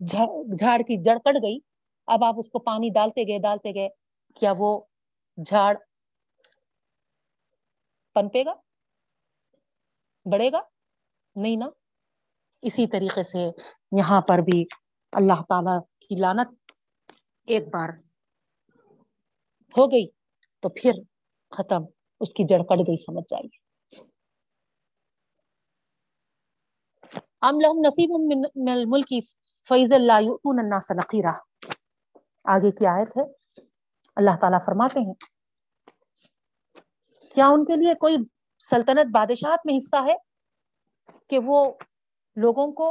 [0.10, 1.57] جھاڑ کی جڑ کٹ گئی،
[2.07, 3.90] اب آپ اس کو پانی ڈالتے گئے ڈالتے گئے،
[4.41, 4.80] کیا وہ
[5.38, 5.73] جھاڑ
[8.14, 8.53] پنپے گا؟
[10.26, 10.61] بڑھے گا؟
[11.36, 11.65] نہیں نا؟
[12.61, 13.48] اسی طریقے سے
[13.91, 14.65] یہاں پر بھی
[15.11, 16.72] اللہ تعالی کی لانت
[17.48, 17.90] ایک بار
[19.77, 20.07] ہو گئی
[20.64, 20.91] تو پھر
[21.52, 21.84] ختم،
[22.19, 23.57] اس کی جڑ کٹ گئی، سمجھ جائیے۔
[27.41, 29.14] ام لہم نصیب من الملک
[29.68, 31.34] فیض اللہ یؤتون الناس نقیرہ
[32.45, 33.23] آگے کی آیت ہے۔
[34.15, 35.14] اللہ تعالیٰ فرماتے ہیں
[37.39, 38.15] کیا ان کے لیے کوئی
[38.61, 40.15] سلطنت بادشاہت میں حصہ ہے
[41.29, 41.59] کہ وہ
[42.37, 42.87] لوگوں کو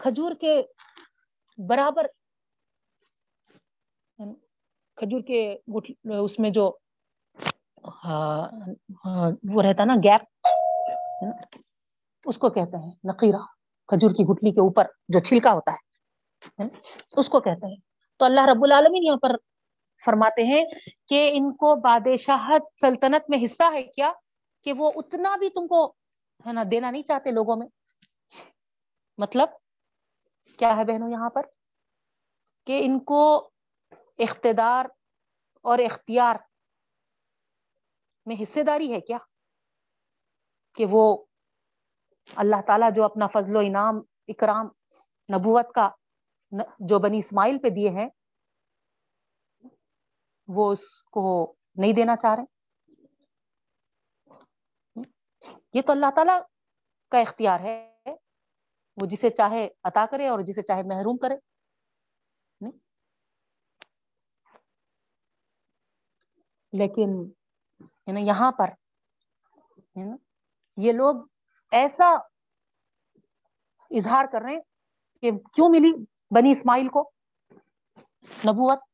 [0.00, 0.60] کھجور کے
[1.58, 2.06] برابر
[4.98, 5.40] کھجور کے
[6.18, 6.70] اس میں جو
[9.54, 10.46] وہ رہتا نا گیپ،
[12.24, 13.42] اس کو کہتے ہیں نقیرہ،
[13.88, 16.66] کھجور کی گٹلی کے اوپر جو چھلکا ہوتا ہے،
[17.16, 17.80] اس کو کہتے ہیں۔
[18.20, 19.36] تو اللہ رب العالمین یہاں پر
[20.04, 20.64] فرماتے ہیں
[21.08, 24.12] کہ ان کو بادشاہت سلطنت میں حصہ ہے کیا
[24.62, 25.86] کہ وہ اتنا بھی تم کو
[26.46, 27.66] ہے نا دینا نہیں چاہتے لوگوں میں؟
[29.18, 29.48] مطلب
[30.58, 31.42] کیا ہے بہنوں یہاں پر؟
[32.66, 33.50] کہ ان کو
[34.18, 34.84] اقتدار
[35.62, 36.36] اور اختیار
[38.26, 39.18] میں حصے داری ہے کیا؟
[40.74, 41.24] کہ وہ
[42.36, 44.68] اللہ تعالیٰ جو اپنا فضل و انعام، اکرام،
[45.34, 45.90] نبوت کا
[46.78, 48.08] جو بنی اسماعیل پہ دیے ہیں
[50.54, 50.80] وہ اس
[51.10, 51.22] کو
[51.76, 52.50] نہیں دینا چاہ رہے
[55.74, 56.40] یہ تو اللہ تعالی
[57.12, 58.14] کا اختیار ہے
[58.98, 61.36] وہ جسے چاہے عطا کرے اور جسے چاہے محروم کرے
[66.72, 67.10] لیکن
[68.06, 68.70] یعنی یہاں پر
[70.76, 71.26] یہ لوگ
[71.72, 72.12] ایسا
[73.90, 74.60] اظہار کر رہے ہیں
[75.22, 75.92] کہ کیوں ملی
[76.30, 77.10] بنی اسماعیل کو
[78.44, 78.91] نبوت؟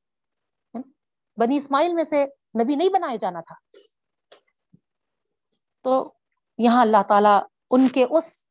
[1.39, 2.24] بنی اسماعیل میں سے
[2.62, 3.55] نبی نہیں بنایا جانا تھا۔
[5.82, 6.12] تو
[6.59, 7.39] یہاں اللہ تعالی
[7.70, 8.47] ان کے اس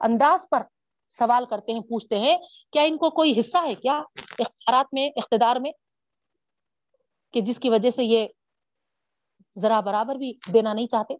[0.00, 0.62] انداز پر
[1.10, 2.38] سوال کرتے ہیں، پوچھتے ہیں،
[2.72, 3.98] کیا ان کو کوئی حصہ ہے کیا
[4.38, 5.72] اختیارات میں، اقتدار میں؟
[7.32, 8.28] کہ جس کی وجہ سے یہ
[9.58, 11.14] ذرا برابر بھی دینا نہیں چاہتے۔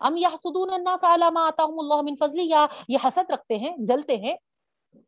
[0.00, 4.16] ام یحسدون الناس علی ما آتاهم اللہ من فضلی یا یہ حسد رکھتے ہیں، جلتے
[4.16, 4.34] ہیں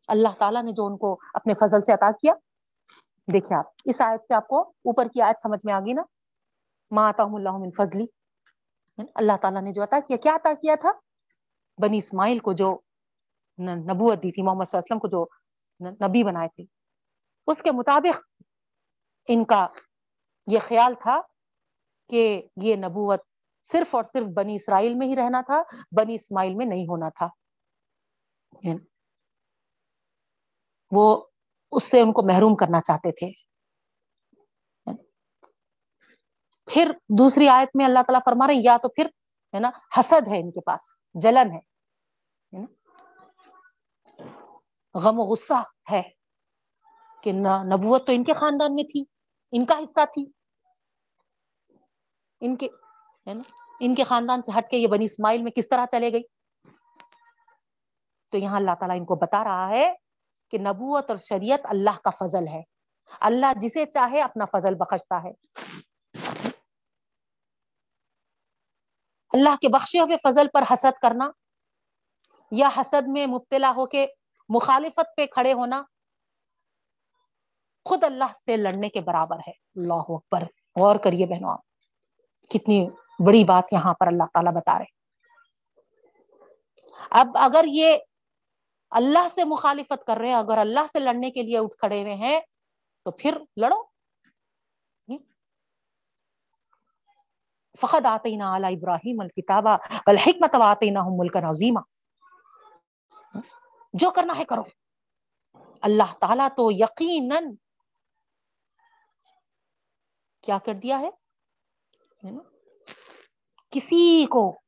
[0.07, 2.33] اللہ تعالیٰ نے جو ان کو اپنے فضل سے عطا کیا۔
[3.33, 6.01] دیکھیں آپ، اس آیت سے آپ کو اوپر کی آیت سمجھ میں آ گئی نا؟
[6.91, 8.05] ماتم اللہ من فضلی
[9.15, 10.91] اللہ تعالیٰ نے جو عطا کیا کیا عطا کیا تھا؟
[11.77, 12.79] بنی اسماعیل کو جو
[13.59, 15.25] نبوت دی تھی، محمد صلی اللہ علیہ وسلم کو جو
[16.07, 16.63] نبی بنائے تھے۔
[17.47, 18.43] اس کے مطابق
[19.27, 19.67] ان کا
[20.47, 21.21] یہ خیال تھا
[22.09, 23.19] کہ یہ نبوت
[23.63, 25.61] صرف اور صرف بنی اسرائیل میں ہی رہنا تھا،
[25.91, 27.27] بنی اسماعیل میں نہیں ہونا تھا۔
[30.91, 31.25] وہ
[31.71, 33.31] اس سے ان کو محروم کرنا چاہتے تھے۔
[36.65, 39.05] پھر دوسری آیت میں اللہ تعالیٰ فرما رہے یا تو پھر،
[39.53, 40.81] ہے نا، حسد ہے ان کے پاس،
[41.13, 41.69] جلن ہے
[44.93, 46.01] غم و غصہ ہے
[47.23, 49.03] کہ نبوت تو ان کے خاندان میں تھی،
[49.51, 50.25] ان کا حصہ تھی۔
[52.41, 52.67] ان کے،
[53.27, 53.43] ہے نا،
[53.79, 56.23] ان کے خاندان سے ہٹ کے یہ بنی اسماعیل میں کس طرح چلے گئی؟
[58.29, 59.93] تو یہاں اللہ تعالیٰ ان کو بتا رہا ہے
[60.49, 62.61] کہ نبوت اور شریعت اللہ کا فضل ہے۔
[63.19, 65.31] اللہ جسے چاہے اپنا فضل بخشتا ہے۔
[69.33, 71.31] اللہ کے بخشے ہوئے فضل پر حسد کرنا
[72.51, 74.07] یا حسد میں مبتلا ہو کے
[74.49, 75.83] مخالفت پہ کھڑے ہونا
[77.85, 80.43] خود اللہ سے لڑنے کے برابر ہے۔ اللہ اکبر۔
[80.79, 81.61] غور کریے بہنوں آپ۔
[82.49, 82.87] کتنی
[83.27, 84.97] بڑی بات یہاں پر اللہ تعالیٰ بتا رہے
[87.09, 87.97] اب اگر یہ
[88.91, 92.15] اللہ سے مخالفت کر رہے ہیں، اگر اللہ سے لڑنے کے لیے اٹھ کھڑے ہوئے
[92.15, 92.39] ہیں
[93.05, 93.83] تو پھر لڑو۔
[97.81, 101.79] فقد آتے نا اعلی ابراہیم الکتابہ الحکمت آتے نہ ملک نظیمہ
[103.93, 104.63] جو کرنا ہے کرو۔
[105.81, 107.55] اللہ تعالیٰ تو یقیناً
[110.43, 111.09] کیا کر دیا ہے؟
[113.69, 114.61] کسی کو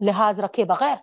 [0.00, 0.96] لحاظ رکھے بغیر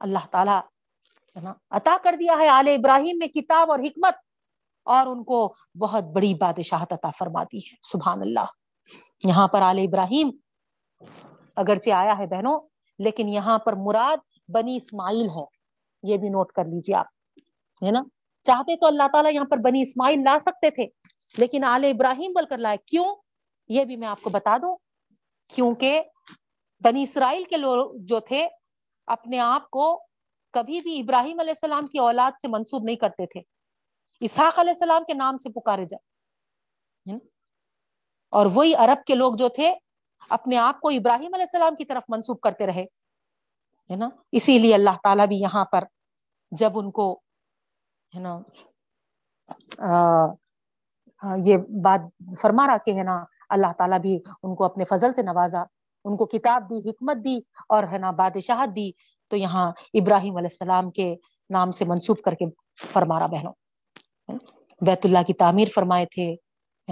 [0.00, 4.14] اللہ تعالی عطا کر دیا ہے آل ابراہیم میں کتاب اور حکمت
[4.86, 5.38] اور ان کو
[5.78, 8.46] بہت بڑی بادشاہت عطا فرما دی ہے، سبحان اللہ۔
[9.24, 10.30] یہاں پر آل ابراہیم
[11.56, 12.58] اگرچہ آیا ہے بہنوں،
[12.98, 14.16] لیکن یہاں پر مراد
[14.48, 15.44] بنی اسماعیل ہے
[16.02, 17.06] یہ بھی نوٹ کر لیجیے آپ،
[17.82, 18.02] ہے نا؟
[18.46, 20.86] چاہتے تو اللہ تعالیٰ یہاں پر بنی اسماعیل لا سکتے تھے،
[21.38, 23.14] لیکن آل ابراہیم بول کر لائے۔ کیوں؟
[23.68, 24.76] یہ بھی میں آپ کو بتا دوں،
[25.50, 26.00] کیونکہ
[26.82, 28.46] بنی اسرائیل کے لوگ جو تھے
[29.08, 30.06] اپنے آپ کو
[30.50, 33.40] کبھی بھی ابراہیم علیہ السلام کی اولاد سے منسوب نہیں کرتے تھے۔
[34.20, 36.18] اسحاق علیہ السلام کے نام سے پکارے جائے۔
[38.30, 39.74] اور وہی عرب کے لوگ جو تھے،
[40.28, 42.84] اپنے آپ کو ابراہیم علیہ السلام کی طرف منسوب کرتے رہے۔
[43.90, 45.84] ہے نا؟ اسی لیے اللہ تعالیٰ بھی یہاں پر
[46.50, 47.20] جب ان کو،
[48.16, 48.38] ہے نا
[51.44, 52.00] یہ بات
[52.42, 55.64] فرما رہا کہ ہے نا، اللہ تعالیٰ بھی ان کو اپنے فضل سے نوازا۔
[56.04, 57.38] ان کو کتاب دی، حکمت دی
[57.68, 58.90] اور ہے نا بادشاہت دی۔
[59.28, 61.16] تو یہاں ابراہیم علیہ السلام کے
[61.50, 62.44] نام سے منسوخ کر کے
[62.92, 63.52] فرما رہا بہنوں۔
[64.80, 66.34] بیت اللہ کی تعمیر فرمائے تھے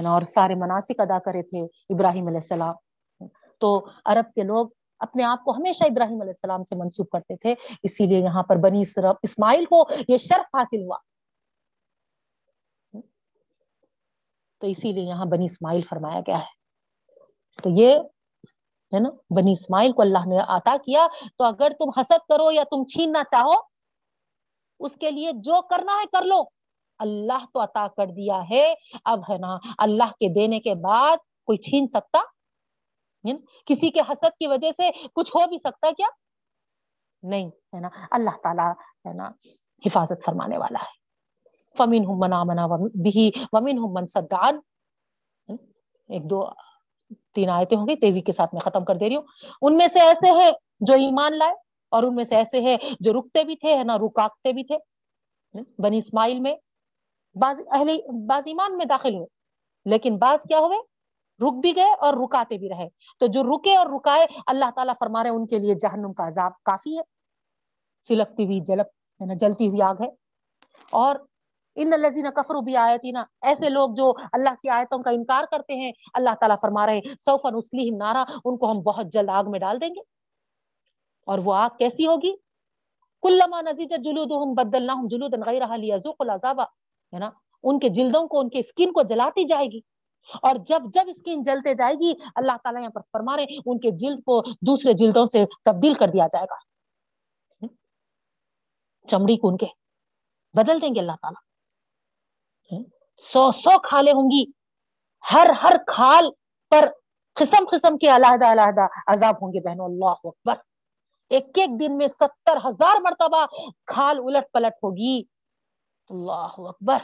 [0.07, 1.61] اور سارے مناسب ادا کرے تھے
[1.95, 2.75] ابراہیم علیہ السلام۔
[3.59, 4.69] تو عرب کے لوگ
[4.99, 8.57] اپنے آپ کو ہمیشہ ابراہیم علیہ السلام سے منسوخ کرتے تھے، اسی لیے یہاں پر
[8.57, 8.83] بنی
[9.23, 10.97] اسماعیل کو یہ شرف حاصل ہوا۔
[14.61, 16.57] تو اسی لیے یہاں بنی اسماعیل فرمایا گیا ہے۔
[17.63, 17.99] تو یہ
[18.95, 21.07] ہے نا؟ بنی اسماعیل کو اللہ نے عطا کیا،
[21.39, 23.61] تو اگر تم حسد کرو یا تم چھیننا چاہو،
[24.81, 26.43] اس کے لیے جو کرنا ہے کر لو۔
[26.99, 31.59] اللہ تو عطا کر دیا ہے۔ اب ہے نا، اللہ کے دینے کے بعد کوئی
[31.59, 32.19] چھین سکتا؟
[33.67, 36.07] کسی کے حسد کی وجہ سے کچھ ہو بھی سکتا کیا؟
[37.23, 38.71] نہیں، ہے نا؟ اللہ تعالی
[39.09, 39.31] ہے نا،
[39.87, 41.07] حفاظت فرمانے والا ہے۔
[41.79, 42.67] فمین ہوں منا منا
[43.03, 44.59] بھی ومین ہوں من سدان
[46.09, 46.49] ایک دو
[47.35, 49.23] تین آیتیں ہوں گی، تیزی کے ساتھ میں ختم کر دے رہی ہوں۔
[49.63, 50.51] ان میں سے ایسے ہیں
[50.81, 51.55] جو ایمان لائے
[51.89, 54.77] اور ان میں سے ایسے ہیں جو رکتے بھی تھے، ہے نا، رکاکتے بھی تھے۔
[55.79, 56.57] بنی اسماعیل میں
[57.35, 59.27] بعض اہل، بعض ایمان میں داخل ہوئے،
[59.85, 60.79] لیکن بعض کیا ہوئے؟
[61.47, 62.89] رک بھی گئے اور رکاتے بھی رہے۔
[63.19, 66.53] تو جو رکے اور رکائے، اللہ تعالیٰ فرما رہے ان کے لیے جہنم کا عذاب
[66.63, 67.03] کافی ہے۔
[68.09, 68.87] سلکتی ہوئی جلک
[69.21, 70.09] ہے نا، جلتی ہوئی آگ ہے۔
[70.91, 71.17] اور
[71.77, 75.75] ان الزین کفر بھی آیتی نا ایسے لوگ جو اللہ کی آیتوں کا انکار کرتے
[75.75, 79.61] ہیں، اللہ تعالیٰ فرما رہے سوفا نسلی نارا، ان کو ہم بہت جلد آگ میں
[79.61, 80.01] ڈال دیں گے۔
[81.27, 82.37] اور وہ آگ کیسی ہوگی؟
[83.23, 85.35] کلما نزید جلود بدل نہ جلود
[86.19, 87.31] العذاب ہے نا؟
[87.63, 89.81] ان کے جلدوں کو، ان کے اسکن کو جلاتی جائے گی۔
[90.43, 93.91] اور جب جب اسکن جلتے جائے گی، اللہ تعالیٰ یہاں پر فرما رہے ان کے
[93.91, 96.55] جلد کو دوسرے جلدوں سے تبدیل کر دیا جائے گا۔
[99.09, 99.67] چمڑی کو ان کے
[100.55, 101.46] بدل دیں گے اللہ تعالیٰ۔
[103.21, 104.45] سو سو کھالے ہوں گی۔
[105.33, 106.31] ہر ہر کھال
[106.71, 106.89] پر
[107.33, 110.55] قسم قسم کے علیحدہ علیحدہ عذاب ہوں گے، بہنوں۔ اللہ اکبر۔
[111.29, 113.47] ایک ایک دن میں ستر ہزار مرتبہ
[113.87, 115.23] کھال الٹ پلٹ ہوگی۔
[116.11, 116.99] اللہ اکبر۔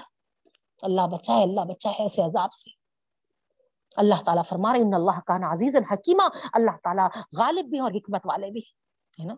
[0.83, 2.71] اللہ بچائے اللہ بچائے ایسے عذاب سے۔
[3.97, 6.23] اللہ تعالیٰ فرما رہے ان اللہ کا عزیز الحکیمہ
[6.53, 7.09] اللہ تعالیٰ
[7.39, 8.61] غالب بھی اور حکمت والے بھی
[9.21, 9.35] ہے نا؟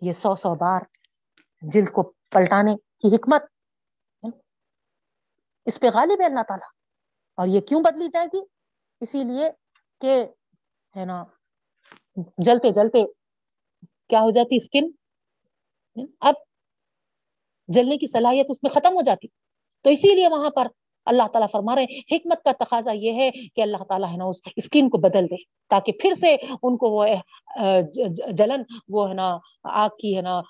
[0.00, 0.80] یہ سو سو بار
[1.62, 3.44] جلد کو پلٹانے کی حکمت
[5.68, 6.68] اس پہ غالب ہے اللہ تعالیٰ۔
[7.38, 8.40] اور یہ کیوں بدلی جائے گی؟
[9.00, 9.48] اسی لیے
[10.00, 10.26] کہ
[10.96, 11.24] ہے نا،
[12.38, 13.04] جلتے جلتے
[14.08, 14.90] کیا ہو جاتی اسکن
[16.20, 16.34] اب
[17.68, 19.28] جلنے کی صلاحیت اس میں ختم ہو جاتی۔
[19.82, 20.66] تو اسی لیے وہاں پر
[21.04, 24.40] اللہ تعالیٰ فرما رہے حکمت کا تقاضا یہ ہے کہ اللہ تعالیٰ ہے نا اس
[24.56, 25.36] اسکن کو بدل دے
[25.68, 27.06] تاکہ پھر سے ان کو وہ
[28.30, 30.40] جلن، وہ ہے نا، آگ کی ہے نا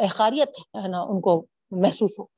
[0.00, 2.37] احقاریت ہے نا ان کو محسوس ہو۔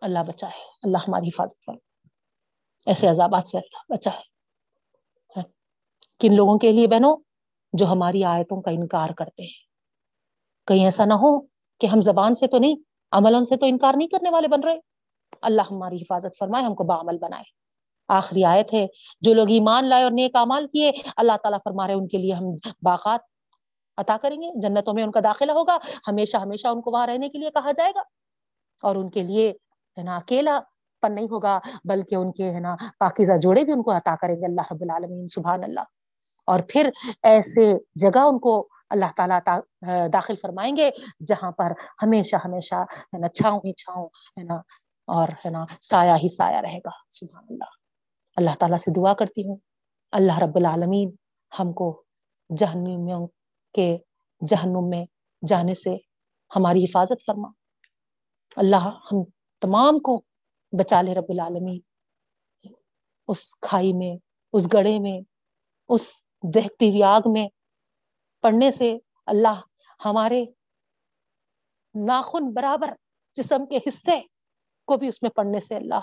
[0.00, 1.76] اللہ بچائے اللہ ہماری حفاظت کرے۔
[2.86, 4.20] ایسے عذابات سے اللہ بچائے
[5.36, 5.42] ہاں۔
[6.20, 7.16] کن لوگوں کے لیے بہنوں؟
[7.72, 9.68] جو ہماری آیتوں کا انکار کرتے ہیں۔
[10.66, 11.40] کہیں ایسا نہ ہو
[11.80, 12.74] کہ ہم زبان سے تو نہیں
[13.12, 14.78] عمل سے تو انکار نہیں کرنے والے بن رہے۔
[15.42, 17.44] اللہ ہماری حفاظت فرمائے، ہم کو بعمل بنائے۔
[18.08, 18.86] آخری آیت ہے،
[19.20, 22.32] جو لوگ ایمان لائے اور نیک امال کیے، اللہ تعالیٰ فرما رہے ان کے لیے
[22.32, 22.44] ہم
[22.82, 23.20] باغات
[23.96, 27.28] عطا کریں گے۔ جنتوں میں ان کا داخلہ ہوگا۔ ہمیشہ ہمیشہ ان کو وہاں رہنے
[27.28, 28.02] کے لیے کہا جائے گا۔
[28.82, 29.52] اور ان کے لیے
[29.98, 30.58] ہے نا، اکیلا
[31.02, 31.58] پن نہیں ہوگا،
[31.88, 34.82] بلکہ ان کے ہے نا، پاکیزہ جوڑے بھی ان کو عطا کریں گے اللہ رب
[34.82, 35.86] العالمین سبحان اللہ
[36.48, 36.90] اور پھر
[37.30, 37.72] ایسے
[38.02, 38.54] جگہ ان کو
[38.90, 39.38] اللہ تعالیٰ
[40.12, 40.90] داخل فرمائیں گے
[41.28, 41.72] جہاں پر
[42.02, 44.06] ہمیشہ ہمیشہ ہے نا، چھاؤں ہی چھاؤں
[44.38, 44.56] ہے نا،
[45.08, 47.76] اور ہے نا، سایہ ہی سایہ رہے گا سبحان اللہ
[48.36, 49.56] اللہ تعالیٰ سے دعا کرتی ہوں،
[50.12, 51.10] اللہ رب العالمین
[51.52, 51.90] ہم کو
[52.50, 53.26] جہنمیوں
[53.74, 53.96] کے
[54.42, 55.04] جہنم میں
[55.42, 55.96] جانے سے
[56.50, 57.48] ہماری حفاظت فرما۔
[58.56, 59.22] اللہ ہم
[59.60, 60.22] تمام کو
[60.72, 61.80] بچا لے رب العالمین۔
[63.28, 64.16] اس کھائی میں،
[64.52, 65.20] اس گڑھے میں،
[65.88, 66.22] اس
[66.54, 67.48] دہتی ہوئی آگ میں
[68.40, 69.60] پڑھنے سے اللہ
[70.04, 70.44] ہمارے
[71.94, 72.90] ناخن برابر
[73.36, 74.20] جسم کے حصے
[74.84, 76.00] کو بھی اس میں پڑھنے سے اللہ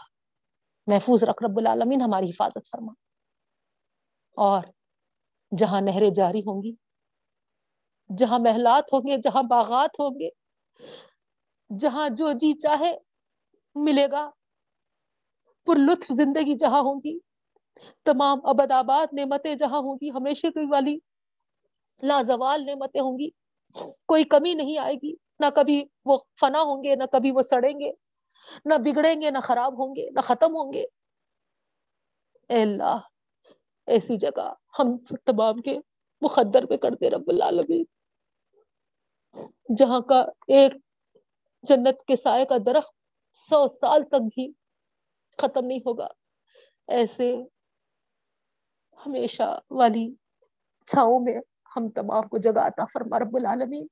[0.87, 2.93] محفوظ رکھ رب العالمین، ہماری حفاظت فرما۔
[4.37, 4.63] اور
[5.57, 6.71] جہاں نہریں جاری ہوں گی،
[8.17, 10.29] جہاں محلات ہوں گے، جہاں باغات ہوں گے،
[11.79, 12.97] جہاں جو جی چاہے
[13.75, 14.29] ملے گا۔
[15.67, 17.17] پر لطف زندگی جہاں ہوں گی
[18.03, 20.97] تمام ابد آباد نعمتیں جہاں ہوں گی ہمیشہ کی والی
[22.03, 23.29] لازوال نعمتیں ہوں گی۔
[24.05, 27.79] کوئی کمی نہیں آئے گی۔ نہ کبھی وہ فنا ہوں گے، نہ کبھی وہ سڑیں
[27.79, 27.91] گے۔
[28.65, 30.85] نہ بگڑیں گے، نہ خراب ہوں گے، نہ ختم ہوں گے۔
[32.49, 32.97] اے اللہ،
[33.87, 35.79] ایسی جگہ ہم تمام کے
[36.21, 37.83] مقدر پہ کرتے رب العالمین۔
[39.77, 40.73] جہاں کا ایک
[41.63, 42.94] جنت کے سائے کا درخت
[43.37, 44.51] سو سال تک بھی
[45.37, 46.07] ختم نہیں ہوگا۔
[46.87, 47.35] ایسے
[49.05, 50.13] ہمیشہ والی
[50.85, 51.39] چھاؤں میں
[51.75, 53.87] ہم تمام کو جگہ عطا فرما، رب العالمین۔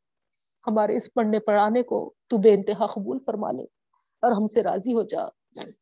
[0.68, 3.64] ہمارے اس پڑھنے پڑھانے کو تو بے انتہا قبول فرما لے
[4.22, 5.22] اور ہم سے راضی ہو جا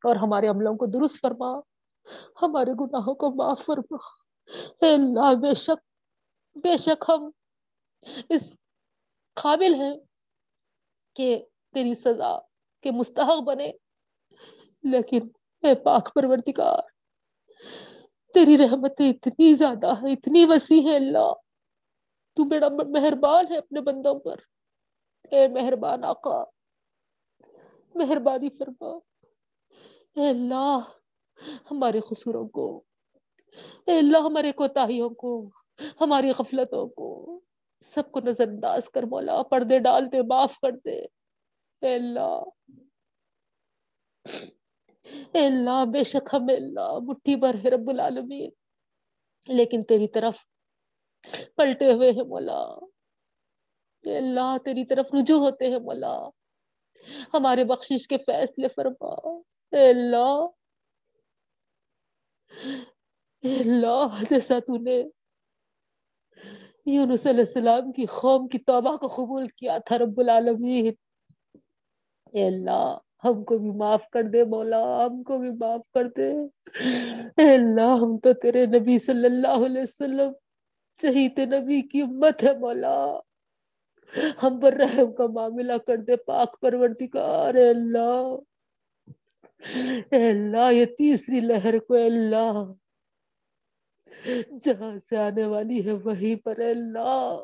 [0.03, 1.59] اور ہمارے عملوں کو درست فرما۔
[2.41, 3.97] ہمارے گناہوں کو معاف فرما۔
[4.81, 5.81] اے اللہ، بے شک
[6.55, 7.29] بے شک ہم
[8.29, 8.59] اس
[9.33, 9.93] قابل ہیں
[11.15, 12.37] کہ تیری سزا
[12.81, 13.71] کے مستحق بنے۔
[14.83, 15.19] لیکن
[15.61, 16.81] اے پاک پرورتگار
[18.33, 21.33] تیری رحمتیں اتنی زیادہ ہے اتنی وسیع ہے اللہ۔
[22.35, 24.35] تو بڑا مہربان ہے اپنے بندوں پر۔
[25.31, 26.43] اے مہربان آقا،
[27.95, 28.87] مہربانی فرما۔
[30.15, 30.79] اے اللہ،
[31.71, 32.83] ہمارے قصوروں کو۔
[33.85, 35.49] اے اللہ، ہمارے کوتاہیوں کو،
[36.01, 37.39] ہماری غفلتوں کو۔
[37.81, 41.20] سب کو نظر انداز کر مولا، پردے ڈالتے معاف کر دے۔
[41.81, 42.39] اللہ
[45.35, 48.49] اللہ بے شک ہم اللہ مٹھی بھر ہے رب العالمین
[49.47, 50.45] لیکن تیری طرف
[51.55, 52.61] پلٹے ہوئے ہیں مولا
[54.05, 56.15] اللہ تیری طرف رجوع ہوتے ہیں مولا
[57.33, 59.13] ہمارے بخشش کے فیصلے فرما
[59.73, 60.47] اے اللہ
[63.43, 65.01] اے اللہ جیسا تو نے
[66.87, 70.91] یونس علیہ السلام کی قوم کی توبہ کو قبول کیا تھا رب العالمین
[72.31, 76.31] اے اللہ، ہم کو بھی معاف کر دے مولا، ہم کو بھی معاف کر دے۔
[77.37, 80.31] اے اللہ، ہم تو تیرے نبی صلی اللہ علیہ وسلم
[81.01, 83.19] شہید نبی کی امت ہے مولا۔
[84.43, 88.35] ہم پر رحم کا معاملہ کر دے، پاک پروردگار، اے اللہ۔
[90.11, 92.63] اے اللہ، یہ تیسری لہر کو، اے اللہ۔
[94.61, 97.43] جہاں سے آنے والی ہے وہی پر، اے اللہ۔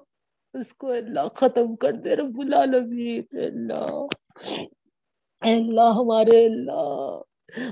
[0.54, 4.06] اس کو اللہ، ختم کر دے رب العالمین، اے اللہ۔
[5.44, 7.22] اے اللہ ہمارے اللہ،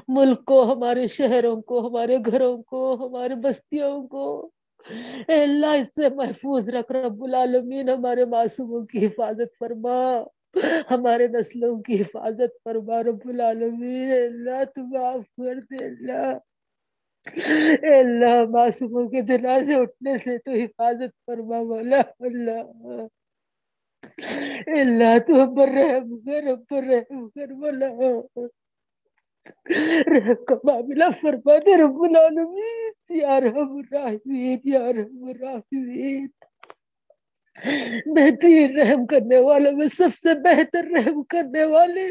[0.07, 4.49] ملک کو، ہمارے شہروں کو، ہمارے گھروں کو، ہمارے بستیوں کو۔
[5.27, 10.23] اے اللہ، اس سے محفوظ رکھ رب العالمین، ہمارے معصوموں کی حفاظت فرما۔
[10.91, 16.37] ہمارے نسلوں کی حفاظت فرما رب العالمین۔ اے اللہ تو معاف کر دے اللہ۔
[17.85, 22.61] اے اللہ، معصوموں کے جنازے اٹھنے سے تو حفاظت فرما، مولا، اللہ۔
[24.79, 27.89] اللہ تو ہم رحم کر ہم رحم کر مولا
[30.09, 36.27] رحم کا معاملہ فرما دے رب العالمین یا رحم الراحمین یا رحم الراحمین
[38.15, 42.09] بہترین رحم کرنے والے میں سب سے بہتر رحم کرنے والے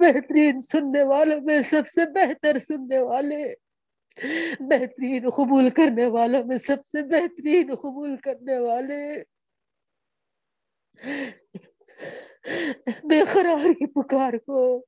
[0.00, 3.42] بہترین سننے والوں میں سب سے بہتر سننے والے
[4.60, 9.00] بہترین قبول کرنے والوں میں سب سے بہترین قبول کرنے والے
[13.04, 14.84] بے قراری پکار کو۔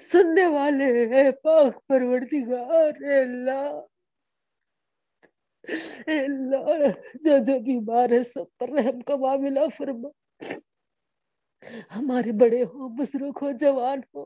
[0.00, 3.80] سننے والے اے پاک پروردگار، اے اللہ
[6.08, 10.08] اے اللہ، جو جو بیمار ہے، سب پر رحم کا معاملہ فرما۔
[11.96, 14.24] ہمارے بڑے ہو بزرگ ہو جوان ہو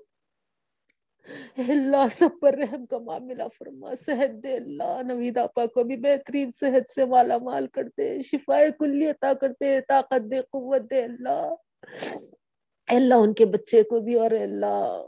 [1.54, 5.96] اے اللہ سب پر رحم کا معاملہ فرما، صحت دے اللہ، نوید آپا کو بھی
[5.96, 10.90] بہترین صحت سے مالا مال کر دے شفا کلی عطا کر دے طاقت دے، قوت
[10.90, 11.54] دے اللہ۔
[12.90, 15.06] اے اللہ، ان کے بچے کو بھی اور اے اللہ۔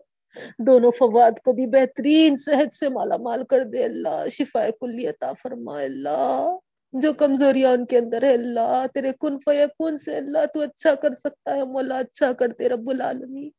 [0.59, 5.33] دونوں فواد کو بھی بہترین صحت سے مالا مال کر دے اللہ۔ شفا کلی عطا
[5.33, 6.57] فرما اللہ۔
[6.93, 11.11] جو کمزوریاں ان کے اندر ہے اللہ، تیرے کن فیکون سے اللہ تو اچھا کر
[11.11, 13.51] سکتا ہے مولا اچھا کر دے رب العالمین۔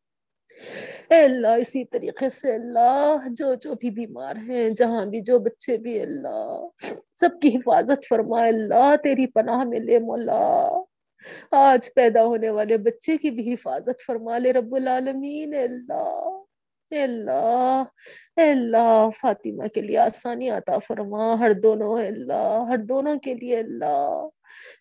[1.10, 5.78] اے اللہ اسی طریقے سے اللہ، جو جو بھی بیمار ہیں، جہاں بھی، جو بچے
[5.78, 6.68] بھی، اللہ
[7.14, 10.68] سب کی حفاظت فرما اللہ تیری پناہ میں لے مولا۔
[11.52, 16.40] آج پیدا ہونے والے بچے کی بھی حفاظت فرما لے رب العالمین، اللہ
[16.92, 17.84] اے اللہ
[18.36, 23.58] اے اللہ۔ فاطمہ کے لیے آسانی عطا فرما۔ ہر دونوں، اللہ، ہر دونوں کے لیے،
[23.58, 24.28] اللہ۔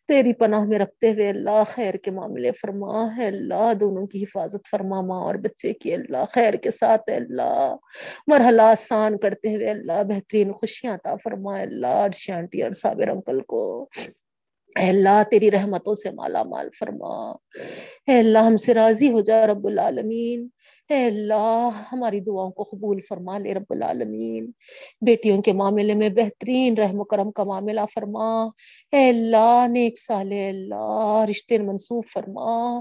[0.08, 4.68] تیری پناہ میں رکھتے ہوئے اللہ خیر کے معاملے فرما ہے اللہ، دونوں کی حفاظت
[4.70, 7.76] فرما ماں اور بچے کی، اللہ خیر کے ساتھ اللہ۔
[8.26, 13.88] مرحلہ آسان کرتے ہوئے اللہ بہترین خوشیاں عطا فرما اللہ ارشانٹی اور صابر انکل کو۔
[14.80, 17.30] اے اللہ، تیری رحمتوں سے مالا مال فرما۔
[18.06, 20.48] اے اللہ، ہم سے راضی ہو جا رب العالمین۔
[20.88, 24.50] اے اللہ، ہماری دعاؤں کو قبول فرما لے رب العالمین۔
[25.00, 28.44] بیٹیوں کے معاملے میں بہترین رحم و کرم کا معاملہ فرما۔
[28.92, 32.78] اے اللہ، نیک سال اللہ، رشتے منسوخ فرما۔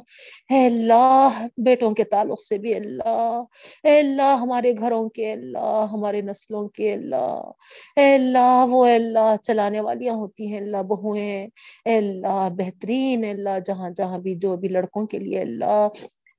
[0.49, 3.43] اے اللہ، بیٹوں کے تعلق سے بھی اللہ۔
[3.83, 7.51] اے اللہ، ہمارے گھروں کے اللہ، ہمارے نسلوں کے اللہ۔
[7.95, 11.47] اے اللہ، وہ اللہ چلانے والیاں ہوتی ہیں، اللہ بہویں
[11.85, 15.87] اے اللہ، بہترین اللہ، جہاں جہاں بھی جو بھی لڑکوں کے لیے اللہ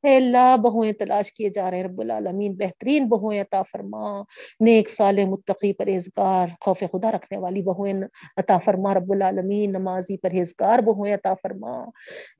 [0.03, 4.23] اے اللہ بہویں تلاش کیے جا رہے ہیں رب العالمین۔ بہترین بہویں عطا فرما۔
[4.61, 7.95] نیک سال متقی پرہیزگار، خوف خدا رکھنے والی بہویں
[8.37, 11.75] عطا فرما۔ رب العالمین، نمازی پرہیزگار بہویں عطا فرما۔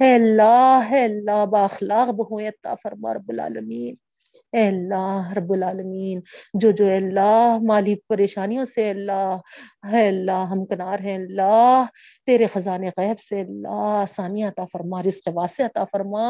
[0.03, 3.95] اے اللہ اے اللہ باخلاق بہویں عطا فرما۔ رب العالمین
[4.53, 6.21] اے اللہ رب العالمین
[6.55, 9.37] جو جو اللہ مالی پریشانیوں سے اللہ
[9.87, 11.85] ہے اللہ ہم کنار ہیں اللہ
[12.27, 16.27] تیرے خزانے غیب سے اللہ آسانی عطا فرما رزق واسع عطا فرما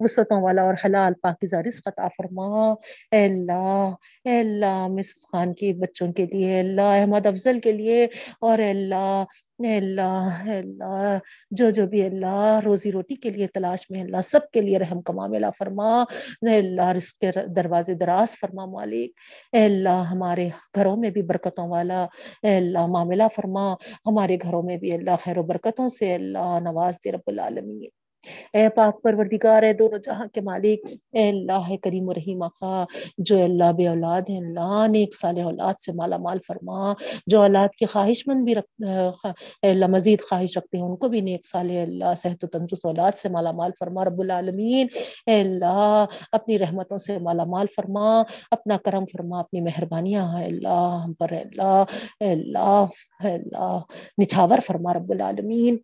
[0.00, 2.70] وسعتوں والا اور حلال پاکیزہ رزق عطا فرما
[3.12, 3.90] اے اللہ
[4.24, 8.04] اے اللہ مس خان کی بچوں کے لیے اللہ احمد افضل کے لیے
[8.40, 9.24] اور اے اللہ
[9.58, 11.18] اے اللہ اے اللہ،
[11.50, 15.02] جو جو بھی اللہ، روزی روٹی کے لیے تلاش میں، اللہ سب کے لیے رحم
[15.02, 16.02] کا ملا فرما۔
[16.48, 19.10] اے اللہ، رزق کے دروازے دراز فرما مالک۔
[19.52, 22.06] اے اللہ، ہمارے گھروں میں بھی برکتوں والا۔
[22.42, 23.72] اے اللہ، معاملہ فرما۔
[24.06, 28.05] ہمارے گھروں میں بھی اللہ خیر و برکتوں سے۔ اللہ، نواز دے رب العالمین۔
[28.52, 32.84] اے پاک پروردگار ہے دونوں جہاں کے مالک، اے اللہ ہے کریم و رحیم آقا،
[33.18, 36.92] جو اللہ بے اولاد ہے اللہ نیک صالح اولاد سے مالا مال فرما،
[37.26, 41.08] جو اولاد کی خواہش مند بھی رکھ، اے اللہ مزید خواہش رکھتے ہیں، ان کو
[41.08, 44.86] بھی نیک صالح، اللہ صحت و تندرست اولاد سے مالا مال فرما، رب العالمین،
[45.26, 48.20] اے اللہ اپنی رحمتوں سے مالا مال فرما،
[48.50, 51.84] اپنا کرم فرما، اپنی مہربانیاں ہے اللہ ہم پر، اے اللہ
[52.20, 52.84] اے اللہ
[53.24, 53.78] اے اللہ،
[54.22, 55.76] نچھاور فرما، رب العالمین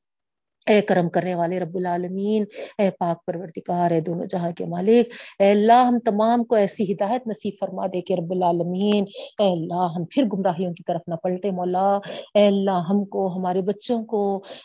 [0.70, 2.44] اے کرم کرنے والے رب العالمین،
[2.78, 7.26] اے پاک پروردگار، اے دونوں جہاں کے مالک، اے اللہ ہم تمام کو ایسی ہدایت
[7.26, 9.04] نصیب فرما دے کے رب العالمین،
[9.38, 11.88] اے اللہ ہم پھر گمراہیوں کی طرف نہ پلٹے مولا،
[12.34, 14.22] اے اللہ ہم کو، ہمارے بچوں کو،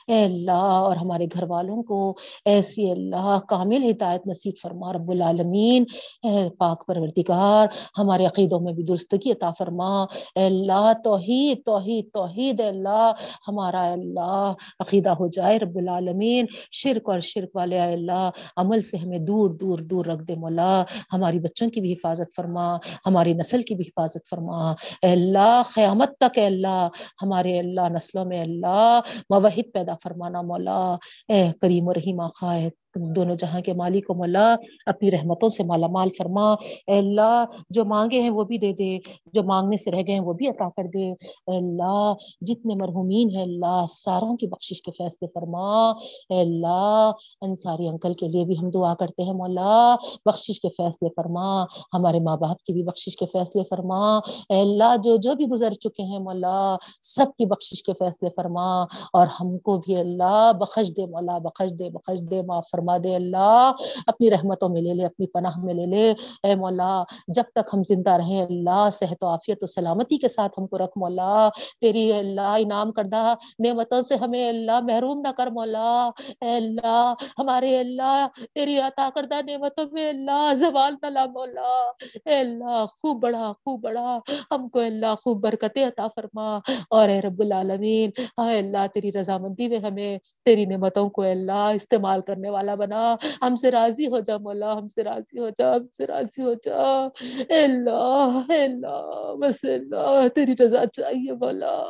[0.07, 1.99] اے اللہ اور ہمارے گھر والوں کو
[2.45, 5.85] ایسی اللہ کامل ہدایت نصیب فرما رب العالمین،
[6.23, 7.67] اے پاک پروردگار،
[7.97, 9.91] ہمارے عقیدوں میں بھی درستگی عطا فرما،
[10.35, 13.11] اے اللہ توحید توحید توحید، اے اللہ،
[13.47, 18.97] ہمارا اے اللہ عقیدہ ہو جائے رب العالمین، شرک اور شرک والے اللہ، عمل سے
[18.97, 20.83] ہمیں دور دور دور رکھ دے مولا،
[21.13, 26.17] ہماری بچوں کی بھی حفاظت فرما، ہماری نسل کی بھی حفاظت فرما۔ اے اللہ، قیامت
[26.19, 26.87] تک اے اللہ،
[27.21, 28.99] ہمارے اللہ نسلوں میں اللہ،
[29.29, 30.95] موحد پیدا فرمانا مولا۔
[31.27, 32.69] اے کریم و رحیم آقا ہے
[32.99, 34.55] دونوں جہاں کے مالک و مولا
[34.85, 36.53] اپنی رحمتوں سے مالا مال فرما۔
[36.87, 38.99] اے اللہ، جو مانگے ہیں وہ بھی دے دے،
[39.33, 41.11] جو مانگنے سے رہ گئے ہیں وہ بھی عطا کر دے۔
[41.47, 45.89] اے اللہ، جتنے مرحومین ہیں اللہ، ساروں کی بخشش کے فیصلے فرما۔
[46.29, 47.11] اے اللہ
[47.41, 49.95] انصاری انکل کے لیے بھی ہم دعا کرتے ہیں مولا،
[50.25, 54.17] بخشش کے فیصلے فرما۔ ہمارے ماں باپ کی بھی بخشش کے فیصلے فرما۔
[54.49, 58.83] اے اللہ، جو جو بھی گزر چکے ہیں مولا، سب کی بخشش کے فیصلے فرما۔
[59.13, 63.15] اور ہم کو بھی اللہ، بخش دے مولا، بخش دے بخش دے، معاف فرما۔ دے،
[63.15, 63.71] اللہ
[64.07, 67.81] اپنی رحمتوں میں لے لے، اپنی پناہ میں لے لے۔ اے مولا، جب تک ہم
[67.89, 71.49] زندہ رہیں، اللہ صحت و عافیت و سلامتی کے ساتھ ہم کو رکھ مولا۔
[71.81, 76.09] تیری اللہ انعام کردہ نعمتوں سے ہمیں اللہ محروم نہ کر مولا۔
[76.41, 81.91] اے اللہ، ہمارے اللہ، تیری عطا کردہ نعمتوں میں اللہ زوال نہ لا مولا۔
[82.25, 84.19] اے اللہ، خوب بڑا خوب بڑا
[84.51, 86.59] ہم کو اللہ خوب برکتیں عطا فرما۔
[86.89, 92.21] اور اے رب العالمین اے اللہ، تیری رضامندی میں ہمیں، تیری نعمتوں کو اللہ استعمال
[92.21, 95.87] کرنے والا بنا۔ ہم سے راضی ہو جا مولا، ہم سے راضی ہو جا، ہم
[95.97, 97.07] سے راضی ہو جا۔
[97.49, 101.83] اے اللہ اے اللہ، بس اللہ، تیری رضا چاہیے مولا۔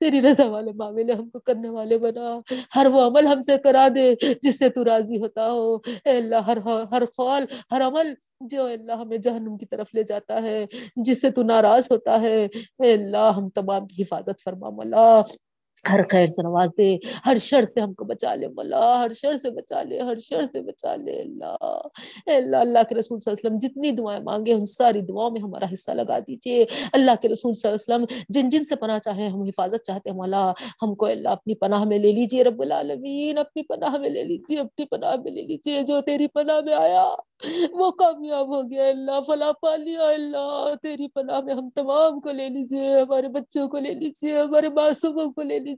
[0.00, 2.40] تیری رضا والے معاملے ہم کو کرنے والے بنا۔
[2.76, 6.36] ہر وہ عمل ہم سے کرا دے جس سے تو راضی ہوتا ہو۔ اے اللہ،
[6.36, 6.56] ہر
[6.92, 11.30] ہر قول ہر عمل جو اللہ ہمیں جہنم کی طرف لے جاتا ہے، جس سے
[11.30, 12.44] تو ناراض ہوتا ہے۔
[12.82, 15.22] اے اللہ، ہم تمام کی حفاظت فرما مولا۔
[15.84, 16.94] ہر خیر سے نواز دے،
[17.26, 20.42] ہر شر سے ہم کو بچا لے، مولا، ہر شر سے بچا لے، ہر شر
[20.52, 21.56] سے بچا لے، اللہ،
[22.26, 25.30] اے اللہ اللہ کے رسول صلی اللہ علیہ وسلم، جتنی دعائیں مانگے، ان ساری دعاؤں
[25.30, 28.76] میں ہمارا حصہ لگا دیجیے اللہ کے رسول صلی اللہ علیہ وسلم، جن جن سے
[28.76, 30.52] پناہ چاہیں، ہم حفاظت چاہتے ہیں، مولا،
[30.82, 34.60] ہم کو اللہ اپنی پناہ میں لے لیجیے رب العالمین، اپنی پناہ میں لے لیجیے
[34.60, 37.04] اپنی پناہ میں لے لیجیے جو تیری پناہ میں آیا،
[37.72, 42.30] وہ کامیاب ہو گیا اللہ فلاں پا لیا اللہ، تیری پناہ میں ہم تمام کو
[42.30, 45.70] لے لیجیے ہمارے بچوں کو لے لیجیے ہمارے معصوموں کو لے لیجیے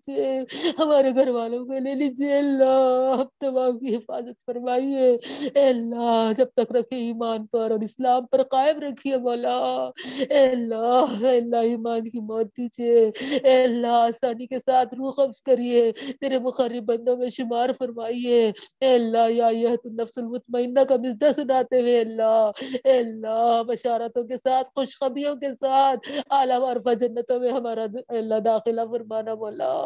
[0.78, 5.18] ہمارے گھر والوں کو لے لیجیے۔ اللہ، ہم تمام کی حفاظت فرمائیے۔
[5.54, 9.90] اے اللہ، جب تک رکھے ایمان پر اور اسلام پر قائم رکھیے مولا۔
[10.30, 13.10] اے اللہ اے اللہ، ایمان کی موت دیجیے۔
[13.44, 18.94] اے اللہ، آسانی کے ساتھ روح قبض کریے۔ تیرے مقرب بندوں میں شمار فرمائیے۔ اے
[18.94, 22.50] اللہ، یا یہ نفس المطمئنہ کا مزدہ سناتے ہوئے۔ اللہ
[22.84, 28.80] اے اللہ بشارتوں کے ساتھ، خوشخبریوں کے ساتھ، اعلیٰ عرفہ جنتوں میں ہمارا اللہ داخلہ
[28.90, 29.83] فرمانا مولا۔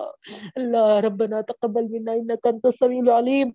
[0.56, 3.52] اللہ ربنا تقبل منا انك انت السميع العليم.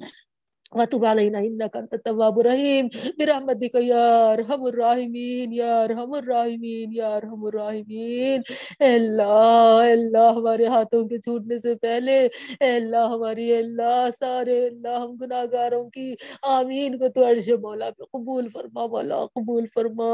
[0.75, 2.89] وتب علينا انك انت التواب الرحيم
[3.19, 8.41] برحمتك يا ارحم الراحمين يا ارحم الراحمين يا ارحم الراحمين
[8.81, 12.15] اے اللہ اے اللہ ہمارے ہاتھوں کے چھوٹنے سے پہلے
[12.59, 16.07] اے اللہ ہماری اے اللہ سارے اللہ ہم گناہگاروں کی
[16.53, 20.09] آمین کو تو عرش مولا پہ قبول فرما مولا قبول فرما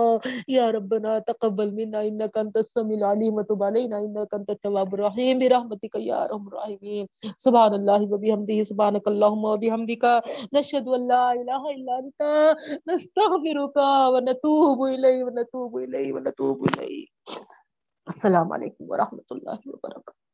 [0.55, 5.95] یا ربنا تقبل منا انك انت السميع العليم وتب علينا انك انت التواب الرحيم برحمتك
[5.97, 7.07] يا ارحم الراحمين
[7.37, 10.05] سبحان الله وبحمده سبحانك اللهم وبحمدك
[10.53, 12.21] نشهد ان لا اله الا انت
[12.87, 13.77] نستغفرك
[14.13, 17.37] ونتوب اليك ونتوب اليك ونتوب اليك
[18.07, 20.28] السلام علیکم ورحمۃ اللہ وبرکاتہ.